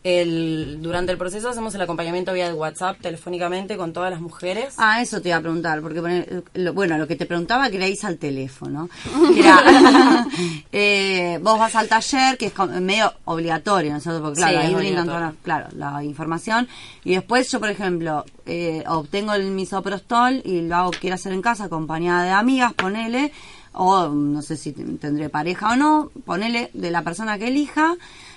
el, 0.03 0.79
durante 0.81 1.11
el 1.13 1.17
proceso 1.17 1.49
hacemos 1.49 1.73
el 1.75 1.81
acompañamiento 1.81 2.33
vía 2.33 2.53
WhatsApp 2.53 2.97
telefónicamente 3.01 3.77
con 3.77 3.93
todas 3.93 4.11
las 4.11 4.19
mujeres. 4.19 4.73
Ah, 4.77 5.01
eso 5.01 5.21
te 5.21 5.29
iba 5.29 5.37
a 5.37 5.41
preguntar, 5.41 5.81
porque 5.81 6.43
lo- 6.55 6.73
bueno, 6.73 6.97
lo 6.97 7.07
que 7.07 7.15
te 7.15 7.25
preguntaba 7.25 7.69
que 7.69 7.79
leís 7.79 8.03
al 8.03 8.17
teléfono. 8.17 8.89
era, 9.37 10.25
eh, 10.71 11.39
vos 11.41 11.57
vas 11.57 11.75
al 11.75 11.87
taller, 11.87 12.37
que 12.37 12.47
es 12.47 12.53
medio 12.81 13.13
obligatorio, 13.25 13.91
¿no 13.91 13.97
es 13.97 14.03
cierto? 14.03 14.21
Porque 14.21 14.37
claro, 14.37 14.59
Sí, 14.59 14.65
ahí 14.65 14.75
brindan 14.75 15.05
toda 15.05 15.19
la, 15.19 15.33
claro, 15.41 15.67
la 15.75 16.03
información. 16.03 16.67
Y 17.03 17.13
después 17.15 17.49
yo, 17.51 17.59
por 17.59 17.69
ejemplo, 17.69 18.25
eh, 18.45 18.83
obtengo 18.87 19.33
el 19.33 19.51
misoprostol 19.51 20.41
y 20.43 20.61
lo 20.61 20.75
hago, 20.75 20.91
quiero 20.91 21.15
hacer 21.15 21.33
en 21.33 21.41
casa 21.41 21.65
acompañada 21.65 22.23
de 22.23 22.31
amigas, 22.31 22.73
ponele, 22.73 23.31
o 23.71 24.07
no 24.09 24.41
sé 24.41 24.57
si 24.57 24.71
tendré 24.73 25.29
pareja 25.29 25.71
o 25.71 25.75
no, 25.75 26.11
ponele 26.25 26.69
de 26.73 26.91
la 26.91 27.01
persona 27.03 27.37
que 27.39 27.47
elija. 27.47 27.95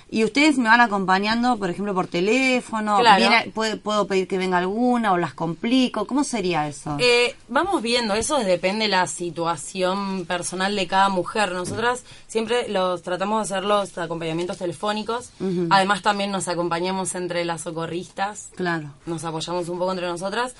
Y 0.09 0.23
ustedes 0.23 0.57
me 0.57 0.69
van 0.69 0.79
acompañando, 0.79 1.57
por 1.57 1.69
ejemplo, 1.69 1.93
por 1.93 2.07
teléfono. 2.07 2.99
Claro. 2.99 3.19
Viene- 3.19 3.51
puede- 3.53 3.75
¿Puedo 3.75 4.07
pedir 4.07 4.25
que 4.27 4.37
venga 4.37 4.57
alguna 4.57 5.11
o 5.11 5.17
las 5.17 5.33
complico? 5.33 6.07
¿Cómo 6.07 6.23
sería 6.23 6.65
eso? 6.67 6.95
Eh, 6.99 7.35
vamos 7.49 7.81
viendo, 7.81 8.13
eso 8.13 8.37
depende 8.37 8.85
de 8.85 8.89
la 8.91 9.05
situación 9.07 10.25
personal 10.25 10.75
de 10.75 10.87
cada 10.87 11.09
mujer. 11.09 11.51
Nosotras 11.51 12.03
siempre 12.27 12.69
los 12.69 13.01
tratamos 13.01 13.49
de 13.49 13.55
hacer 13.55 13.67
los 13.67 13.97
acompañamientos 13.97 14.57
telefónicos. 14.57 15.31
Además 15.69 16.01
también 16.01 16.31
nos 16.31 16.47
acompañamos 16.47 17.13
entre 17.15 17.43
las 17.43 17.61
socorristas. 17.61 18.49
Claro. 18.55 18.91
nos 19.05 19.23
apoyamos 19.25 19.67
un 19.69 19.77
poco 19.79 19.91
entre 19.91 20.07
nosotras. 20.07 20.55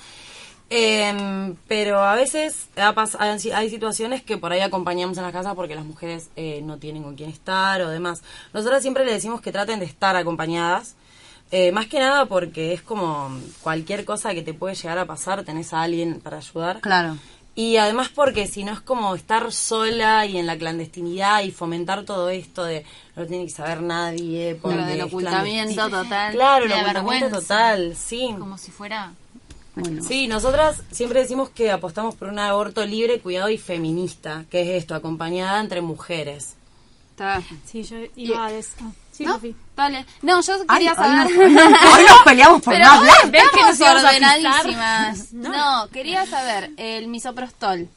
Em, 0.70 1.56
pero 1.66 2.00
a 2.00 2.14
veces 2.14 2.68
ha 2.76 2.94
hay, 3.18 3.50
hay 3.50 3.70
situaciones 3.70 4.22
que 4.22 4.36
por 4.36 4.52
ahí 4.52 4.60
acompañamos 4.60 5.16
en 5.16 5.24
las 5.24 5.32
casas 5.32 5.54
porque 5.54 5.74
las 5.74 5.84
mujeres 5.84 6.28
eh, 6.36 6.60
no 6.62 6.76
tienen 6.76 7.02
con 7.02 7.14
quién 7.14 7.30
estar 7.30 7.80
o 7.80 7.88
demás. 7.88 8.22
Nosotras 8.52 8.82
siempre 8.82 9.06
le 9.06 9.12
decimos 9.12 9.40
que 9.40 9.50
traten 9.50 9.80
de 9.80 9.86
estar 9.86 10.16
acompañadas. 10.16 10.94
eh, 11.50 11.72
más 11.72 11.86
que 11.86 11.98
nada 11.98 12.26
porque 12.26 12.74
es 12.74 12.82
como 12.82 13.30
cualquier 13.62 14.04
cosa 14.04 14.34
que 14.34 14.42
te 14.42 14.52
puede 14.52 14.74
llegar 14.74 14.98
a 14.98 15.06
pasar, 15.06 15.44
tenés 15.44 15.72
a 15.72 15.82
alguien 15.82 16.20
para 16.20 16.36
ayudar. 16.38 16.80
Claro. 16.80 17.16
Y 17.54 17.78
además 17.78 18.10
porque 18.14 18.46
si 18.46 18.62
no 18.62 18.72
es 18.72 18.80
como 18.80 19.14
estar 19.14 19.50
sola 19.50 20.26
y 20.26 20.36
en 20.36 20.46
la 20.46 20.56
clandestinidad 20.56 21.42
y 21.42 21.50
fomentar 21.50 22.04
todo 22.04 22.28
esto 22.28 22.62
de 22.62 22.84
no 23.16 23.26
tiene 23.26 23.46
que 23.46 23.50
saber 23.50 23.80
nadie. 23.80 24.56
porque 24.60 24.96
es 24.96 25.02
ocultamiento 25.02 25.90
total. 25.90 26.34
Claro, 26.34 26.66
el 26.66 26.72
ocultamiento 26.72 27.02
vergüenza. 27.02 27.40
total, 27.40 27.96
sí. 27.96 28.32
Como 28.38 28.58
si 28.58 28.70
fuera 28.70 29.12
Sí, 30.06 30.26
nosotras 30.28 30.82
siempre 30.90 31.20
decimos 31.20 31.50
que 31.50 31.70
apostamos 31.70 32.14
por 32.14 32.28
un 32.28 32.38
aborto 32.38 32.84
libre, 32.86 33.20
cuidado 33.20 33.48
y 33.50 33.58
feminista, 33.58 34.44
que 34.50 34.62
es 34.62 34.82
esto, 34.82 34.94
acompañada 34.94 35.60
entre 35.60 35.80
mujeres. 35.80 36.54
Está. 37.10 37.42
Sí, 37.66 37.82
yo 37.82 37.96
iba 38.14 38.46
a 38.46 38.52
des- 38.52 38.74
ah, 38.80 38.90
sí, 39.10 39.24
¿No? 39.24 39.34
Sofi. 39.34 39.54
Dale. 39.76 40.06
No, 40.22 40.40
yo 40.40 40.54
Ay, 40.68 40.76
quería 40.78 40.90
hoy 40.92 40.96
saber. 40.96 41.32
nos- 41.32 41.94
hoy 41.94 42.04
nos 42.08 42.22
peleamos 42.24 42.62
por 42.62 42.72
Pero 42.74 42.84
no 42.86 42.92
hablar. 42.92 43.14
bueno, 43.22 43.32
¿Ves 43.32 43.42
que 43.52 43.60
nos 43.62 43.80
ordenadísimas. 44.04 45.32
No. 45.32 45.88
quería 45.92 46.26
saber, 46.26 46.70
el 46.76 47.08
misoprostol, 47.08 47.88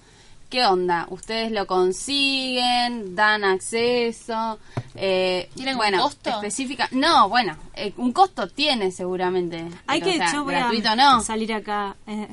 ¿qué 0.51 0.65
onda? 0.65 1.07
¿Ustedes 1.09 1.51
lo 1.51 1.65
consiguen? 1.65 3.15
¿Dan 3.15 3.43
acceso? 3.43 4.59
Eh, 4.95 5.49
¿Tienen 5.55 5.77
un 5.77 5.99
costo? 5.99 6.29
Específica. 6.29 6.87
No, 6.91 7.29
bueno, 7.29 7.55
eh, 7.73 7.93
un 7.97 8.11
costo 8.11 8.47
tiene 8.49 8.91
seguramente. 8.91 9.65
Hay 9.87 10.01
pero, 10.01 10.11
que, 10.11 10.17
o 10.17 10.23
sea, 10.23 10.33
yo 10.33 10.43
voy 10.43 10.53
gratuito 10.53 10.89
a 10.89 10.95
no. 10.97 11.21
salir 11.21 11.53
acá. 11.53 11.95
eh. 12.05 12.27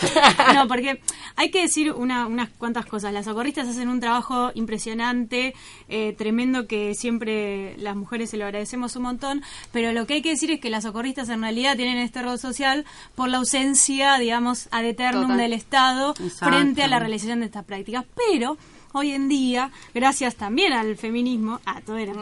no, 0.54 0.66
porque 0.66 1.00
hay 1.36 1.50
que 1.50 1.60
decir 1.62 1.92
una- 1.92 2.26
unas 2.26 2.48
cuantas 2.48 2.86
cosas. 2.86 3.12
Las 3.12 3.26
socorristas 3.26 3.68
hacen 3.68 3.88
un 3.88 4.00
trabajo 4.00 4.50
impresionante, 4.54 5.54
eh, 5.88 6.14
tremendo, 6.16 6.66
que 6.66 6.94
siempre 6.94 7.76
las 7.76 7.94
mujeres 7.94 8.30
se 8.30 8.38
lo 8.38 8.46
agradecemos 8.46 8.96
un 8.96 9.02
montón. 9.02 9.42
Pero 9.70 9.92
lo 9.92 10.06
que 10.06 10.14
hay 10.14 10.22
que 10.22 10.30
decir 10.30 10.50
es 10.50 10.60
que 10.60 10.70
las 10.70 10.84
socorristas 10.84 11.28
en 11.28 11.42
realidad 11.42 11.76
tienen 11.76 11.98
este 11.98 12.22
rol 12.22 12.38
social 12.38 12.86
por 13.14 13.28
la 13.28 13.36
ausencia, 13.36 14.16
digamos, 14.18 14.68
ad 14.70 14.84
eternum 14.86 15.22
Total. 15.22 15.36
del 15.36 15.52
Estado 15.52 16.10
Exacto. 16.18 16.46
frente 16.46 16.82
a 16.82 16.88
la 16.88 16.98
realización 16.98 17.40
de 17.40 17.49
estas 17.50 17.64
prácticas. 17.64 18.04
Pero 18.30 18.56
hoy 18.92 19.12
en 19.12 19.28
día, 19.28 19.70
gracias 19.94 20.36
también 20.36 20.72
al 20.72 20.96
feminismo, 20.96 21.60
a 21.64 21.80
todo 21.80 21.96
era 21.96 22.12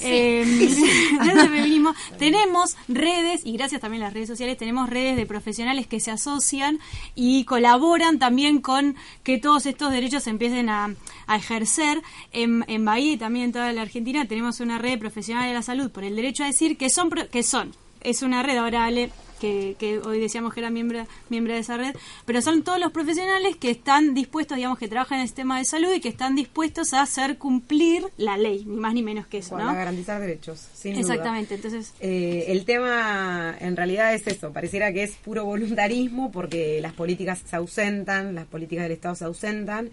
eh, 0.00 0.44
gracias 1.14 1.38
al 1.38 1.50
feminismo, 1.50 1.94
tenemos 2.18 2.76
redes, 2.88 3.42
y 3.44 3.52
gracias 3.52 3.80
también 3.80 4.02
a 4.02 4.06
las 4.06 4.14
redes 4.14 4.28
sociales, 4.28 4.58
tenemos 4.58 4.88
redes 4.88 5.16
de 5.16 5.26
profesionales 5.26 5.86
que 5.86 6.00
se 6.00 6.10
asocian 6.10 6.80
y 7.14 7.44
colaboran 7.44 8.18
también 8.18 8.60
con 8.60 8.96
que 9.22 9.38
todos 9.38 9.66
estos 9.66 9.92
derechos 9.92 10.24
se 10.24 10.30
empiecen 10.30 10.68
a, 10.68 10.94
a 11.26 11.36
ejercer. 11.36 12.02
En, 12.32 12.64
en 12.68 12.84
Bahía 12.84 13.12
y 13.12 13.16
también 13.16 13.46
en 13.46 13.52
toda 13.52 13.72
la 13.72 13.82
Argentina 13.82 14.26
tenemos 14.26 14.60
una 14.60 14.78
red 14.78 14.92
de 14.92 14.98
profesionales 14.98 15.50
de 15.50 15.54
la 15.54 15.62
salud 15.62 15.90
por 15.90 16.04
el 16.04 16.16
derecho 16.16 16.44
a 16.44 16.46
decir 16.46 16.76
que 16.76 16.90
son, 16.90 17.10
que 17.10 17.42
son. 17.42 17.74
Es 18.00 18.22
una 18.22 18.42
red, 18.42 18.56
ahora 18.56 18.84
Ale 18.84 19.10
que, 19.42 19.74
que 19.76 19.98
hoy 19.98 20.20
decíamos 20.20 20.54
que 20.54 20.60
era 20.60 20.70
miembro, 20.70 21.04
miembro 21.28 21.52
de 21.52 21.58
esa 21.58 21.76
red, 21.76 21.96
pero 22.24 22.40
son 22.40 22.62
todos 22.62 22.78
los 22.78 22.92
profesionales 22.92 23.56
que 23.56 23.72
están 23.72 24.14
dispuestos, 24.14 24.56
digamos, 24.56 24.78
que 24.78 24.86
trabajan 24.86 25.18
en 25.18 25.22
el 25.22 25.28
sistema 25.28 25.58
de 25.58 25.64
salud 25.64 25.92
y 25.92 26.00
que 26.00 26.08
están 26.08 26.36
dispuestos 26.36 26.94
a 26.94 27.02
hacer 27.02 27.38
cumplir 27.38 28.04
la 28.18 28.36
ley, 28.36 28.64
ni 28.64 28.76
más 28.76 28.94
ni 28.94 29.02
menos 29.02 29.26
que 29.26 29.38
eso, 29.38 29.56
Para 29.56 29.64
¿no? 29.64 29.74
garantizar 29.74 30.20
derechos, 30.20 30.68
sin 30.74 30.92
duda. 30.92 31.00
Exactamente, 31.00 31.56
entonces... 31.56 31.92
Eh, 31.98 32.44
el 32.48 32.64
tema 32.64 33.56
en 33.58 33.76
realidad 33.76 34.14
es 34.14 34.28
eso, 34.28 34.52
pareciera 34.52 34.92
que 34.92 35.02
es 35.02 35.16
puro 35.16 35.44
voluntarismo 35.44 36.30
porque 36.30 36.80
las 36.80 36.92
políticas 36.92 37.42
se 37.44 37.56
ausentan, 37.56 38.36
las 38.36 38.46
políticas 38.46 38.84
del 38.84 38.92
Estado 38.92 39.16
se 39.16 39.24
ausentan, 39.24 39.90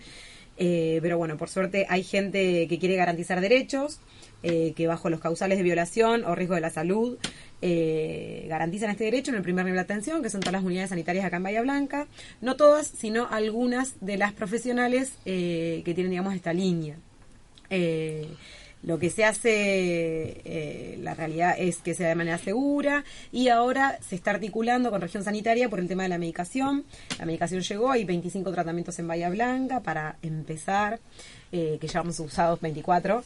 eh, 0.57 0.99
pero 1.01 1.17
bueno, 1.17 1.37
por 1.37 1.49
suerte 1.49 1.87
hay 1.89 2.03
gente 2.03 2.67
que 2.67 2.77
quiere 2.77 2.97
garantizar 2.97 3.41
derechos, 3.41 3.99
eh, 4.43 4.73
que 4.75 4.87
bajo 4.87 5.09
los 5.09 5.19
causales 5.19 5.57
de 5.57 5.63
violación 5.63 6.23
o 6.23 6.35
riesgo 6.35 6.55
de 6.55 6.61
la 6.61 6.69
salud 6.69 7.17
eh, 7.61 8.45
garantizan 8.47 8.89
este 8.89 9.03
derecho 9.05 9.31
en 9.31 9.37
el 9.37 9.43
primer 9.43 9.65
nivel 9.65 9.77
de 9.77 9.83
atención, 9.83 10.23
que 10.23 10.29
son 10.29 10.41
todas 10.41 10.53
las 10.53 10.63
unidades 10.63 10.89
sanitarias 10.89 11.25
acá 11.25 11.37
en 11.37 11.43
Bahía 11.43 11.61
Blanca, 11.61 12.07
no 12.41 12.55
todas, 12.55 12.87
sino 12.87 13.27
algunas 13.29 13.95
de 14.01 14.17
las 14.17 14.33
profesionales 14.33 15.13
eh, 15.25 15.81
que 15.85 15.93
tienen, 15.93 16.11
digamos, 16.11 16.33
esta 16.33 16.53
línea. 16.53 16.95
Eh, 17.69 18.27
lo 18.81 18.97
que 18.97 19.09
se 19.09 19.25
hace, 19.25 20.41
eh, 20.45 20.97
la 21.01 21.13
realidad 21.13 21.53
es 21.57 21.77
que 21.77 21.93
sea 21.93 22.07
de 22.07 22.15
manera 22.15 22.37
segura 22.37 23.03
y 23.31 23.49
ahora 23.49 23.99
se 24.01 24.15
está 24.15 24.31
articulando 24.31 24.89
con 24.89 25.01
región 25.01 25.23
sanitaria 25.23 25.67
por 25.67 25.79
el 25.79 25.89
tema 25.89 26.03
de 26.03 26.09
la 26.09 26.17
medicación. 26.17 26.85
La 27.17 27.25
medicación 27.25 27.61
llegó, 27.61 27.91
hay 27.91 28.05
25 28.05 28.51
tratamientos 28.53 28.97
en 28.99 29.07
Bahía 29.07 29.29
Blanca 29.29 29.81
para 29.81 30.17
empezar, 30.21 31.01
eh, 31.51 31.77
que 31.81 31.87
ya 31.87 32.01
hemos 32.01 32.19
usado 32.19 32.57
24 32.61 33.23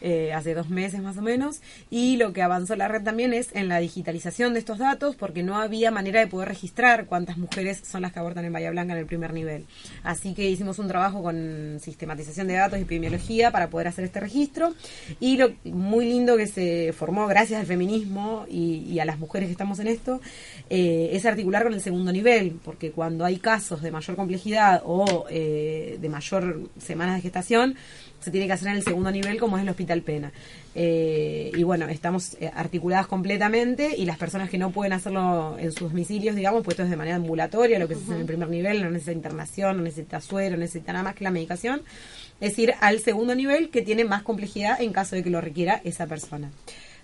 eh, 0.00 0.32
hace 0.32 0.54
dos 0.54 0.68
meses 0.68 1.00
más 1.02 1.16
o 1.16 1.22
menos. 1.22 1.60
Y 1.90 2.16
lo 2.16 2.32
que 2.32 2.42
avanzó 2.42 2.76
la 2.76 2.88
red 2.88 3.02
también 3.02 3.32
es 3.32 3.48
en 3.54 3.68
la 3.68 3.78
digitalización 3.78 4.52
de 4.52 4.60
estos 4.60 4.78
datos 4.78 5.16
porque 5.16 5.42
no 5.42 5.56
había 5.56 5.90
manera 5.90 6.20
de 6.20 6.26
poder 6.26 6.48
registrar 6.48 7.06
cuántas 7.06 7.38
mujeres 7.38 7.80
son 7.84 8.02
las 8.02 8.12
que 8.12 8.18
abortan 8.18 8.44
en 8.44 8.52
Bahía 8.52 8.70
Blanca 8.70 8.92
en 8.92 8.98
el 8.98 9.06
primer 9.06 9.32
nivel. 9.32 9.64
Así 10.02 10.34
que 10.34 10.48
hicimos 10.48 10.78
un 10.78 10.88
trabajo 10.88 11.22
con 11.22 11.78
sistematización 11.80 12.46
de 12.48 12.54
datos 12.54 12.78
y 12.78 12.82
epidemiología 12.82 13.50
para 13.50 13.68
poder 13.68 13.88
hacer 13.88 14.04
este 14.04 14.20
registro. 14.20 14.74
Y 15.20 15.36
lo 15.36 15.52
muy 15.64 16.06
lindo 16.06 16.36
que 16.36 16.46
se 16.46 16.92
formó 16.92 17.26
gracias 17.26 17.60
al 17.60 17.66
feminismo 17.66 18.46
y, 18.48 18.84
y 18.88 19.00
a 19.00 19.04
las 19.04 19.18
mujeres 19.18 19.48
que 19.48 19.52
estamos 19.52 19.78
en 19.78 19.88
esto 19.88 20.20
eh, 20.70 21.10
es 21.12 21.24
articular 21.24 21.62
con 21.62 21.74
el 21.74 21.80
segundo 21.80 22.12
nivel, 22.12 22.58
porque 22.64 22.90
cuando 22.90 23.24
hay 23.24 23.38
casos 23.38 23.82
de 23.82 23.90
mayor 23.90 24.16
complejidad 24.16 24.82
o 24.84 25.26
eh, 25.30 25.98
de 26.00 26.08
mayor 26.08 26.68
semanas 26.98 27.16
de 27.16 27.22
gestación, 27.22 27.76
se 28.18 28.32
tiene 28.32 28.48
que 28.48 28.52
hacer 28.54 28.68
en 28.68 28.74
el 28.74 28.82
segundo 28.82 29.12
nivel 29.12 29.38
como 29.38 29.56
es 29.56 29.62
el 29.62 29.68
Hospital 29.68 30.02
Pena. 30.02 30.32
Eh, 30.74 31.52
y 31.56 31.62
bueno, 31.62 31.86
estamos 31.88 32.36
eh, 32.40 32.50
articuladas 32.52 33.06
completamente 33.06 33.94
y 33.96 34.04
las 34.04 34.18
personas 34.18 34.50
que 34.50 34.58
no 34.58 34.70
pueden 34.72 34.92
hacerlo 34.92 35.56
en 35.60 35.70
sus 35.70 35.90
domicilios, 35.90 36.34
digamos, 36.34 36.64
puestos 36.64 36.90
de 36.90 36.96
manera 36.96 37.16
ambulatoria, 37.16 37.78
lo 37.78 37.86
que 37.86 37.94
se 37.94 38.02
hace 38.02 38.14
en 38.14 38.20
el 38.22 38.26
primer 38.26 38.48
nivel, 38.48 38.82
no 38.82 38.90
necesita 38.90 39.12
internación, 39.12 39.76
no 39.76 39.82
necesita 39.84 40.20
suero, 40.20 40.56
no 40.56 40.62
necesita 40.62 40.92
nada 40.92 41.04
más 41.04 41.14
que 41.14 41.22
la 41.22 41.30
medicación, 41.30 41.82
es 42.40 42.58
ir 42.58 42.74
al 42.80 42.98
segundo 42.98 43.36
nivel 43.36 43.70
que 43.70 43.82
tiene 43.82 44.04
más 44.04 44.22
complejidad 44.22 44.80
en 44.80 44.92
caso 44.92 45.14
de 45.14 45.22
que 45.22 45.30
lo 45.30 45.40
requiera 45.40 45.80
esa 45.84 46.08
persona. 46.08 46.50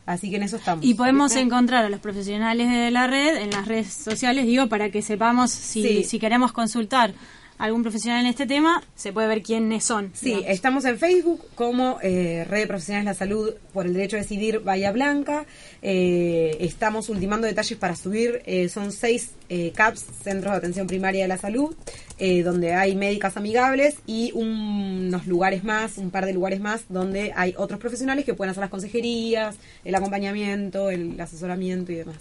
Así 0.07 0.29
que 0.29 0.37
en 0.37 0.43
eso 0.43 0.57
estamos. 0.57 0.85
Y 0.85 0.95
podemos 0.95 1.35
encontrar 1.37 1.85
a 1.85 1.89
los 1.89 2.01
profesionales 2.01 2.69
de 2.69 2.91
la 2.91 3.07
red 3.07 3.37
en 3.37 3.51
las 3.51 3.67
redes 3.67 3.93
sociales, 3.93 4.45
digo, 4.47 4.67
para 4.69 4.91
que 4.91 5.01
sepamos 5.01 5.53
si, 5.53 5.83
Sí. 5.83 6.05
si 6.05 6.19
queremos 6.19 6.53
consultar 6.53 7.15
algún 7.59 7.83
profesional 7.83 8.21
en 8.21 8.27
este 8.27 8.47
tema, 8.47 8.83
se 8.95 9.13
puede 9.13 9.29
ver 9.29 9.43
quiénes 9.43 9.85
son. 9.85 10.11
Sí, 10.15 10.27
digamos. 10.27 10.49
estamos 10.49 10.85
en 10.85 10.99
Facebook 10.99 11.41
como 11.55 11.99
eh, 12.03 12.45
Red 12.49 12.61
de 12.61 12.67
Profesionales 12.67 13.05
de 13.07 13.11
la 13.13 13.15
Salud 13.15 13.55
por 13.73 13.87
el 13.87 13.95
Derecho 13.95 14.17
a 14.17 14.21
Decidir 14.21 14.61
Bahía 14.61 14.93
Blanca. 14.93 15.47
Eh, 15.83 16.57
estamos 16.61 17.09
ultimando 17.09 17.47
detalles 17.47 17.79
para 17.79 17.97
subir. 17.97 18.43
eh, 18.47 18.69
son 18.69 18.93
seis 18.93 19.31
eh, 19.49 19.73
CAPS, 19.75 20.05
Centros 20.23 20.53
de 20.53 20.59
Atención 20.59 20.87
Primaria 20.87 21.23
de 21.23 21.29
la 21.29 21.39
Salud, 21.39 21.75
eh, 22.19 22.43
donde 22.43 22.75
hay 22.75 22.97
médicas 22.97 23.37
amigables 23.37 23.97
y 24.07 24.33
unos 24.33 25.27
lugares 25.27 25.65
más, 25.65 25.99
un 25.99 26.11
par 26.11 26.27
de 26.27 26.33
lugares 26.33 26.61
más, 26.61 26.85
donde 26.89 27.33
hay 27.37 27.55
otros 27.57 27.79
profesionales 27.81 28.25
que 28.25 28.35
pueden 28.35 28.51
hacer 28.51 28.63
las 28.63 28.71
consejerías, 28.71 29.57
el 29.85 29.95
acompañamiento, 29.95 30.91
el 30.91 31.21
asesoramiento 31.21 31.93
y 31.93 31.97
demás. 31.97 32.17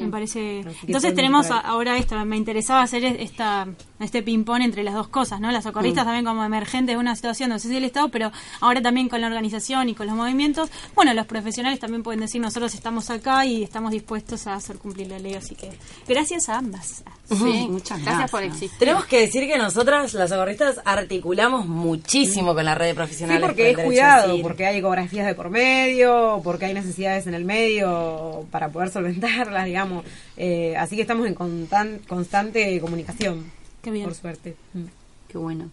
Me 0.00 0.08
parece. 0.08 0.60
Entonces 0.86 1.14
tenemos 1.14 1.50
a- 1.50 1.60
ahora 1.60 1.96
esto. 1.96 2.22
Me 2.24 2.36
interesaba 2.36 2.82
hacer 2.82 3.04
es- 3.04 3.16
esta 3.20 3.66
este 4.00 4.22
ping-pong 4.22 4.60
entre 4.62 4.82
las 4.82 4.92
dos 4.94 5.08
cosas, 5.08 5.40
¿no? 5.40 5.50
Las 5.50 5.64
socorristas 5.64 6.04
Mm. 6.04 6.06
también 6.06 6.24
como 6.26 6.44
emergentes 6.44 6.94
de 6.94 6.98
una 7.00 7.14
situación, 7.16 7.48
no 7.48 7.58
sé 7.58 7.68
si 7.68 7.74
del 7.74 7.84
Estado, 7.84 8.08
pero 8.10 8.30
ahora 8.60 8.82
también 8.82 9.08
con 9.08 9.20
la 9.20 9.28
organización 9.28 9.88
y 9.88 9.94
con 9.94 10.06
los 10.06 10.14
movimientos. 10.16 10.68
Bueno, 10.94 11.14
los 11.14 11.24
profesionales 11.26 11.78
también 11.80 12.02
pueden 12.02 12.20
decir, 12.20 12.40
nosotros 12.40 12.74
estamos 12.74 13.08
acá 13.08 13.46
y 13.46 13.62
estamos 13.62 13.92
dispuestos 13.92 14.46
a 14.46 14.54
hacer 14.54 14.76
cumplir 14.78 15.06
la 15.08 15.18
ley. 15.18 15.34
Así 15.34 15.54
que 15.54 15.70
gracias 16.06 16.48
a 16.50 16.58
ambas. 16.58 17.02
Sí, 17.30 17.66
Muchas 17.70 18.02
gracias 18.02 18.30
por 18.30 18.42
existir. 18.42 18.78
Tenemos 18.78 19.06
que 19.06 19.20
decir 19.20 19.46
que 19.46 19.56
nosotras, 19.56 20.12
las 20.12 20.28
socorristas, 20.28 20.80
articulamos 20.84 21.66
muchísimo 21.66 22.54
con 22.54 22.64
la 22.66 22.74
red 22.74 22.86
de 22.86 22.90
Sí, 22.92 22.96
profesionales. 22.96 23.40
por 23.40 23.50
porque 23.50 23.70
es 23.70 23.78
cuidado, 23.78 24.42
porque 24.42 24.66
hay 24.66 24.78
ecografías 24.78 25.26
de 25.26 25.34
por 25.34 25.48
medio, 25.48 26.40
porque 26.44 26.66
hay 26.66 26.74
necesidades 26.74 27.26
en 27.26 27.32
el 27.34 27.44
medio 27.46 28.44
para 28.50 28.68
poder 28.68 28.90
solventarlas, 28.90 29.64
digamos. 29.64 29.83
Eh, 30.36 30.74
así 30.76 30.96
que 30.96 31.02
estamos 31.02 31.26
en 31.26 31.34
constan- 31.34 32.00
constante 32.06 32.80
comunicación. 32.80 33.50
Qué 33.82 33.90
bien. 33.90 34.04
Por 34.06 34.14
suerte. 34.14 34.56
Mm. 34.72 34.84
Qué 35.28 35.38
bueno. 35.38 35.70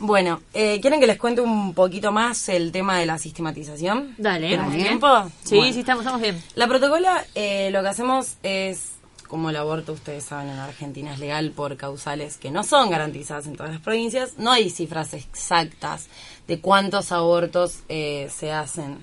Bueno, 0.00 0.42
eh, 0.52 0.80
¿quieren 0.80 0.98
que 1.00 1.06
les 1.06 1.18
cuente 1.18 1.40
un 1.40 1.72
poquito 1.72 2.10
más 2.12 2.48
el 2.48 2.72
tema 2.72 2.98
de 2.98 3.06
la 3.06 3.16
sistematización? 3.18 4.14
Dale. 4.18 4.48
¿Tenemos 4.50 4.72
Dale. 4.72 4.84
tiempo? 4.84 5.30
Sí, 5.44 5.56
Bueno. 5.56 5.72
sí, 5.72 5.80
estamos, 5.80 6.02
estamos 6.02 6.20
bien. 6.20 6.42
La 6.56 6.66
protocola, 6.66 7.24
eh, 7.34 7.70
lo 7.70 7.80
que 7.82 7.88
hacemos 7.88 8.34
es, 8.42 8.90
como 9.28 9.50
el 9.50 9.56
aborto, 9.56 9.92
ustedes 9.92 10.24
saben, 10.24 10.48
en 10.50 10.58
Argentina 10.58 11.12
es 11.14 11.20
legal 11.20 11.52
por 11.52 11.76
causales 11.76 12.36
que 12.38 12.50
no 12.50 12.64
son 12.64 12.90
garantizadas 12.90 13.46
en 13.46 13.54
todas 13.56 13.72
las 13.72 13.80
provincias. 13.80 14.32
No 14.36 14.50
hay 14.50 14.68
cifras 14.68 15.14
exactas 15.14 16.08
de 16.48 16.58
cuántos 16.60 17.12
abortos 17.12 17.78
eh, 17.88 18.28
se 18.36 18.52
hacen 18.52 18.98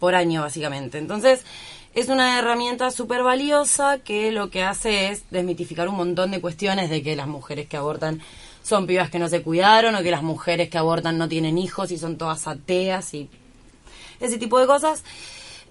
por 0.00 0.14
año, 0.14 0.40
básicamente. 0.40 0.98
Entonces, 0.98 1.42
es 1.94 2.08
una 2.08 2.38
herramienta 2.38 2.90
súper 2.90 3.22
valiosa 3.22 3.98
que 3.98 4.32
lo 4.32 4.50
que 4.50 4.62
hace 4.62 5.10
es 5.10 5.24
desmitificar 5.30 5.88
un 5.88 5.96
montón 5.96 6.32
de 6.32 6.40
cuestiones 6.40 6.90
de 6.90 7.02
que 7.02 7.16
las 7.16 7.28
mujeres 7.28 7.68
que 7.68 7.76
abortan 7.76 8.20
son 8.62 8.86
pibas 8.86 9.10
que 9.10 9.18
no 9.18 9.28
se 9.28 9.42
cuidaron 9.42 9.94
o 9.94 10.02
que 10.02 10.10
las 10.10 10.22
mujeres 10.22 10.68
que 10.70 10.78
abortan 10.78 11.18
no 11.18 11.28
tienen 11.28 11.58
hijos 11.58 11.92
y 11.92 11.98
son 11.98 12.16
todas 12.16 12.48
ateas 12.48 13.14
y 13.14 13.28
ese 14.20 14.38
tipo 14.38 14.58
de 14.58 14.66
cosas. 14.66 15.04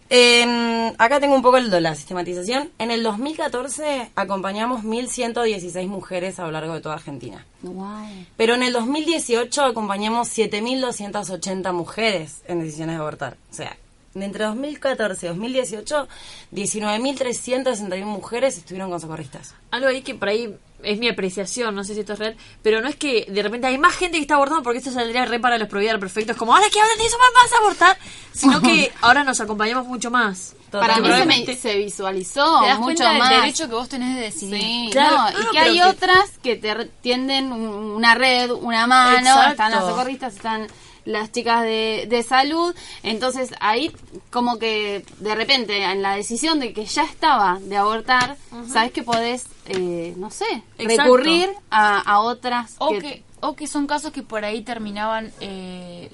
Eh, 0.09 0.93
acá 0.97 1.19
tengo 1.19 1.33
un 1.33 1.41
poco 1.41 1.57
el 1.57 1.71
la 1.81 1.95
sistematización. 1.95 2.69
En 2.77 2.91
el 2.91 3.01
2014 3.01 4.11
acompañamos 4.15 4.83
1.116 4.83 5.87
mujeres 5.87 6.39
a 6.39 6.43
lo 6.43 6.51
largo 6.51 6.75
de 6.75 6.81
toda 6.81 6.95
Argentina. 6.95 7.45
Wow. 7.63 8.25
Pero 8.37 8.53
en 8.53 8.63
el 8.63 8.73
2018 8.73 9.63
acompañamos 9.63 10.27
7.280 10.37 11.73
mujeres 11.73 12.41
en 12.47 12.59
decisiones 12.59 12.95
de 12.95 13.01
abortar. 13.01 13.37
O 13.49 13.55
sea, 13.55 13.75
entre 14.15 14.45
2014 14.45 15.25
y 15.25 15.29
2018, 15.29 16.07
19.361 16.53 18.03
mujeres 18.05 18.57
estuvieron 18.57 18.89
con 18.89 18.99
socorristas. 18.99 19.55
Algo 19.71 19.87
ahí 19.87 20.01
que 20.01 20.15
por 20.15 20.29
ahí 20.29 20.55
es 20.83 20.99
mi 20.99 21.07
apreciación, 21.07 21.73
no 21.75 21.83
sé 21.85 21.93
si 21.93 22.01
esto 22.01 22.13
es 22.13 22.19
real, 22.19 22.35
pero 22.61 22.81
no 22.81 22.89
es 22.89 22.95
que 22.97 23.25
de 23.29 23.41
repente 23.41 23.67
hay 23.67 23.77
más 23.77 23.95
gente 23.95 24.17
que 24.17 24.21
está 24.23 24.35
abortando 24.35 24.63
porque 24.63 24.79
esto 24.79 24.91
saldría 24.91 25.23
re 25.25 25.39
para 25.39 25.57
los 25.57 25.69
provider 25.69 25.97
perfectos, 25.99 26.35
como 26.35 26.53
ahora 26.53 26.67
que 26.71 26.79
hablan 26.81 26.97
de 26.97 27.05
eso 27.05 27.15
vas 27.41 27.53
a 27.53 27.57
abortar, 27.63 27.97
sino 28.33 28.61
que 28.61 28.91
ahora 29.01 29.23
nos 29.23 29.39
acompañamos 29.39 29.87
mucho 29.87 30.11
más. 30.11 30.55
Para 30.71 30.97
mí 30.97 31.07
se, 31.07 31.25
me- 31.25 31.55
se 31.55 31.77
visualizó 31.77 32.61
Te 32.61 32.67
das 32.67 32.79
mucho 32.79 32.85
cuenta 33.03 33.09
del 33.11 33.19
más. 33.19 33.29
derecho 33.29 33.67
que 33.69 33.75
vos 33.75 33.87
tenés 33.87 34.15
de 34.15 34.21
decidir. 34.23 34.59
Sí, 34.59 34.89
Claro. 34.91 35.17
no, 35.17 35.29
No, 35.31 35.39
y 35.39 35.51
que 35.51 35.59
hay 35.59 35.75
que- 35.77 35.83
otras 35.85 36.31
que 36.41 36.55
te 36.57 36.73
re- 36.73 36.89
tienden 37.01 37.51
un- 37.53 37.91
una 37.95 38.15
red, 38.15 38.51
una 38.51 38.85
mano, 38.87 39.19
Exacto. 39.19 39.51
están 39.51 39.71
las 39.71 39.85
socorristas, 39.85 40.35
están 40.35 40.67
las 41.05 41.31
chicas 41.31 41.63
de, 41.63 42.05
de 42.09 42.23
salud, 42.23 42.73
entonces 43.03 43.51
ahí 43.59 43.91
como 44.31 44.57
que 44.59 45.03
de 45.19 45.35
repente 45.35 45.83
en 45.83 46.01
la 46.01 46.15
decisión 46.15 46.59
de 46.59 46.73
que 46.73 46.85
ya 46.85 47.03
estaba 47.03 47.59
de 47.61 47.75
abortar, 47.77 48.37
sabes 48.67 48.91
que 48.91 49.03
podés, 49.03 49.45
eh, 49.67 50.13
no 50.17 50.29
sé, 50.29 50.45
Exacto. 50.77 51.03
recurrir 51.03 51.49
a, 51.69 51.99
a 51.99 52.19
otras 52.19 52.75
O 52.79 52.89
que- 52.91 52.99
que, 53.01 53.23
o 53.41 53.55
que 53.55 53.67
son 53.67 53.87
casos 53.87 54.11
que 54.13 54.23
por 54.23 54.45
ahí 54.45 54.61
terminaban 54.61 55.31
eh, 55.41 56.09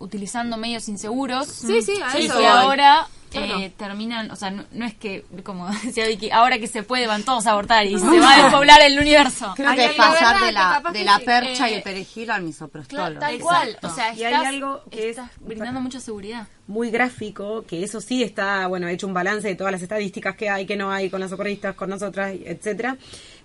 utilizando 0.00 0.56
medios 0.56 0.88
inseguros. 0.88 1.46
Sí, 1.46 1.80
sí, 1.82 1.94
a 2.02 2.18
eso 2.18 2.38
ahora 2.48 3.06
Claro. 3.30 3.60
eh, 3.60 3.72
terminan, 3.76 4.28
o 4.32 4.34
sea, 4.34 4.50
no, 4.50 4.64
no 4.72 4.84
es 4.84 4.94
que, 4.94 5.24
como 5.44 5.68
decía 5.84 6.04
Vicky, 6.08 6.30
ahora 6.32 6.58
que 6.58 6.66
se 6.66 6.82
puede 6.82 7.06
van 7.06 7.22
todos 7.22 7.46
a 7.46 7.52
abortar 7.52 7.86
y 7.86 7.96
se 7.96 8.18
va 8.18 8.34
a 8.34 8.42
despoblar 8.42 8.80
el 8.82 8.98
universo. 8.98 9.52
Creo 9.54 9.72
que 9.76 9.84
es 9.84 9.92
pasar 9.92 10.34
verdad 10.40 10.46
de 10.46 10.52
la, 10.52 10.90
de 10.92 11.04
la 11.04 11.18
sí. 11.18 11.24
percha 11.26 11.70
y 11.70 11.74
Eh, 11.74 11.76
el 11.76 11.82
perejil 11.84 12.28
al 12.32 12.42
misoprostol. 12.42 12.96
Claro, 12.98 13.20
tal 13.20 13.34
Exacto. 13.34 13.44
cual. 13.44 13.78
O 13.88 13.94
sea, 13.94 14.14
Y 14.14 14.24
hay 14.24 14.32
estás, 14.32 14.46
algo 14.48 14.82
que 14.90 15.10
es- 15.10 15.16
estás 15.18 15.30
brindando 15.38 15.80
mucha 15.80 16.00
seguridad. 16.00 16.48
muy 16.66 16.90
gráfico, 16.90 17.64
que 17.68 17.84
eso 17.84 18.00
sí 18.00 18.24
está, 18.24 18.66
bueno, 18.66 18.88
hecho 18.88 19.06
un 19.06 19.14
balance 19.14 19.46
de 19.46 19.54
todas 19.54 19.72
las 19.72 19.82
estadísticas 19.82 20.34
que 20.34 20.50
hay, 20.50 20.66
que 20.66 20.76
no 20.76 20.90
hay 20.90 21.08
con 21.08 21.20
las 21.20 21.30
socorristas, 21.30 21.76
con 21.76 21.88
nosotras, 21.90 22.34
etcétera, 22.44 22.96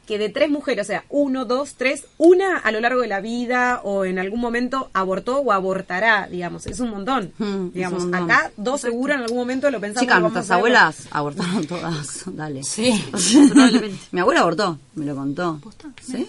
que 0.06 0.18
de 0.18 0.30
tres 0.30 0.49
mujeres, 0.49 0.86
o 0.86 0.88
sea, 0.88 1.06
uno, 1.10 1.45
dos, 1.45 1.76
tres, 1.76 2.06
una 2.18 2.58
a 2.58 2.72
lo 2.72 2.80
largo 2.80 3.01
de 3.01 3.08
la 3.08 3.22
vida 3.22 3.82
o 3.84 4.06
en 4.06 4.20
algún 4.20 4.39
momento 4.39 4.89
abortó 4.93 5.39
o 5.39 5.51
abortará, 5.51 6.28
digamos, 6.30 6.68
es 6.68 6.80
un 6.80 6.89
montón. 6.89 7.34
Mm, 7.38 7.70
digamos, 7.74 8.03
un 8.03 8.12
montón. 8.12 8.32
acá 8.32 8.51
dos 8.58 8.82
seguro 8.82 9.14
en 9.14 9.22
algún 9.22 9.38
momento 9.38 9.70
lo 9.72 9.80
pensamos. 9.80 10.01
Chicas, 10.01 10.22
nuestras 10.22 10.51
abuelas 10.51 11.08
abortaron 11.12 11.66
todas. 11.66 12.24
Dale. 12.36 12.64
Sí. 12.64 13.03
Probablemente. 13.51 13.97
Mi 14.12 14.20
abuela 14.20 14.41
abortó, 14.41 14.80
me 14.95 15.05
lo 15.05 15.15
contó. 15.15 15.59
Sí. 16.01 16.25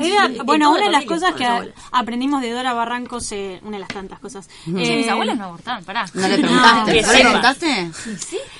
Era- 0.00 0.28
Sí, 0.28 0.38
bueno, 0.44 0.70
una 0.70 0.82
de 0.84 0.90
las 0.90 1.02
la 1.04 1.08
cosas 1.08 1.34
que 1.34 1.44
a- 1.44 1.66
aprendimos 1.92 2.40
de 2.42 2.50
Dora 2.52 2.72
Barrancos, 2.72 3.30
eh, 3.32 3.60
una 3.62 3.72
de 3.72 3.80
las 3.80 3.88
tantas 3.88 4.18
cosas. 4.20 4.48
Sí, 4.64 4.72
Eh, 4.76 4.96
mis 4.98 5.08
abuelas 5.08 5.36
no 5.38 5.44
abortaron, 5.44 5.84
pará. 5.84 6.06
¿No 6.14 6.26
le 6.28 6.38
preguntaste? 6.38 7.02
¿No 7.02 7.12
le 7.12 7.18
preguntaste? 7.20 7.90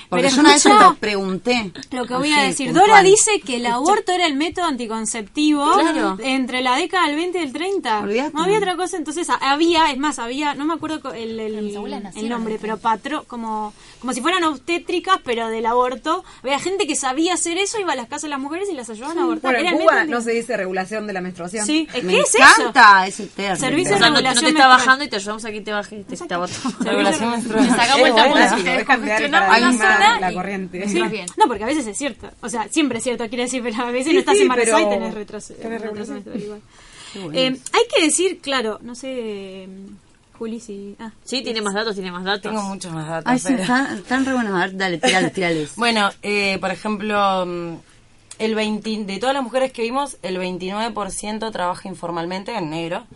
Porque 0.09 0.25
Pero 0.25 0.29
yo 0.37 0.41
una 0.41 0.53
vez 0.53 0.65
lo 0.65 0.95
pregunté. 0.97 1.73
Lo 1.91 2.07
que 2.07 2.15
voy 2.15 2.33
a 2.33 2.43
decir, 2.43 2.67
puntual. 2.69 2.87
Dora 2.89 3.03
dice 3.03 3.41
que 3.41 3.57
el 3.57 3.67
aborto 3.67 4.13
era 4.13 4.27
el 4.27 4.35
método 4.35 4.67
anticonceptivo 4.67 5.73
Claro. 5.79 6.17
entre 6.21 6.63
la 6.63 6.77
década 6.77 7.07
del 7.07 7.17
20 7.17 7.39
y 7.39 7.43
el 7.43 7.53
30. 7.53 8.01
Olvídate. 8.01 8.33
No 8.35 8.43
había 8.45 8.59
otra 8.59 8.77
cosa, 8.77 8.97
entonces 8.97 9.29
había, 9.41 9.91
es 9.91 9.99
más, 9.99 10.19
había, 10.19 10.55
no 10.55 10.65
me 10.65 10.75
acuerdo 10.75 11.13
el, 11.13 11.39
el- 11.41 11.63
mis 11.63 12.25
nombre, 12.29 12.59
pero 12.61 12.79
patro, 12.79 13.25
como, 13.29 13.73
como 14.01 14.13
si 14.13 14.21
fueran 14.21 14.45
obstétricas, 14.45 15.19
pero 15.25 15.49
del 15.49 15.67
aborto. 15.67 16.25
Había 16.43 16.59
gente 16.59 16.87
que 16.87 16.97
sabía 16.97 17.35
hacer 17.35 17.59
eso, 17.59 17.79
iba 17.81 17.93
a 17.93 17.97
las 17.97 18.07
casas 18.07 18.23
de 18.23 18.29
las 18.31 18.41
mujeres 18.41 18.69
y 18.71 18.75
las 18.75 18.89
ayudaban 18.91 19.19
a 19.19 19.23
abortar. 19.23 19.36
Bueno, 19.43 19.59
Era 19.59 19.71
en 19.71 19.79
Cuba 19.79 20.05
no 20.05 20.21
se 20.21 20.33
dice 20.33 20.57
regulación 20.57 21.07
de 21.07 21.13
la 21.13 21.21
menstruación. 21.21 21.67
Sí, 21.67 21.89
es 21.95 22.05
Me 22.05 22.19
es 22.19 22.35
eso. 22.35 22.39
encanta 22.39 23.07
ese 23.07 23.27
término. 23.27 23.57
Servicio 23.57 23.97
O 23.97 23.99
sea, 23.99 24.09
no, 24.11 24.15
no 24.15 24.21
te 24.21 24.23
regulación 24.29 24.57
está 24.57 24.67
bajando 24.69 25.05
y 25.05 25.09
te 25.09 25.17
ayudamos 25.17 25.45
a 25.45 25.51
que 25.51 25.61
te 25.61 25.73
baje 25.73 25.97
y 25.97 26.03
te, 26.17 26.35
aborto. 26.35 26.57
Regulación 26.81 27.31
menstrual. 27.31 27.69
Sacamos 27.71 28.09
el 28.09 28.15
tapón 28.15 29.79
zona 29.79 30.15
de 30.15 30.21
la 30.21 30.33
corriente. 30.33 30.89
Sí. 30.89 31.03
Bien. 31.03 31.27
No, 31.37 31.47
porque 31.47 31.65
a 31.65 31.67
veces 31.67 31.87
es 31.87 31.97
cierto. 31.97 32.31
O 32.41 32.49
sea, 32.49 32.69
siempre 32.69 32.99
es 32.99 33.05
cierto, 33.05 33.29
quiere 33.29 33.45
decir, 33.45 33.63
pero 33.63 33.83
a 33.83 33.91
veces 33.91 34.09
Sí, 34.09 34.15
no 34.15 34.21
estás 34.21 34.37
sí, 34.37 34.43
embarazada 34.43 34.77
pero 34.79 34.91
y 34.91 34.95
tenés 34.99 35.15
retraso. 35.15 35.55
regulación. 35.63 36.25
Eh, 37.33 37.57
hay 37.73 37.83
que 37.95 38.05
decir, 38.05 38.41
claro, 38.41 38.79
no 38.83 38.95
sé, 38.95 39.09
eh, 39.11 39.69
Juli, 40.39 40.61
si... 40.61 40.95
Ah, 40.99 41.13
Sí, 41.25 41.43
tiene 41.43 41.63
más 41.63 41.73
datos, 41.73 41.95
tiene 41.95 42.13
más 42.13 42.25
datos. 42.25 42.43
Tengo 42.53 42.63
muchos 42.63 42.93
más 42.93 43.09
datos. 43.09 43.33
Ay, 43.33 43.39
sí, 43.39 43.45
pero- 43.49 43.63
están, 43.63 43.97
están 43.97 44.25
re 44.27 44.35
buenos. 44.35 44.55
A 44.55 44.59
ver, 44.67 44.77
dale, 44.77 44.99
tirales, 44.99 45.33
tirales. 45.33 45.73
Bueno, 45.77 46.11
eh, 46.23 46.59
por 46.61 46.71
ejemplo, 46.71 47.47
mm, 47.47 47.75
el 48.39 48.55
20, 48.55 49.05
de 49.05 49.19
todas 49.19 49.35
las 49.35 49.43
mujeres 49.43 49.73
que 49.73 49.83
vimos, 49.83 50.17
el 50.23 50.39
29% 50.39 51.51
trabaja 51.53 51.89
informalmente 51.89 52.55
en 52.55 52.71
negro, 52.71 53.07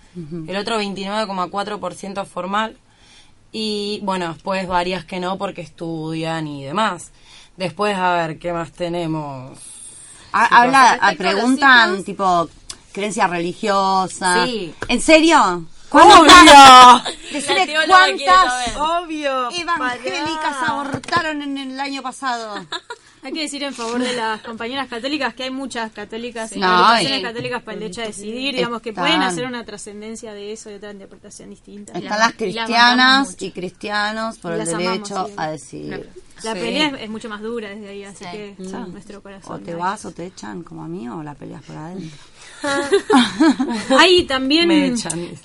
el 0.46 0.56
otro 0.56 0.80
29,4% 0.80 2.24
formal 2.26 2.76
y 3.52 4.00
bueno, 4.02 4.32
después 4.34 4.66
varias 4.68 5.04
que 5.04 5.20
no 5.20 5.36
porque 5.38 5.60
estudian 5.62 6.46
y 6.46 6.64
demás. 6.64 7.10
Después, 7.56 7.96
a 7.96 8.14
ver, 8.14 8.38
¿qué 8.38 8.52
más 8.52 8.72
tenemos? 8.72 9.58
Ha- 10.32 10.60
Habla, 10.62 11.14
preguntan, 11.18 11.88
ciclos. 11.98 12.04
tipo, 12.04 12.48
creencia 12.92 13.26
religiosa. 13.26 14.44
Sí. 14.46 14.72
¿En 14.88 15.00
serio? 15.00 15.64
¡Obvio! 15.90 17.02
Decime 17.32 17.66
cuántas. 17.88 18.76
Obvio. 18.76 19.50
evangélicas 19.60 20.56
abortaron 20.66 21.42
en 21.42 21.58
el 21.58 21.80
año 21.80 22.00
pasado. 22.02 22.64
Hay 23.22 23.32
que 23.32 23.40
decir 23.42 23.62
en 23.62 23.74
favor 23.74 24.00
de 24.00 24.14
las 24.16 24.40
compañeras 24.40 24.88
católicas 24.88 25.34
que 25.34 25.44
hay 25.44 25.50
muchas 25.50 25.92
católicas 25.92 26.56
y 26.56 26.58
No, 26.60 26.68
católicas 27.22 27.62
para 27.62 27.74
el 27.74 27.80
derecho 27.80 28.00
a 28.00 28.04
decidir, 28.06 28.54
digamos 28.54 28.80
que 28.80 28.90
Están. 28.90 29.04
pueden 29.04 29.22
hacer 29.22 29.44
una 29.44 29.64
trascendencia 29.64 30.32
de 30.32 30.52
eso 30.52 30.70
y 30.70 30.74
otra 30.74 30.92
interpretación 30.92 31.50
distinta. 31.50 31.92
Están 31.92 32.18
las 32.18 32.18
y 32.18 32.20
las 32.20 32.32
cristianas 32.32 33.36
y 33.42 33.50
cristianos 33.50 34.38
por 34.38 34.52
Y 34.52 34.54
el 34.54 34.60
amamos, 34.62 34.84
derecho 34.84 35.26
sí. 35.26 35.32
a 35.36 35.50
decidir. 35.50 36.08
La 36.44 36.54
Sí. 36.54 36.60
pelea 36.60 36.88
es, 36.96 37.02
es 37.02 37.10
mucho 37.10 37.28
más 37.28 37.40
dura 37.42 37.68
desde 37.70 37.88
ahí, 37.88 38.04
así 38.04 38.24
Sí. 38.24 38.30
que 38.32 38.54
Mm. 38.58 38.92
nuestro 38.92 39.22
corazón. 39.22 39.56
O 39.56 39.58
te 39.64 39.72
ahí. 39.72 39.76
vas 39.76 40.04
o 40.04 40.10
te 40.12 40.26
echan 40.26 40.62
como 40.62 40.84
a 40.84 40.88
mí 40.88 41.08
o 41.08 41.22
la 41.22 41.34
peleas 41.34 41.62
por 41.62 41.76
adentro. 41.76 42.08
Hay 43.98 44.24
también, 44.24 44.94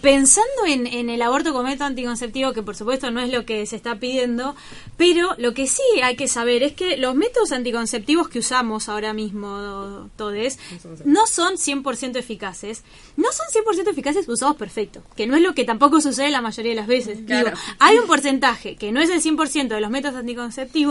pensando 0.01 0.65
en, 0.67 0.87
en 0.87 1.09
el 1.09 1.21
aborto 1.21 1.51
como 1.51 1.63
método 1.63 1.85
anticonceptivo, 1.87 2.53
que 2.53 2.61
por 2.61 2.75
supuesto 2.75 3.09
no 3.11 3.19
es 3.21 3.31
lo 3.31 3.45
que 3.45 3.65
se 3.65 3.75
está 3.75 3.99
pidiendo, 3.99 4.55
pero 4.97 5.29
lo 5.37 5.53
que 5.53 5.67
sí 5.67 5.81
hay 6.03 6.15
que 6.15 6.27
saber 6.27 6.63
es 6.63 6.73
que 6.73 6.97
los 6.97 7.15
métodos 7.15 7.51
anticonceptivos 7.51 8.27
que 8.29 8.39
usamos 8.39 8.89
ahora 8.89 9.13
mismo, 9.13 10.09
todes, 10.17 10.59
no 11.05 11.25
son 11.27 11.57
100% 11.57 12.17
eficaces. 12.17 12.83
No 13.17 13.27
son 13.31 13.45
100% 13.51 13.89
eficaces 13.89 14.27
usados 14.27 14.55
perfectos, 14.57 15.03
que 15.15 15.25
no 15.27 15.35
es 15.35 15.41
lo 15.41 15.53
que 15.55 15.63
tampoco 15.63 16.01
sucede 16.01 16.29
la 16.29 16.41
mayoría 16.41 16.71
de 16.71 16.75
las 16.77 16.87
veces. 16.87 17.25
Digo, 17.25 17.49
hay 17.79 17.97
un 17.97 18.07
porcentaje 18.07 18.75
que 18.75 18.91
no 18.91 18.99
es 19.01 19.09
el 19.09 19.21
100% 19.21 19.75
de 19.75 19.81
los 19.81 19.89
métodos 19.89 20.15
anticonceptivos 20.17 20.84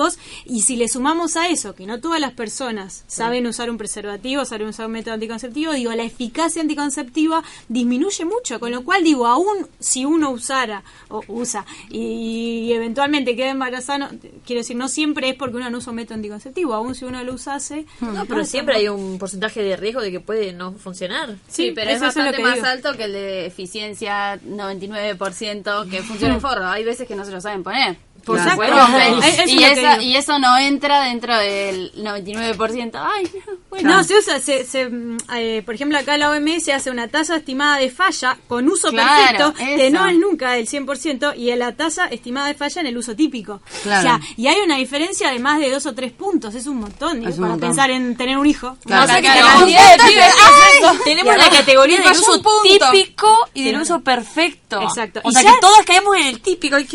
y 0.44 0.60
si 0.62 0.76
le 0.76 0.88
sumamos 0.88 1.36
a 1.36 1.48
eso 1.48 1.74
que 1.74 1.86
no 1.86 2.00
todas 2.00 2.20
las 2.20 2.32
personas 2.32 3.04
saben 3.06 3.46
usar 3.46 3.70
un 3.70 3.78
preservativo, 3.78 4.44
saben 4.44 4.68
usar 4.68 4.86
un 4.86 4.92
método 4.92 5.14
anticonceptivo, 5.14 5.72
digo, 5.72 5.92
la 5.92 6.02
eficacia 6.04 6.60
anticonceptiva 6.62 7.42
disminuye 7.68 8.24
mucho, 8.24 8.58
con 8.60 8.70
lo 8.70 8.84
cual 8.84 9.02
digo, 9.04 9.26
aún 9.26 9.66
si 9.78 10.04
uno 10.04 10.30
usara 10.30 10.82
o 11.08 11.22
usa 11.28 11.64
y, 11.90 12.66
y 12.68 12.72
eventualmente 12.72 13.36
queda 13.36 13.50
embarazada, 13.50 13.98
no- 13.98 14.10
quiero 14.46 14.60
decir, 14.60 14.76
no 14.76 14.88
siempre 14.88 15.28
es 15.30 15.34
porque 15.36 15.56
uno 15.56 15.70
no 15.70 15.78
usa 15.78 15.90
un 15.90 15.96
método 15.96 16.14
anticonceptivo, 16.16 16.74
aún 16.74 16.94
si 16.94 17.04
uno 17.04 17.22
lo 17.24 17.34
usase. 17.34 17.86
No, 18.00 18.24
pero 18.26 18.44
siempre 18.44 18.76
hay 18.76 18.88
un 18.88 19.18
porcentaje 19.18 19.62
de 19.62 19.76
riesgo 19.76 20.00
de 20.00 20.10
que 20.10 20.20
puede 20.20 20.52
no 20.52 20.72
funcionar. 20.72 21.36
Sí, 21.48 21.72
pero 21.74 21.90
es 21.90 21.96
eso 21.96 22.06
es 22.06 22.16
lo 22.16 22.22
bastante 22.22 22.36
que 22.38 22.42
más 22.42 22.54
digo. 22.56 22.66
alto 22.66 22.96
que 22.96 23.04
el 23.04 23.12
de 23.12 23.46
eficiencia 23.46 24.38
99% 24.40 25.88
que 25.90 26.02
funciona 26.02 26.34
en 26.34 26.40
forro. 26.40 26.66
Hay 26.66 26.84
veces 26.84 27.06
que 27.06 27.14
no 27.16 27.24
se 27.24 27.30
lo 27.32 27.40
saben 27.40 27.62
poner. 27.62 27.96
Por 28.24 28.36
Claro. 28.38 29.20
es 29.22 29.48
y, 29.50 29.58
digo. 29.58 30.00
y 30.00 30.16
eso 30.16 30.38
no 30.38 30.56
entra 30.58 31.04
dentro 31.04 31.36
del 31.36 31.92
99%. 31.96 32.90
Ay, 32.94 33.30
bueno. 33.70 33.90
No, 33.96 34.04
se 34.04 34.16
usa, 34.18 34.38
se, 34.40 34.64
se, 34.64 34.90
eh, 35.36 35.62
por 35.64 35.74
ejemplo, 35.74 35.98
acá 35.98 36.16
la 36.16 36.30
OMS 36.30 36.68
hace 36.70 36.90
una 36.90 37.08
tasa 37.08 37.36
estimada 37.36 37.78
de 37.78 37.90
falla 37.90 38.38
con 38.48 38.68
uso 38.68 38.90
Claro, 38.90 39.52
perfecto, 39.52 39.54
que 39.54 39.86
eso. 39.88 39.94
no 39.96 40.06
es 40.06 40.16
nunca 40.18 40.56
el 40.56 40.66
100%, 40.68 41.34
y 41.36 41.54
la 41.54 41.72
tasa 41.76 42.06
estimada 42.06 42.48
de 42.48 42.54
falla 42.54 42.80
en 42.80 42.86
el 42.88 42.96
uso 42.96 43.14
típico. 43.14 43.60
Claro. 43.82 44.00
O 44.00 44.02
sea, 44.02 44.20
y 44.36 44.46
hay 44.46 44.60
una 44.60 44.76
diferencia 44.76 45.30
de 45.30 45.38
más 45.38 45.58
de 45.60 45.70
dos 45.70 45.86
o 45.86 45.94
tres 45.94 46.12
puntos, 46.12 46.54
es 46.54 46.66
un 46.66 46.78
montón, 46.78 47.20
digo, 47.20 47.30
Es 47.30 47.36
un 47.36 47.42
para 47.42 47.52
montón. 47.52 47.68
pensar 47.70 47.90
en 47.90 48.16
tener 48.16 48.38
un 48.38 48.46
hijo. 48.46 48.76
Claro. 48.84 49.04
O 49.04 49.06
sea, 49.06 49.20
que 49.20 49.28
eso. 50.78 50.92
Tenemos 51.04 51.36
la 51.36 51.50
categoría 51.50 52.00
del 52.00 52.12
uso 52.12 52.42
típico 52.62 53.48
y 53.54 53.64
del 53.64 53.80
uso 53.80 54.00
perfecto. 54.00 54.80
Exacto. 54.82 55.20
O 55.24 55.30
sea 55.30 55.42
que 55.42 55.50
todos 55.60 55.78
caemos 55.86 56.16
en 56.16 56.26
el 56.26 56.40
típico. 56.40 56.78
Y, 56.78 56.86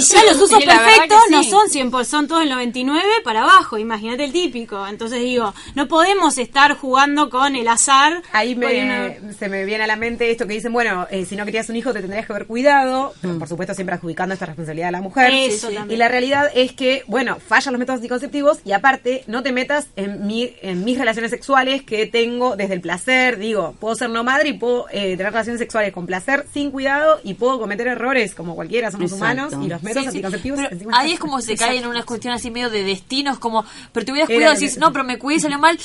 ya 0.00 0.24
los 0.24 0.36
usos 0.40 0.58
verdad 0.58 0.75
perfectos 0.84 1.18
que 1.28 1.34
no 1.34 1.42
sí. 1.42 1.50
son 1.50 1.68
100%, 1.90 2.04
son 2.04 2.28
todos 2.28 2.42
el 2.42 2.50
99 2.50 3.02
para 3.24 3.42
abajo, 3.42 3.78
imagínate 3.78 4.24
el 4.24 4.32
típico. 4.32 4.86
Entonces 4.86 5.20
digo, 5.22 5.54
no 5.74 5.88
podemos 5.88 6.38
estar 6.38 6.76
jugando 6.76 7.30
con 7.30 7.56
el 7.56 7.68
azar. 7.68 8.22
Ahí 8.32 8.54
me, 8.54 8.84
uno- 9.20 9.32
se 9.38 9.48
me 9.48 9.64
viene 9.64 9.84
a 9.84 9.86
la 9.86 9.96
mente 9.96 10.30
esto 10.30 10.46
que 10.46 10.54
dicen, 10.54 10.72
bueno, 10.72 11.06
eh, 11.10 11.24
si 11.24 11.36
no 11.36 11.44
querías 11.44 11.68
un 11.68 11.76
hijo 11.76 11.92
te 11.92 12.00
tendrías 12.00 12.26
que 12.26 12.32
haber 12.32 12.46
cuidado, 12.46 13.12
pero 13.20 13.38
por 13.38 13.48
supuesto 13.48 13.74
siempre 13.74 13.94
adjudicando 13.94 14.34
esta 14.34 14.46
responsabilidad 14.46 14.88
a 14.88 14.92
la 14.92 15.00
mujer. 15.00 15.30
Eso 15.32 15.68
también. 15.68 15.90
Y 15.90 15.96
la 15.96 16.08
realidad 16.08 16.50
es 16.54 16.72
que, 16.72 17.02
bueno, 17.06 17.38
fallan 17.46 17.72
los 17.74 17.78
métodos 17.78 17.98
anticonceptivos 17.98 18.58
y 18.64 18.72
aparte 18.72 19.24
no 19.26 19.42
te 19.42 19.52
metas 19.52 19.88
en, 19.96 20.26
mi, 20.26 20.54
en 20.62 20.84
mis 20.84 20.98
relaciones 20.98 21.30
sexuales 21.30 21.82
que 21.82 22.06
tengo 22.06 22.56
desde 22.56 22.74
el 22.74 22.80
placer, 22.80 23.38
digo, 23.38 23.74
puedo 23.78 23.94
ser 23.94 24.10
no 24.10 24.24
madre 24.24 24.50
y 24.50 24.52
puedo 24.54 24.86
eh, 24.90 25.16
tener 25.16 25.32
relaciones 25.32 25.58
sexuales 25.60 25.92
con 25.92 26.06
placer 26.06 26.46
sin 26.52 26.70
cuidado 26.70 27.20
y 27.24 27.34
puedo 27.34 27.58
cometer 27.58 27.86
errores 27.88 28.34
como 28.34 28.54
cualquiera, 28.54 28.90
somos 28.90 29.12
Exacto. 29.12 29.46
humanos 29.46 29.64
y 29.64 29.68
los 29.68 29.82
métodos 29.82 30.04
Sí, 30.06 30.10
sí. 30.10 30.16
anticonceptivos 30.18 30.60
Pero 30.70 30.90
ahí 30.94 31.12
es 31.12 31.18
como 31.20 31.40
se 31.40 31.56
cae 31.56 31.78
en 31.78 31.86
una 31.86 32.02
cuestión 32.04 32.34
así 32.34 32.50
medio 32.50 32.70
de 32.70 32.82
destinos, 32.82 33.38
como, 33.38 33.64
pero 33.92 34.06
te 34.06 34.12
hubieras 34.12 34.30
Era 34.30 34.36
cuidado, 34.38 34.54
decís, 34.54 34.78
no, 34.78 34.92
pero 34.92 35.04
me 35.04 35.18
cuidé 35.18 35.36
y 35.38 35.40
salió 35.40 35.58
mal. 35.58 35.78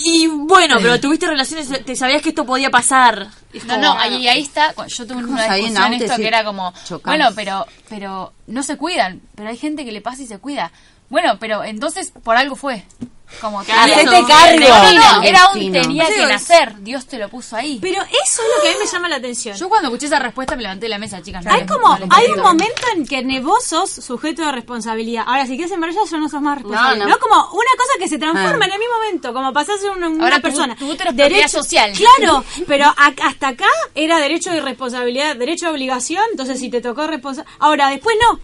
Y 0.00 0.28
bueno, 0.28 0.76
pero 0.80 1.00
tuviste 1.00 1.26
relaciones, 1.26 1.84
te 1.84 1.96
sabías 1.96 2.22
que 2.22 2.28
esto 2.28 2.46
podía 2.46 2.70
pasar. 2.70 3.28
Es 3.52 3.64
No, 3.64 3.74
como- 3.74 3.84
no, 3.84 3.98
ahí, 3.98 4.28
ahí 4.28 4.42
está. 4.42 4.72
Yo 4.86 5.06
tuve 5.06 5.24
una 5.24 5.46
en 5.56 5.64
discusión 5.64 5.92
auto 5.92 6.04
esto 6.04 6.16
que 6.16 6.28
era 6.28 6.44
como, 6.44 6.72
chocamos. 6.86 7.02
bueno, 7.18 7.34
pero, 7.34 7.66
pero 7.88 8.32
no 8.46 8.62
se 8.62 8.76
cuidan. 8.76 9.20
Pero 9.34 9.48
hay 9.48 9.56
gente 9.56 9.84
que 9.84 9.90
le 9.90 10.00
pasa 10.00 10.22
y 10.22 10.26
se 10.28 10.38
cuida. 10.38 10.70
Bueno, 11.10 11.38
pero 11.40 11.64
entonces 11.64 12.12
por 12.22 12.36
algo 12.36 12.54
fue. 12.54 12.84
Como 13.40 13.62
que 13.64 13.72
Hacete 13.72 14.02
eso- 14.02 14.26
cargo. 14.26 14.58
No, 14.60 14.92
no, 14.92 14.92
no, 15.16 15.22
El 15.22 15.28
era 15.28 15.48
un 15.48 15.72
tenía 15.72 16.06
que 16.06 16.26
nacer. 16.26 16.74
Dios 16.80 17.06
te 17.06 17.18
lo 17.18 17.28
puso 17.28 17.56
ahí. 17.56 17.78
Pero 17.80 18.02
eso 18.02 18.42
es 18.42 18.48
lo 18.56 18.62
que 18.62 18.68
a 18.68 18.72
mí 18.72 18.76
me 18.84 18.90
llama 18.90 19.08
la 19.08 19.16
atención. 19.16 19.56
Yo 19.56 19.68
cuando 19.68 19.88
escuché 19.88 20.06
esa 20.06 20.18
respuesta 20.18 20.56
me 20.56 20.62
levanté 20.62 20.86
de 20.86 20.88
la 20.90 20.98
mesa, 20.98 21.22
chicas. 21.22 21.44
hay 21.46 21.66
como, 21.66 21.92
hay 22.10 22.26
un 22.34 22.40
momento 22.40 22.82
en 22.96 23.06
que 23.06 23.40
vos 23.40 23.64
sos 23.64 23.90
sujeto 23.90 24.42
de 24.44 24.52
responsabilidad. 24.52 25.24
Ahora, 25.26 25.46
si 25.46 25.56
quieres 25.56 25.72
embarazar, 25.72 26.04
ya 26.10 26.18
no 26.18 26.28
sos 26.28 26.40
más 26.42 26.56
responsable. 26.56 26.98
No, 26.98 27.04
No, 27.04 27.10
no. 27.10 27.18
como 27.18 27.34
una 27.52 27.70
cosa 27.76 27.92
que 27.98 28.08
se 28.08 28.18
transforma 28.18 28.64
Ah. 28.64 28.68
en 28.68 28.72
el 28.72 28.78
mismo 28.78 28.94
momento, 28.94 29.32
como 29.34 29.52
pasás 29.52 29.82
a 29.84 29.90
una, 29.92 30.08
una 30.08 30.24
Ahora 30.24 30.36
tu- 30.36 30.42
persona. 30.42 30.76
tu 30.76 30.90
es 30.90 30.96
propiedad 30.98 31.48
social. 31.48 31.92
Claro, 31.92 32.44
pero 32.66 32.86
a- 32.86 33.12
hasta 33.24 33.48
acá 33.48 33.66
era 33.94 34.18
derecho 34.18 34.54
y 34.54 34.60
responsabilidad, 34.60 35.36
derecho 35.36 35.68
a 35.68 35.70
obligación, 35.70 36.24
entonces 36.30 36.58
si 36.58 36.70
te 36.70 36.80
tocó 36.80 37.06
responsabilidad. 37.06 37.54
Ahora, 37.60 37.88
después 37.90 38.16
no. 38.22 38.40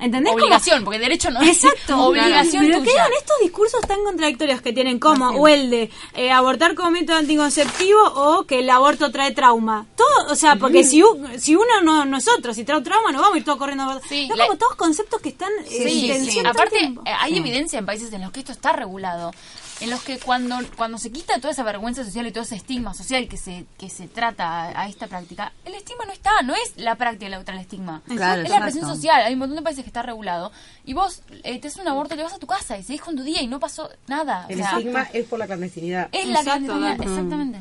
¿Entendés? 0.00 0.32
Obligación, 0.32 0.84
porque 0.84 0.98
derecho 1.00 1.30
no 1.30 1.40
es 1.40 1.64
Exacto. 1.64 1.98
obligación 2.06 2.64
Pero 2.66 2.78
tuya. 2.78 2.92
quedan 2.92 3.12
estos 3.18 3.36
discursos 3.42 3.80
tan 3.80 4.04
contradictorios 4.04 4.60
que 4.62 4.72
tienen 4.72 4.98
como 5.00 5.30
o 5.30 5.48
el 5.48 5.70
de 5.70 5.90
eh, 6.14 6.30
abortar 6.30 6.74
como 6.76 6.92
método 6.92 7.16
anticonceptivo 7.16 7.98
o 8.14 8.44
que 8.44 8.60
el 8.60 8.70
aborto 8.70 9.10
trae 9.10 9.32
trauma. 9.32 9.86
Todo, 9.96 10.32
o 10.32 10.34
sea, 10.36 10.54
porque 10.56 10.84
si, 10.84 11.02
si 11.38 11.56
uno 11.56 11.80
no 11.82 12.04
nosotros, 12.04 12.54
si 12.54 12.64
trae 12.64 12.80
trauma, 12.82 13.10
no 13.10 13.20
vamos 13.20 13.34
a 13.34 13.38
ir 13.38 13.44
todos 13.44 13.58
corriendo. 13.58 13.84
a- 13.90 14.00
Sí, 14.08 14.28
no, 14.28 14.36
la- 14.36 14.46
como 14.46 14.58
todos 14.58 14.76
conceptos 14.76 15.20
que 15.20 15.30
están 15.30 15.50
eh, 15.68 15.88
Sí, 15.90 16.06
tensión 16.08 16.44
sí. 16.44 16.50
Aparte, 16.50 16.78
tiempo. 16.78 17.02
eh, 17.04 17.10
hay 17.18 17.36
evidencia 17.38 17.78
en 17.80 17.86
países 17.86 18.12
en 18.12 18.20
los 18.22 18.30
que 18.30 18.40
esto 18.40 18.52
está 18.52 18.72
regulado, 18.72 19.32
en 19.80 19.90
los 19.90 20.02
que 20.02 20.18
cuando, 20.18 20.58
cuando 20.76 20.98
se 20.98 21.10
quita 21.10 21.36
toda 21.40 21.52
esa 21.52 21.62
vergüenza 21.62 22.04
social 22.04 22.26
y 22.26 22.32
todo 22.32 22.44
ese 22.44 22.56
estigma 22.56 22.94
social 22.94 23.28
que 23.28 23.36
se, 23.36 23.66
que 23.78 23.90
se 23.90 24.08
trata 24.08 24.44
a, 24.46 24.82
a 24.82 24.88
esta 24.88 25.06
práctica, 25.06 25.52
el 25.64 25.74
estigma 25.74 26.04
no 26.04 26.12
está, 26.12 26.42
no 26.42 26.54
es 26.54 26.76
la 26.76 26.96
práctica 26.96 27.28
la 27.28 27.38
otra 27.38 27.54
el 27.54 27.60
estigma. 27.60 28.02
Claro, 28.06 28.42
es 28.42 28.50
la 28.50 28.60
presión 28.60 28.86
social, 28.86 29.22
hay 29.22 29.32
un 29.34 29.38
montón 29.38 29.56
de 29.56 29.62
países 29.62 29.84
que 29.84 29.88
está 29.88 30.02
regulado. 30.02 30.52
Y 30.84 30.94
vos 30.94 31.22
eh, 31.44 31.58
te 31.58 31.68
haces 31.68 31.80
un 31.80 31.88
aborto, 31.88 32.16
te 32.16 32.22
vas 32.22 32.32
a 32.32 32.38
tu 32.38 32.46
casa 32.46 32.78
y 32.78 32.82
seguís 32.82 33.02
con 33.02 33.16
tu 33.16 33.22
día 33.22 33.42
y 33.42 33.46
no 33.46 33.60
pasó 33.60 33.90
nada. 34.06 34.46
El 34.48 34.60
o 34.60 34.64
sea, 34.64 34.78
estigma 34.78 35.02
es 35.12 35.26
por 35.26 35.38
la 35.38 35.46
clandestinidad. 35.46 36.08
es 36.12 36.26
la 36.26 36.40
Exacto, 36.40 36.66
clandestinidad, 36.66 37.00
exactamente. 37.02 37.58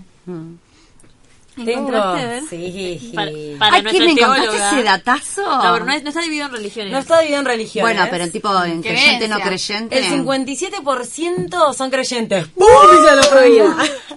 Tengo. 1.66 1.90
¿Encontraste? 1.90 2.48
Sí. 2.50 3.12
Para, 3.16 3.32
para 3.60 3.76
Ay, 3.78 3.84
¿qué 3.84 4.00
me 4.00 4.16
teóloga. 4.16 4.70
ese 4.72 4.84
datazo? 4.84 5.42
No, 5.42 5.74
pero 5.74 5.86
no, 5.86 5.92
es- 5.94 6.04
no 6.04 6.10
está 6.10 6.22
dividido 6.22 6.46
en 6.46 6.52
religiones. 6.54 6.92
No 6.94 7.00
está 7.00 7.18
dividido 7.20 7.40
en 7.40 7.46
religiones. 7.46 7.94
Bueno, 7.96 8.08
pero 8.12 8.30
tipo 8.32 8.64
en 8.64 8.82
creyente, 8.82 9.28
no 9.28 9.40
creyente. 9.40 9.98
El 9.98 10.06
57% 10.26 11.74
son 11.74 11.90
creyentes. 11.90 12.48
¡Pum! 12.50 12.66
Dice 12.92 13.14
el 13.14 13.20
otro 13.20 13.42
día. 13.42 13.76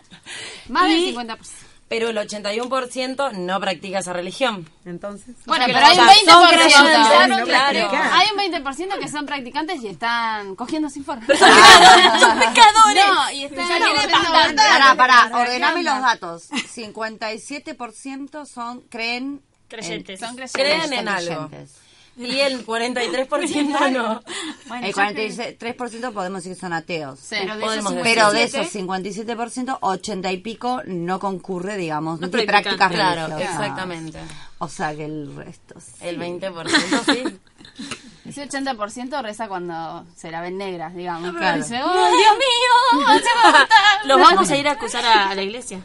Más 0.69 0.89
del 0.89 0.99
Y- 0.99 1.15
50%. 1.17 1.37
Pero 1.91 2.09
el 2.09 2.17
81% 2.19 3.33
no 3.33 3.61
practica 3.61 3.99
esa 3.99 4.13
religión. 4.13 4.71
Entonces. 4.85 5.35
Bueno, 5.45 5.65
pero 5.67 5.79
hay 5.79 5.99
un 5.99 6.07
sea, 6.07 6.15
20%. 6.15 6.31
son 6.31 6.47
creyentes, 6.47 7.45
claro, 7.47 7.93
no. 7.93 8.15
Hay 8.15 8.27
un 8.31 8.65
20% 8.65 8.99
que 9.01 9.09
son 9.09 9.27
practicantes 9.27 9.83
y 9.83 9.89
están 9.89 10.55
cogiendo 10.55 10.89
sin 10.89 11.05
forma. 11.05 11.27
son 11.27 11.37
pecadores, 11.37 12.21
son 12.21 12.39
pecadores. 12.39 13.05
No, 13.09 13.33
y 13.33 13.43
están 13.43 13.67
antes. 13.73 14.65
Pará, 14.65 14.95
pará, 14.95 15.31
ordename 15.35 15.83
los 15.83 16.01
datos. 16.01 16.49
57% 16.51 18.47
son, 18.47 18.83
creen... 18.83 19.43
Creyentes. 19.67 20.21
Son 20.21 20.37
creyentes. 20.37 20.53
Creen 20.53 20.93
en 20.93 21.09
algo. 21.09 21.49
creyentes. 21.49 21.90
Y 22.17 22.41
el 22.41 22.67
43% 22.67 23.91
no. 23.93 24.23
Bueno, 24.67 24.87
El 24.87 24.93
yo 24.93 25.03
creo- 25.15 25.59
43% 25.59 26.13
podemos 26.13 26.43
decir 26.43 26.55
que 26.57 26.61
son 26.61 26.73
ateos. 26.73 27.19
Sí. 27.21 27.37
Pero 27.41 27.55
de 27.57 27.61
Podemos 27.65 27.93
esos 27.93 28.05
decir. 28.05 28.15
Pero 28.15 28.33
de 28.33 28.49
57, 28.49 29.33
esos 29.33 29.57
57%, 29.75 29.79
80 29.81 30.33
y 30.33 30.37
pico 30.39 30.83
no 30.87 31.19
concurre, 31.19 31.77
digamos, 31.77 32.21
no, 32.21 32.27
No 32.27 32.31
tiene 32.31 32.47
prácticas 32.47 32.91
Claro, 32.93 33.27
religiosas. 33.29 33.61
exactamente. 33.61 34.19
O 34.59 34.69
sea 34.69 34.95
que 34.95 35.05
el 35.07 35.35
resto 35.35 35.81
sí. 35.81 35.93
El 36.03 36.19
20% 36.19 37.05
sí. 37.07 37.25
Ese 38.29 38.47
80% 38.49 39.23
reza 39.23 39.49
cuando 39.49 40.05
se 40.15 40.31
la 40.31 40.41
ven 40.41 40.57
negras, 40.59 40.95
digamos. 40.95 41.35
Claro. 41.35 41.57
Dice, 41.63 41.81
oh, 41.83 41.89
Dios 41.93 42.37
mío, 42.39 43.19
se 43.19 43.35
va 43.43 43.49
a 43.49 43.53
matar". 43.53 43.69
Los 44.05 44.21
vamos 44.21 44.51
a 44.51 44.57
ir 44.57 44.69
a 44.69 44.73
acusar 44.73 45.05
a, 45.05 45.31
a 45.31 45.35
la 45.35 45.43
iglesia. 45.43 45.81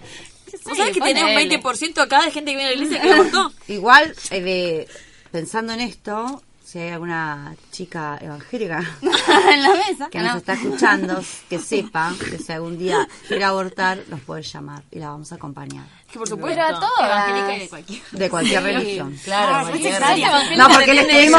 ¿Vos 0.63 0.78
sabés 0.78 0.93
que 0.93 1.01
tenés 1.01 1.23
un 1.23 1.30
ponele. 1.34 1.61
20% 1.61 2.01
acá 2.01 2.21
de 2.23 2.32
gente 2.32 2.51
que 2.51 2.57
viene 2.57 2.71
a 2.71 2.76
la 2.76 2.84
iglesia 2.84 3.01
que 3.01 3.11
abortó? 3.13 3.51
Igual, 3.67 4.15
eh, 4.32 4.41
de- 4.41 4.88
pensando 5.36 5.73
en 5.73 5.81
esto, 5.81 6.41
si 6.63 6.79
hay 6.79 6.91
alguna 6.91 7.53
chica 7.69 8.17
evangélica 8.21 8.79
en 9.01 9.63
la 9.63 9.73
mesa. 9.73 10.09
que 10.09 10.19
nos 10.19 10.31
No. 10.31 10.38
está 10.38 10.53
escuchando, 10.53 11.21
que 11.49 11.59
sepa 11.59 12.13
que 12.17 12.38
si 12.38 12.53
algún 12.53 12.77
día 12.77 13.05
quiere 13.27 13.43
abortar, 13.43 13.99
nos 14.07 14.21
puede 14.21 14.43
llamar 14.43 14.81
y 14.91 14.99
la 14.99 15.09
vamos 15.09 15.33
a 15.33 15.36
acompañar. 15.36 15.86
Que 16.12 16.20
por 16.20 16.30
supuesto. 16.30 16.62
Pero 16.66 16.78
a 16.78 16.80
todas. 16.80 17.47
De 17.60 17.68
cualquier. 17.68 18.01
De 18.12 18.30
cualquier 18.30 18.64
religión. 18.64 19.18
Claro, 19.24 19.68
cualquier- 19.68 20.58
No, 20.58 20.70
porque 20.70 20.93
le 20.93 21.01
y 21.26 21.30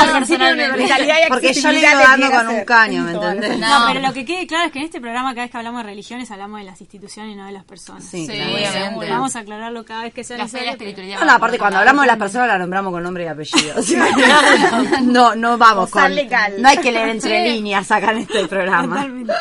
Porque 1.28 1.54
yo 1.54 1.70
le 1.72 1.80
le 1.80 1.86
dando 1.94 2.30
con 2.30 2.48
un 2.48 2.64
caño, 2.64 3.02
¿me 3.04 3.12
entendés? 3.12 3.58
No, 3.58 3.84
pero 3.86 4.00
lo 4.00 4.12
que 4.12 4.24
quede 4.24 4.46
claro 4.46 4.66
es 4.66 4.72
que 4.72 4.80
en 4.80 4.84
este 4.84 5.00
programa 5.00 5.30
cada 5.30 5.42
vez 5.44 5.50
que 5.50 5.56
hablamos 5.56 5.82
de 5.82 5.88
religiones 5.88 6.30
hablamos 6.30 6.58
de 6.60 6.66
las 6.66 6.80
instituciones 6.80 7.32
y 7.32 7.36
no 7.36 7.46
de 7.46 7.52
las 7.52 7.64
personas. 7.64 8.04
Sí, 8.04 8.26
Sí, 8.26 8.32
claro. 8.32 8.52
obviamente. 8.54 9.10
Vamos 9.10 9.36
a 9.36 9.38
aclararlo 9.40 9.84
cada 9.84 10.02
vez 10.02 10.12
que 10.14 10.24
sea 10.24 10.36
y 10.36 10.38
la 10.38 10.44
necesario. 10.44 10.72
espiritualidad. 10.72 11.20
No, 11.20 11.24
no, 11.26 11.32
aparte 11.32 11.58
cuando 11.58 11.78
hablamos 11.78 12.02
de 12.02 12.06
las 12.08 12.18
personas 12.18 12.48
la 12.48 12.58
nombramos 12.58 12.92
con 12.92 13.02
nombre 13.02 13.24
y 13.24 13.28
apellido. 13.28 13.74
No, 15.02 15.34
no 15.34 15.56
vamos 15.56 15.90
con... 15.90 16.14
legal. 16.14 16.54
No 16.60 16.68
hay 16.68 16.78
que 16.78 16.92
leer 16.92 17.08
entre 17.10 17.48
líneas 17.48 17.90
acá 17.90 18.10
en 18.12 18.18
este 18.18 18.46
programa. 18.46 18.96
Totalmente. 18.96 19.32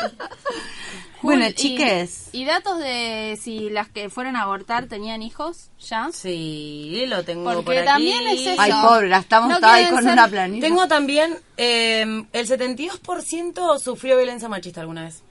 Bueno, 1.22 1.46
Y- 1.48 1.54
chiques. 1.54 2.28
Y, 2.32 2.44
datos 2.44 2.78
de 2.78 3.38
si 3.40 3.70
las 3.70 3.88
que 3.88 4.10
fueron 4.10 4.36
a 4.36 4.42
abortar 4.42 4.86
tenían 4.86 5.22
hijos 5.22 5.70
ya. 5.80 6.10
Sí, 6.12 7.04
lo 7.08 7.24
tengo 7.24 7.44
Porque 7.44 7.62
por 7.64 7.76
aquí. 7.76 7.86
también 7.86 8.26
es 8.28 8.40
eso. 8.46 8.60
Ay, 8.60 8.72
pobre, 8.82 9.08
la 9.08 9.18
estamos 9.18 9.48
No 9.60 9.66
ahí 9.66 9.86
con 9.86 10.02
ser- 10.04 10.12
una 10.12 10.28
planilla. 10.28 10.60
Tengo 10.66 10.86
también 10.88 11.36
eh, 11.56 12.24
el 12.32 12.46
72% 12.46 13.78
sufrió 13.78 14.16
violencia 14.16 14.48
machista 14.48 14.80
alguna 14.82 15.04
vez. 15.04 15.22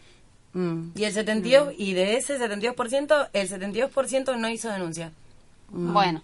Mm. 0.54 0.90
Y 0.96 1.04
el 1.04 1.14
72 1.14 1.74
y 1.78 1.94
de 1.94 2.18
ese 2.18 2.40
72%, 2.40 3.30
el 3.34 3.50
72% 3.50 4.38
no 4.38 4.50
hizo 4.50 4.70
denuncia. 4.70 5.12
Bueno, 5.70 6.22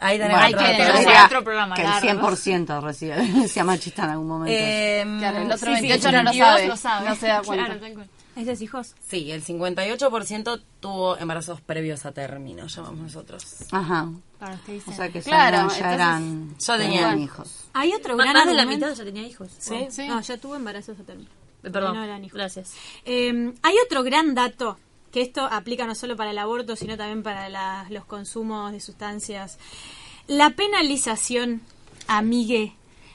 Ahí 0.00 0.18
tenemos 0.18 0.40
Bueno, 0.42 0.46
Hay 0.46 0.54
otro 0.54 0.66
que 0.66 0.72
denunciar. 0.82 0.98
diría 1.06 1.24
otro 1.26 1.44
programa, 1.44 1.76
que 1.76 1.82
el 1.82 1.86
claro. 1.88 2.30
100% 2.36 2.80
recibe 2.82 3.14
violencia 3.22 3.64
machista 3.64 4.04
en 4.04 4.10
algún 4.10 4.26
momento. 4.28 4.52
Eh, 4.54 5.04
claro, 5.18 5.38
el 5.38 5.44
otro 5.52 5.56
sí, 5.58 5.64
sí, 5.64 5.70
28 5.88 6.12
no 6.12 6.22
lo 6.24 6.30
72 6.32 6.36
sabe, 6.50 6.66
lo 6.66 6.76
sabe. 6.76 7.08
no 7.08 7.14
se 7.16 7.26
da 7.28 7.42
cuenta. 7.42 7.64
Claro, 7.78 8.04
cual. 8.34 8.48
¿Esos 8.48 8.60
hijos? 8.62 8.94
Sí, 9.06 9.30
el 9.30 9.42
58% 9.44 10.60
tuvo 10.80 11.16
embarazos 11.18 11.60
previos 11.60 12.04
a 12.06 12.12
término, 12.12 12.66
llamamos 12.66 12.98
nosotros. 13.00 13.44
Ajá. 13.70 14.08
O 14.86 14.92
sea 14.92 15.08
que 15.10 15.20
ya 15.20 15.24
Claro, 15.24 15.56
eran, 15.56 15.68
ya 15.70 15.94
eran, 15.94 16.58
Ya 16.58 16.76
tenían 16.78 17.18
hijos. 17.20 17.64
Hay 17.72 17.92
otro 17.94 18.16
gran 18.16 18.34
Más 18.34 18.46
de 18.46 18.54
la 18.54 18.66
mitad 18.66 18.92
ya 18.94 19.04
tenía 19.04 19.22
hijos. 19.26 19.50
Sí. 19.58 19.86
Sí. 19.90 20.06
No, 20.06 20.20
ya 20.20 20.36
tuvo 20.36 20.56
embarazos 20.56 20.98
a 21.00 21.02
término. 21.04 21.30
Eh, 21.62 21.70
Perdón. 21.70 21.94
No 21.96 22.04
eran 22.04 22.22
hijos. 22.24 22.36
Gracias. 22.36 22.72
Eh, 23.06 23.54
hay 23.62 23.74
otro 23.86 24.02
gran 24.02 24.34
dato 24.34 24.78
que 25.12 25.22
esto 25.22 25.46
aplica 25.50 25.86
no 25.86 25.94
solo 25.94 26.16
para 26.16 26.32
el 26.32 26.38
aborto, 26.38 26.76
sino 26.76 26.96
también 26.98 27.22
para 27.22 27.48
la- 27.48 27.86
los 27.88 28.04
consumos 28.04 28.72
de 28.72 28.80
sustancias. 28.80 29.58
La 30.26 30.50
penalización, 30.50 31.62
amigue, 32.08 32.74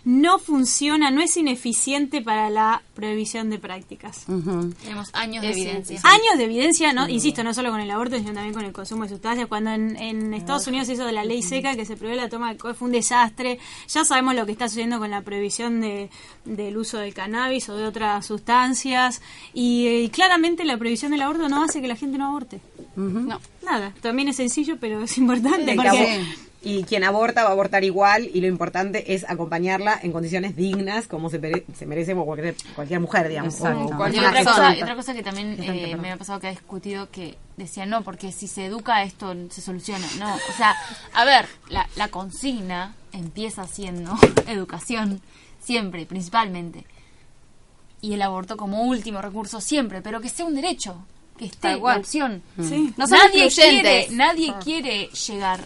no 0.09 0.39
funciona, 0.39 1.11
no 1.11 1.21
es 1.21 1.37
ineficiente 1.37 2.21
para 2.21 2.49
la 2.49 2.81
prohibición 2.95 3.51
de 3.51 3.59
prácticas. 3.59 4.25
Tenemos 4.25 5.09
años 5.13 5.43
de 5.43 5.51
Es 5.51 5.57
evidencia. 5.57 6.01
Años 6.03 6.37
de 6.37 6.45
evidencia, 6.45 6.93
no, 6.93 7.07
insisto, 7.07 7.43
no 7.43 7.53
solo 7.53 7.69
con 7.69 7.79
el 7.79 7.91
aborto, 7.91 8.17
sino 8.17 8.33
también 8.33 8.55
con 8.55 8.65
el 8.65 8.71
consumo 8.71 9.03
de 9.03 9.09
sustancias. 9.09 9.47
Cuando 9.47 9.69
en, 9.71 9.95
en 9.97 10.33
Estados 10.33 10.65
Unidos 10.65 10.87
se 10.87 10.93
hizo 10.93 11.05
de 11.05 11.11
la 11.11 11.23
ley 11.23 11.43
seca 11.43 11.75
que 11.75 11.85
se 11.85 11.95
prohibió 11.95 12.19
la 12.19 12.27
toma 12.27 12.47
de 12.47 12.53
alcohol, 12.53 12.73
fue 12.73 12.87
un 12.87 12.91
desastre. 12.91 13.59
Ya 13.87 14.03
sabemos 14.03 14.33
lo 14.33 14.47
que 14.47 14.51
está 14.53 14.67
sucediendo 14.67 14.97
con 14.97 15.11
la 15.11 15.21
prohibición 15.21 15.79
de, 15.79 16.09
del 16.43 16.75
uso 16.77 16.97
del 16.97 17.13
cannabis 17.13 17.69
o 17.69 17.77
de 17.77 17.85
otras 17.85 18.25
sustancias. 18.25 19.21
Y, 19.53 19.87
y 19.87 20.09
claramente 20.09 20.63
la 20.65 20.77
prohibición 20.77 21.11
del 21.11 21.21
aborto 21.21 21.47
no 21.49 21.63
hace 21.63 21.81
que 21.81 21.87
la 21.87 21.95
gente 21.95 22.17
no 22.17 22.25
aborte. 22.29 22.59
No. 22.95 23.39
Nada, 23.63 23.93
también 24.01 24.27
es 24.29 24.37
sencillo, 24.37 24.77
pero 24.79 25.03
es 25.03 25.17
importante. 25.19 25.69
El 25.71 25.75
porque- 25.77 26.25
Y 26.61 26.83
quien 26.83 27.05
aborta 27.05 27.43
va 27.43 27.49
a 27.49 27.53
abortar 27.53 27.85
igual 27.85 28.29
y 28.33 28.41
lo 28.41 28.47
importante 28.47 29.13
es 29.13 29.23
acompañarla 29.29 29.97
en 30.03 30.11
condiciones 30.11 30.57
dignas 30.57 31.07
como 31.07 31.29
se, 31.29 31.39
pere- 31.41 31.63
se 31.73 31.85
merece 31.85 32.13
cualquier, 32.13 32.53
cualquier 32.75 32.99
mujer, 32.99 33.29
digamos. 33.29 33.53
Exacto. 33.55 33.79
o 33.85 33.93
Y 33.93 33.95
cualquier 33.95 34.25
otra 34.25 34.43
cosa, 34.43 34.71
otra 34.73 34.95
cosa 34.95 35.13
que 35.13 35.23
también 35.23 35.55
eh, 35.63 35.95
me 35.95 36.11
ha 36.11 36.17
pasado 36.17 36.39
que 36.41 36.47
ha 36.47 36.51
discutido 36.51 37.09
que 37.11 37.37
decía 37.55 37.85
no, 37.85 38.03
porque 38.03 38.33
si 38.33 38.47
se 38.47 38.65
educa 38.65 39.03
esto 39.03 39.33
se 39.49 39.61
soluciona. 39.61 40.05
No, 40.17 40.35
o 40.35 40.53
sea, 40.57 40.75
a 41.13 41.23
ver, 41.23 41.45
la, 41.69 41.87
la 41.95 42.09
consigna 42.09 42.93
empieza 43.13 43.65
siendo 43.65 44.13
educación, 44.47 45.21
siempre, 45.61 46.05
principalmente. 46.05 46.85
Y 48.01 48.13
el 48.13 48.21
aborto 48.21 48.57
como 48.57 48.83
último 48.83 49.21
recurso 49.21 49.61
siempre, 49.61 50.01
pero 50.01 50.19
que 50.19 50.27
sea 50.27 50.45
un 50.45 50.55
derecho, 50.55 51.05
que 51.37 51.45
esté 51.45 51.77
la 51.77 51.95
opción. 51.97 52.41
Sí. 52.61 52.93
No 52.97 53.07
nadie 53.07 53.49
quiere, 53.49 54.07
nadie 54.11 54.53
quiere 54.61 55.07
llegar 55.07 55.61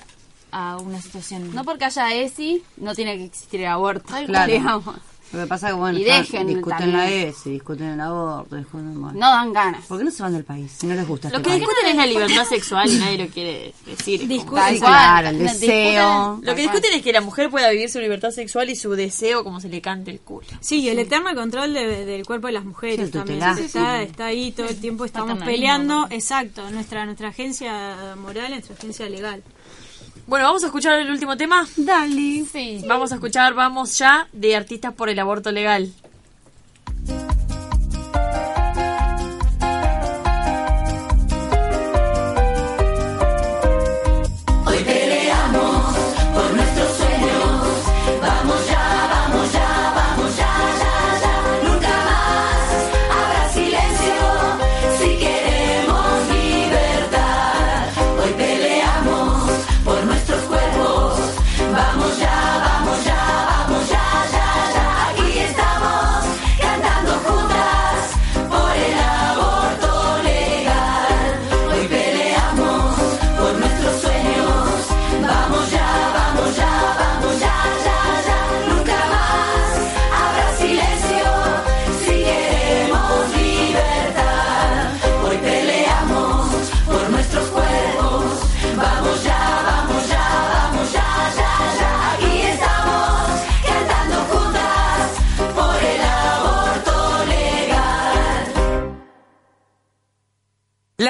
a 0.54 0.78
una 0.78 1.02
situación. 1.02 1.54
No 1.54 1.64
porque 1.66 1.86
haya 1.86 2.14
ESI, 2.14 2.64
no 2.78 2.94
tiene 2.96 3.18
que 3.18 3.26
existir 3.26 3.62
el 3.62 3.68
aborto. 3.68 4.14
Claro. 4.28 4.52
Digamos. 4.54 4.96
Lo 5.32 5.40
que 5.40 5.48
pasa 5.48 5.70
es 5.70 5.74
que, 5.74 5.80
bueno, 5.80 5.98
Y 5.98 6.04
ya 6.04 6.18
dejen 6.20 6.46
discuten 6.46 6.78
también. 6.78 6.98
la 6.98 7.10
ESI, 7.10 7.50
discuten 7.50 7.88
el 7.88 8.00
aborto, 8.02 8.56
discuten... 8.56 9.02
bueno. 9.02 9.20
No 9.20 9.32
dan 9.32 9.52
ganas. 9.52 9.84
¿Por 9.88 9.98
qué 9.98 10.04
no 10.04 10.12
se 10.12 10.22
van 10.22 10.34
del 10.34 10.44
país 10.44 10.72
si 10.72 10.86
no 10.86 10.94
les 10.94 11.08
gusta 11.08 11.30
Lo 11.32 11.38
este 11.38 11.44
que 11.44 11.50
país? 11.50 11.60
discuten 11.62 11.90
es 11.90 11.96
la 11.98 12.06
libertad 12.06 12.46
sexual 12.48 12.88
y 12.92 12.98
nadie 13.00 13.18
lo 13.18 13.28
quiere 13.34 13.74
decir. 13.88 14.28
Discuten- 14.28 14.78
claro, 14.78 15.30
el 15.30 15.40
Discuten- 15.40 15.60
deseo. 15.60 16.40
Lo 16.44 16.54
que 16.56 16.62
discuten 16.62 16.94
es 16.94 17.02
que 17.02 17.12
la 17.14 17.22
mujer 17.22 17.50
pueda 17.50 17.72
vivir 17.72 17.90
su 17.90 18.00
libertad 18.00 18.30
sexual 18.30 18.70
y 18.70 18.76
su 18.76 18.92
deseo 18.92 19.44
como 19.44 19.60
se 19.60 19.70
le 19.70 19.82
cante 19.82 20.12
el 20.12 20.20
culo. 20.20 20.46
Sí, 20.60 20.82
y 20.82 20.90
el 20.90 21.00
eterno 21.00 21.34
control 21.34 21.74
de- 21.74 22.06
del 22.06 22.24
cuerpo 22.28 22.46
de 22.46 22.54
las 22.54 22.66
mujeres 22.66 23.10
también. 23.10 23.42
Está, 23.42 24.04
está 24.04 24.26
ahí 24.28 24.52
todo 24.52 24.68
el 24.68 24.80
tiempo, 24.80 25.04
estamos 25.04 25.40
peleando. 25.44 26.06
Exacto, 26.12 26.70
nuestra, 26.70 27.06
nuestra 27.08 27.30
agencia 27.30 28.16
moral, 28.22 28.52
nuestra 28.52 28.76
agencia 28.76 29.10
legal. 29.10 29.42
Bueno, 30.26 30.46
vamos 30.46 30.64
a 30.64 30.68
escuchar 30.68 31.00
el 31.00 31.12
último 31.12 31.36
tema. 31.36 31.68
Dale. 31.76 32.46
Sí. 32.52 32.84
Vamos 32.88 33.12
a 33.12 33.16
escuchar 33.16 33.54
Vamos 33.54 33.98
ya 33.98 34.28
de 34.32 34.56
Artistas 34.56 34.94
por 34.94 35.10
el 35.10 35.20
Aborto 35.20 35.52
Legal. 35.52 35.92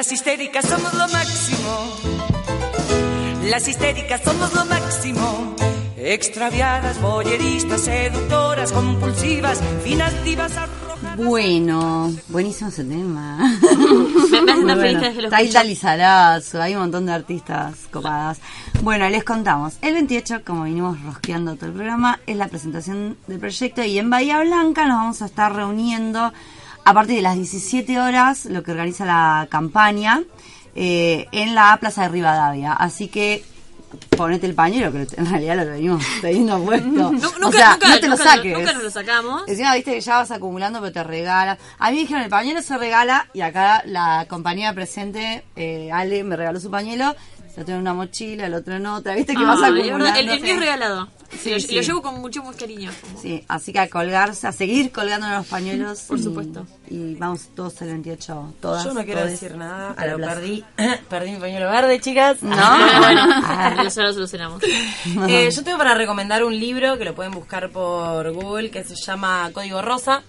Las 0.04 0.12
histéricas 0.12 0.66
somos 0.66 0.94
lo 0.96 1.08
máximo. 1.08 1.94
Las 3.46 3.66
histéricas 3.70 4.22
somos 4.22 4.54
lo 4.54 4.66
máximo. 4.66 5.56
Extraviadas, 5.96 7.02
boyeristas, 7.02 7.84
seductoras, 7.84 8.74
compulsivas, 8.74 9.62
finas 9.82 10.22
divas 10.26 10.58
arrojadas. 10.58 11.16
Bueno, 11.16 12.14
buenísimo 12.28 12.70
ese 12.70 12.84
tema. 12.84 13.38
Me, 14.30 14.76
bueno. 14.76 15.00
que 15.00 15.22
lo 15.22 15.64
Lizarazo, 15.64 16.62
hay 16.62 16.76
un 16.76 16.82
montón 16.82 17.06
de 17.06 17.14
artistas 17.14 17.88
copadas. 17.90 18.42
Bueno, 18.82 19.08
les 19.08 19.24
contamos. 19.24 19.76
El 19.82 19.94
28, 19.94 20.42
como 20.46 20.66
vinimos 20.66 21.02
rosqueando 21.02 21.56
todo 21.56 21.68
el 21.68 21.76
programa, 21.76 22.20
es 22.28 22.36
la 22.36 22.50
presentación 22.50 23.16
del 23.28 23.40
proyecto 23.40 23.82
y 23.86 24.00
en 24.00 24.10
Bahía 24.10 24.42
Blanca 24.42 24.86
nos 24.86 24.98
vamos 24.98 25.22
a 25.22 25.28
estar 25.28 25.56
reuniendo 25.56 26.34
a 26.86 26.94
partir 26.94 27.16
de 27.18 27.22
las 27.22 27.36
17 27.36 28.00
horas, 28.00 28.46
lo 28.46 28.64
que 28.64 28.72
organiza 28.72 29.06
la 29.06 29.48
campaña, 29.50 30.24
eh, 30.76 31.28
en 31.32 31.56
la 31.56 31.78
Plaza 31.80 32.04
de 32.04 32.10
Rivadavia. 32.10 32.74
Así 32.74 33.08
que 33.08 33.44
ponete 34.18 34.48
el 34.48 34.56
pañuelo, 34.56 34.92
que 34.92 35.08
en 35.16 35.30
realidad 35.30 35.58
lo 35.58 35.72
venimos 35.72 36.04
teniendo 36.22 36.64
puesto. 36.64 36.88
Nunca, 37.12 37.48
o 37.48 37.52
sea, 37.52 37.74
nunca, 37.74 37.88
no 37.88 38.00
te 38.00 38.08
lo 38.08 38.18
saques. 38.18 38.58
Nunca 38.58 38.74
nos 38.74 38.84
lo 38.84 38.92
sacamos. 38.92 39.44
Encima 39.48 39.76
viste 39.76 39.94
que 39.94 40.02
ya 40.02 40.18
vas 40.18 40.32
acumulando, 40.32 40.80
pero 40.80 40.92
te 40.92 41.04
regala. 41.04 41.58
A 41.80 41.90
mí 41.90 41.96
me 41.96 42.02
dijeron, 42.02 42.24
el 42.24 42.30
pañuelo 42.30 42.62
se 42.62 42.78
regala, 42.78 43.28
y 43.34 43.42
acá 43.42 43.84
la 43.86 44.26
compañía 44.30 44.74
presente, 44.74 45.44
eh, 45.56 45.92
Ale, 45.92 46.24
me 46.24 46.36
regaló 46.36 46.60
su 46.60 46.72
pañuelo. 46.72 47.16
Yo 47.56 47.64
tengo 47.64 47.76
en 47.78 47.82
una 47.82 47.94
mochila, 47.94 48.48
el 48.48 48.54
otro 48.56 48.76
en 48.76 48.86
otra. 48.88 49.14
Viste 49.16 49.36
que 49.36 49.44
vas 49.44 49.60
Ah, 49.62 49.68
acumulando. 49.68 50.08
el, 50.08 50.30
el 50.30 50.42
mío 50.42 50.54
es 50.56 50.60
regalado. 50.60 51.08
Sí, 51.40 51.52
lo, 51.52 51.60
sí. 51.60 51.76
lo 51.76 51.82
llevo 51.82 52.02
con 52.02 52.20
mucho 52.22 52.44
más 52.44 52.56
cariño. 52.56 52.92
Sí, 53.22 53.44
así 53.48 53.72
que 53.74 53.80
a 53.80 53.88
colgarse, 53.90 54.48
a 54.48 54.52
seguir 54.52 54.92
colgando 54.92 55.28
los 55.30 55.46
pañuelos. 55.48 56.02
Por 56.02 56.20
y- 56.20 56.24
supuesto. 56.24 56.66
Y 56.90 57.16
vamos 57.16 57.50
todos 57.56 57.80
el 57.84 57.90
28, 57.90 58.54
todas. 58.60 58.84
Yo 58.84 58.94
no 58.94 59.04
quiero 59.06 59.24
decir 59.26 59.56
nada, 59.56 59.92
a 59.98 60.06
la 60.06 60.16
plaza. 60.16 60.36
perdí, 60.36 60.64
perdí 61.10 61.32
mi 61.32 61.40
pañuelo 61.40 61.70
verde, 61.70 62.00
chicas. 62.02 62.42
No. 62.42 62.56
bueno, 63.00 63.22
Ah. 63.44 63.76
eso 63.86 64.02
lo 64.02 64.14
solucionamos. 64.14 64.62
Eh, 65.28 65.50
yo 65.52 65.64
tengo 65.64 65.78
para 65.78 65.94
recomendar 65.94 66.44
un 66.44 66.58
libro 66.60 66.98
que 66.98 67.06
lo 67.06 67.14
pueden 67.14 67.32
buscar 67.34 67.70
por 67.70 68.32
Google 68.34 68.72
que 68.72 68.84
se 68.84 68.96
llama 68.96 69.50
Código 69.54 69.82
Rosa. 69.82 70.24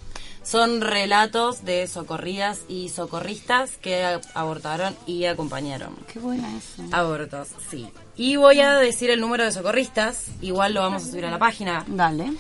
Son 0.44 0.80
relatos 0.82 1.64
de 1.64 1.88
socorridas 1.88 2.60
y 2.68 2.90
socorristas 2.90 3.78
que 3.78 4.20
abortaron 4.34 4.94
y 5.06 5.24
acompañaron. 5.24 5.96
Qué 6.12 6.18
buena 6.18 6.54
eso. 6.56 6.82
Abortos, 6.92 7.48
sí. 7.70 7.88
Y 8.14 8.36
voy 8.36 8.60
a 8.60 8.76
decir 8.76 9.08
el 9.10 9.20
número 9.20 9.44
de 9.44 9.52
socorristas, 9.52 10.26
igual 10.42 10.74
lo 10.74 10.82
vamos 10.82 11.04
a 11.04 11.10
subir 11.10 11.24
a 11.24 11.30
la 11.30 11.38
página. 11.38 11.86
Dale. 11.88 12.34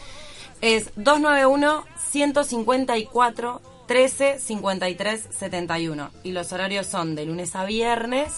Es 0.60 0.94
291-154. 0.96 3.60
13 3.86 4.38
53 4.38 5.28
71 5.30 6.10
y 6.22 6.32
los 6.32 6.54
horarios 6.54 6.86
son 6.86 7.14
de 7.14 7.26
lunes 7.26 7.54
a 7.54 7.66
viernes 7.66 8.32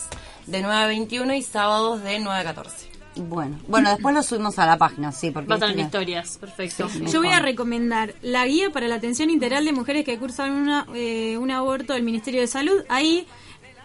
de 0.47 0.61
9 0.61 0.77
a 0.77 0.89
21 0.89 1.35
y 1.35 1.43
sábados 1.43 2.03
de 2.03 2.19
9 2.19 2.41
a 2.41 2.45
14 2.45 2.96
Bueno, 3.17 3.59
bueno, 3.69 3.91
después 3.91 4.15
lo 4.15 4.23
subimos 4.23 4.59
a 4.59 4.67
la 4.67 4.77
página, 4.77 5.11
sí, 5.13 5.31
porque 5.31 5.49
Va 5.49 5.55
a 5.55 5.57
estar 5.57 5.71
en 5.71 5.77
tiene- 5.77 5.87
historias. 5.89 6.39
Perfecto. 6.39 6.89
Sí, 6.89 7.05
Yo 7.07 7.21
voy 7.21 7.31
a 7.31 7.41
recomendar 7.41 8.15
la 8.23 8.47
guía 8.47 8.71
para 8.71 8.89
la 8.89 8.97
atención 8.97 9.31
integral 9.31 9.65
de 9.65 9.73
mujeres 9.73 10.05
que 10.05 10.19
cursan 10.19 10.53
una, 10.53 10.87
eh, 10.95 11.37
un 11.39 11.51
aborto 11.51 11.95
del 11.95 12.03
Ministerio 12.03 12.41
de 12.43 12.47
Salud. 12.47 12.83
Ahí 12.89 13.27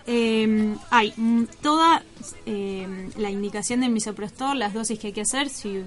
eh, 0.07 0.75
hay 0.89 1.13
toda 1.61 2.03
eh, 2.45 3.09
la 3.17 3.29
indicación 3.29 3.81
del 3.81 3.91
misoprostol, 3.91 4.59
las 4.59 4.73
dosis 4.73 4.99
que 4.99 5.07
hay 5.07 5.13
que 5.13 5.21
hacer, 5.21 5.47
si, 5.49 5.83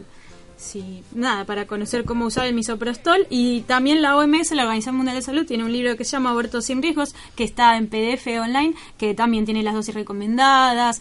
si 0.56 1.02
nada, 1.12 1.44
para 1.44 1.66
conocer 1.66 2.04
cómo 2.04 2.26
usar 2.26 2.46
el 2.46 2.54
misoprostol. 2.54 3.26
Y 3.28 3.62
también 3.62 4.02
la 4.02 4.16
OMS, 4.16 4.52
la 4.52 4.62
Organización 4.62 4.96
Mundial 4.96 5.16
de 5.16 5.22
Salud, 5.22 5.44
tiene 5.46 5.64
un 5.64 5.72
libro 5.72 5.96
que 5.96 6.04
se 6.04 6.12
llama 6.12 6.30
Abortos 6.30 6.64
sin 6.64 6.80
riesgos, 6.80 7.14
que 7.36 7.44
está 7.44 7.76
en 7.76 7.88
PDF 7.88 8.26
online, 8.40 8.74
que 8.96 9.14
también 9.14 9.44
tiene 9.44 9.62
las 9.62 9.74
dosis 9.74 9.94
recomendadas. 9.94 11.00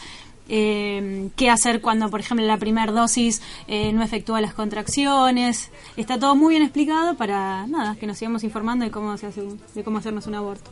Eh, 0.49 1.29
qué 1.35 1.49
hacer 1.49 1.81
cuando, 1.81 2.09
por 2.09 2.19
ejemplo, 2.19 2.45
la 2.45 2.57
primera 2.57 2.91
dosis 2.91 3.41
eh, 3.67 3.91
no 3.93 4.03
efectúa 4.03 4.41
las 4.41 4.53
contracciones. 4.53 5.71
Está 5.97 6.19
todo 6.19 6.35
muy 6.35 6.51
bien 6.51 6.63
explicado 6.63 7.15
para 7.15 7.65
nada, 7.67 7.95
que 7.99 8.05
nos 8.07 8.17
sigamos 8.17 8.43
informando 8.43 8.83
de 8.85 8.91
cómo 8.91 9.17
se 9.17 9.27
hace 9.27 9.41
un- 9.41 9.59
de 9.73 9.83
cómo 9.83 9.99
hacernos 9.99 10.27
un 10.27 10.35
aborto. 10.35 10.69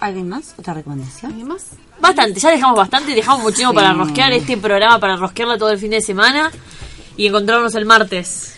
¿Alguien 0.00 0.28
más? 0.28 0.54
¿Otra 0.58 0.74
recomendación? 0.74 1.30
¿Alguien 1.32 1.48
más? 1.48 1.66
Bastante, 2.00 2.40
ya 2.40 2.50
dejamos 2.50 2.76
bastante, 2.76 3.14
dejamos 3.14 3.42
muchísimo 3.42 3.70
Sí. 3.70 3.76
para 3.76 3.92
rosquear 3.92 4.32
este 4.32 4.56
programa, 4.56 4.98
para 4.98 5.16
rosquearlo 5.16 5.56
todo 5.58 5.70
el 5.70 5.78
fin 5.78 5.90
de 5.90 6.00
semana 6.00 6.50
y 7.16 7.26
encontrarnos 7.26 7.74
el 7.76 7.84
martes. 7.84 8.54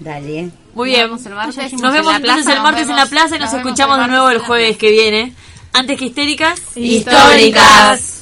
Dale. 0.00 0.50
Muy 0.74 0.88
Nos 0.90 0.96
bien. 0.96 1.00
vemos 1.06 1.26
el 1.26 1.34
martes. 1.34 1.72
Nos 1.74 1.92
vemos 1.92 1.96
en 1.98 2.04
la 2.06 2.16
entonces 2.16 2.44
plaza, 2.44 2.52
el 2.56 2.62
martes 2.62 2.88
en 2.88 2.96
la 2.96 3.06
plaza 3.06 3.36
y 3.36 3.38
nos 3.38 3.52
escuchamos 3.52 3.98
de 3.98 4.08
nuevo 4.08 4.30
el 4.30 4.38
jueves 4.38 4.76
que 4.78 4.90
viene. 4.90 5.34
Antes 5.74 5.98
que 5.98 6.06
histéricas, 6.06 6.60
históricas 6.76 8.21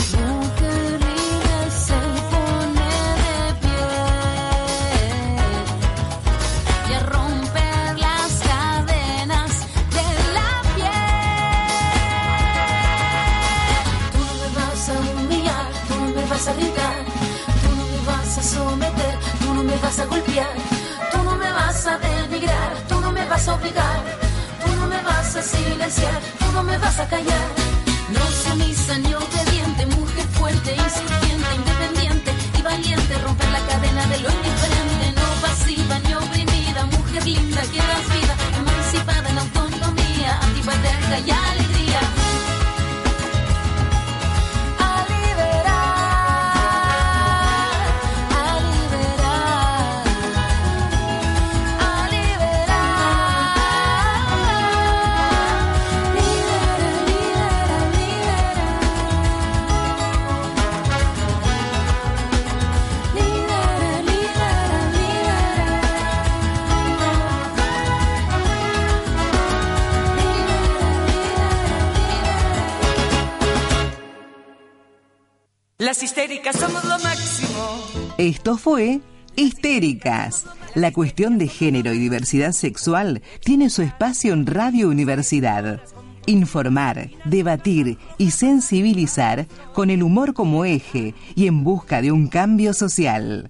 Histéricas. 79.83 80.45
La 80.75 80.91
cuestión 80.91 81.39
de 81.39 81.47
género 81.47 81.91
y 81.91 81.97
diversidad 81.97 82.51
sexual 82.51 83.23
tiene 83.43 83.69
su 83.71 83.81
espacio 83.81 84.33
en 84.33 84.45
Radio 84.45 84.89
Universidad. 84.89 85.81
Informar, 86.27 87.09
debatir 87.25 87.97
y 88.19 88.29
sensibilizar 88.29 89.47
con 89.73 89.89
el 89.89 90.03
humor 90.03 90.35
como 90.35 90.65
eje 90.65 91.15
y 91.33 91.47
en 91.47 91.63
busca 91.63 92.01
de 92.01 92.11
un 92.11 92.27
cambio 92.27 92.73
social. 92.75 93.49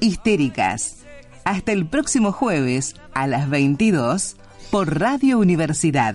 Histéricas. 0.00 1.06
Hasta 1.44 1.72
el 1.72 1.86
próximo 1.86 2.32
jueves 2.32 2.96
a 3.14 3.26
las 3.26 3.48
22 3.48 4.36
por 4.70 5.00
Radio 5.00 5.38
Universidad. 5.38 6.14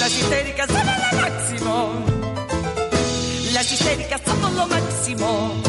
Las 0.00 0.18
histéricas 0.18 0.66
somos 0.66 0.96
lo 1.12 1.20
máximo. 1.20 1.92
Las 3.52 3.72
histéricas 3.72 4.20
somos 4.24 4.52
lo 4.54 4.66
máximo. 4.66 5.63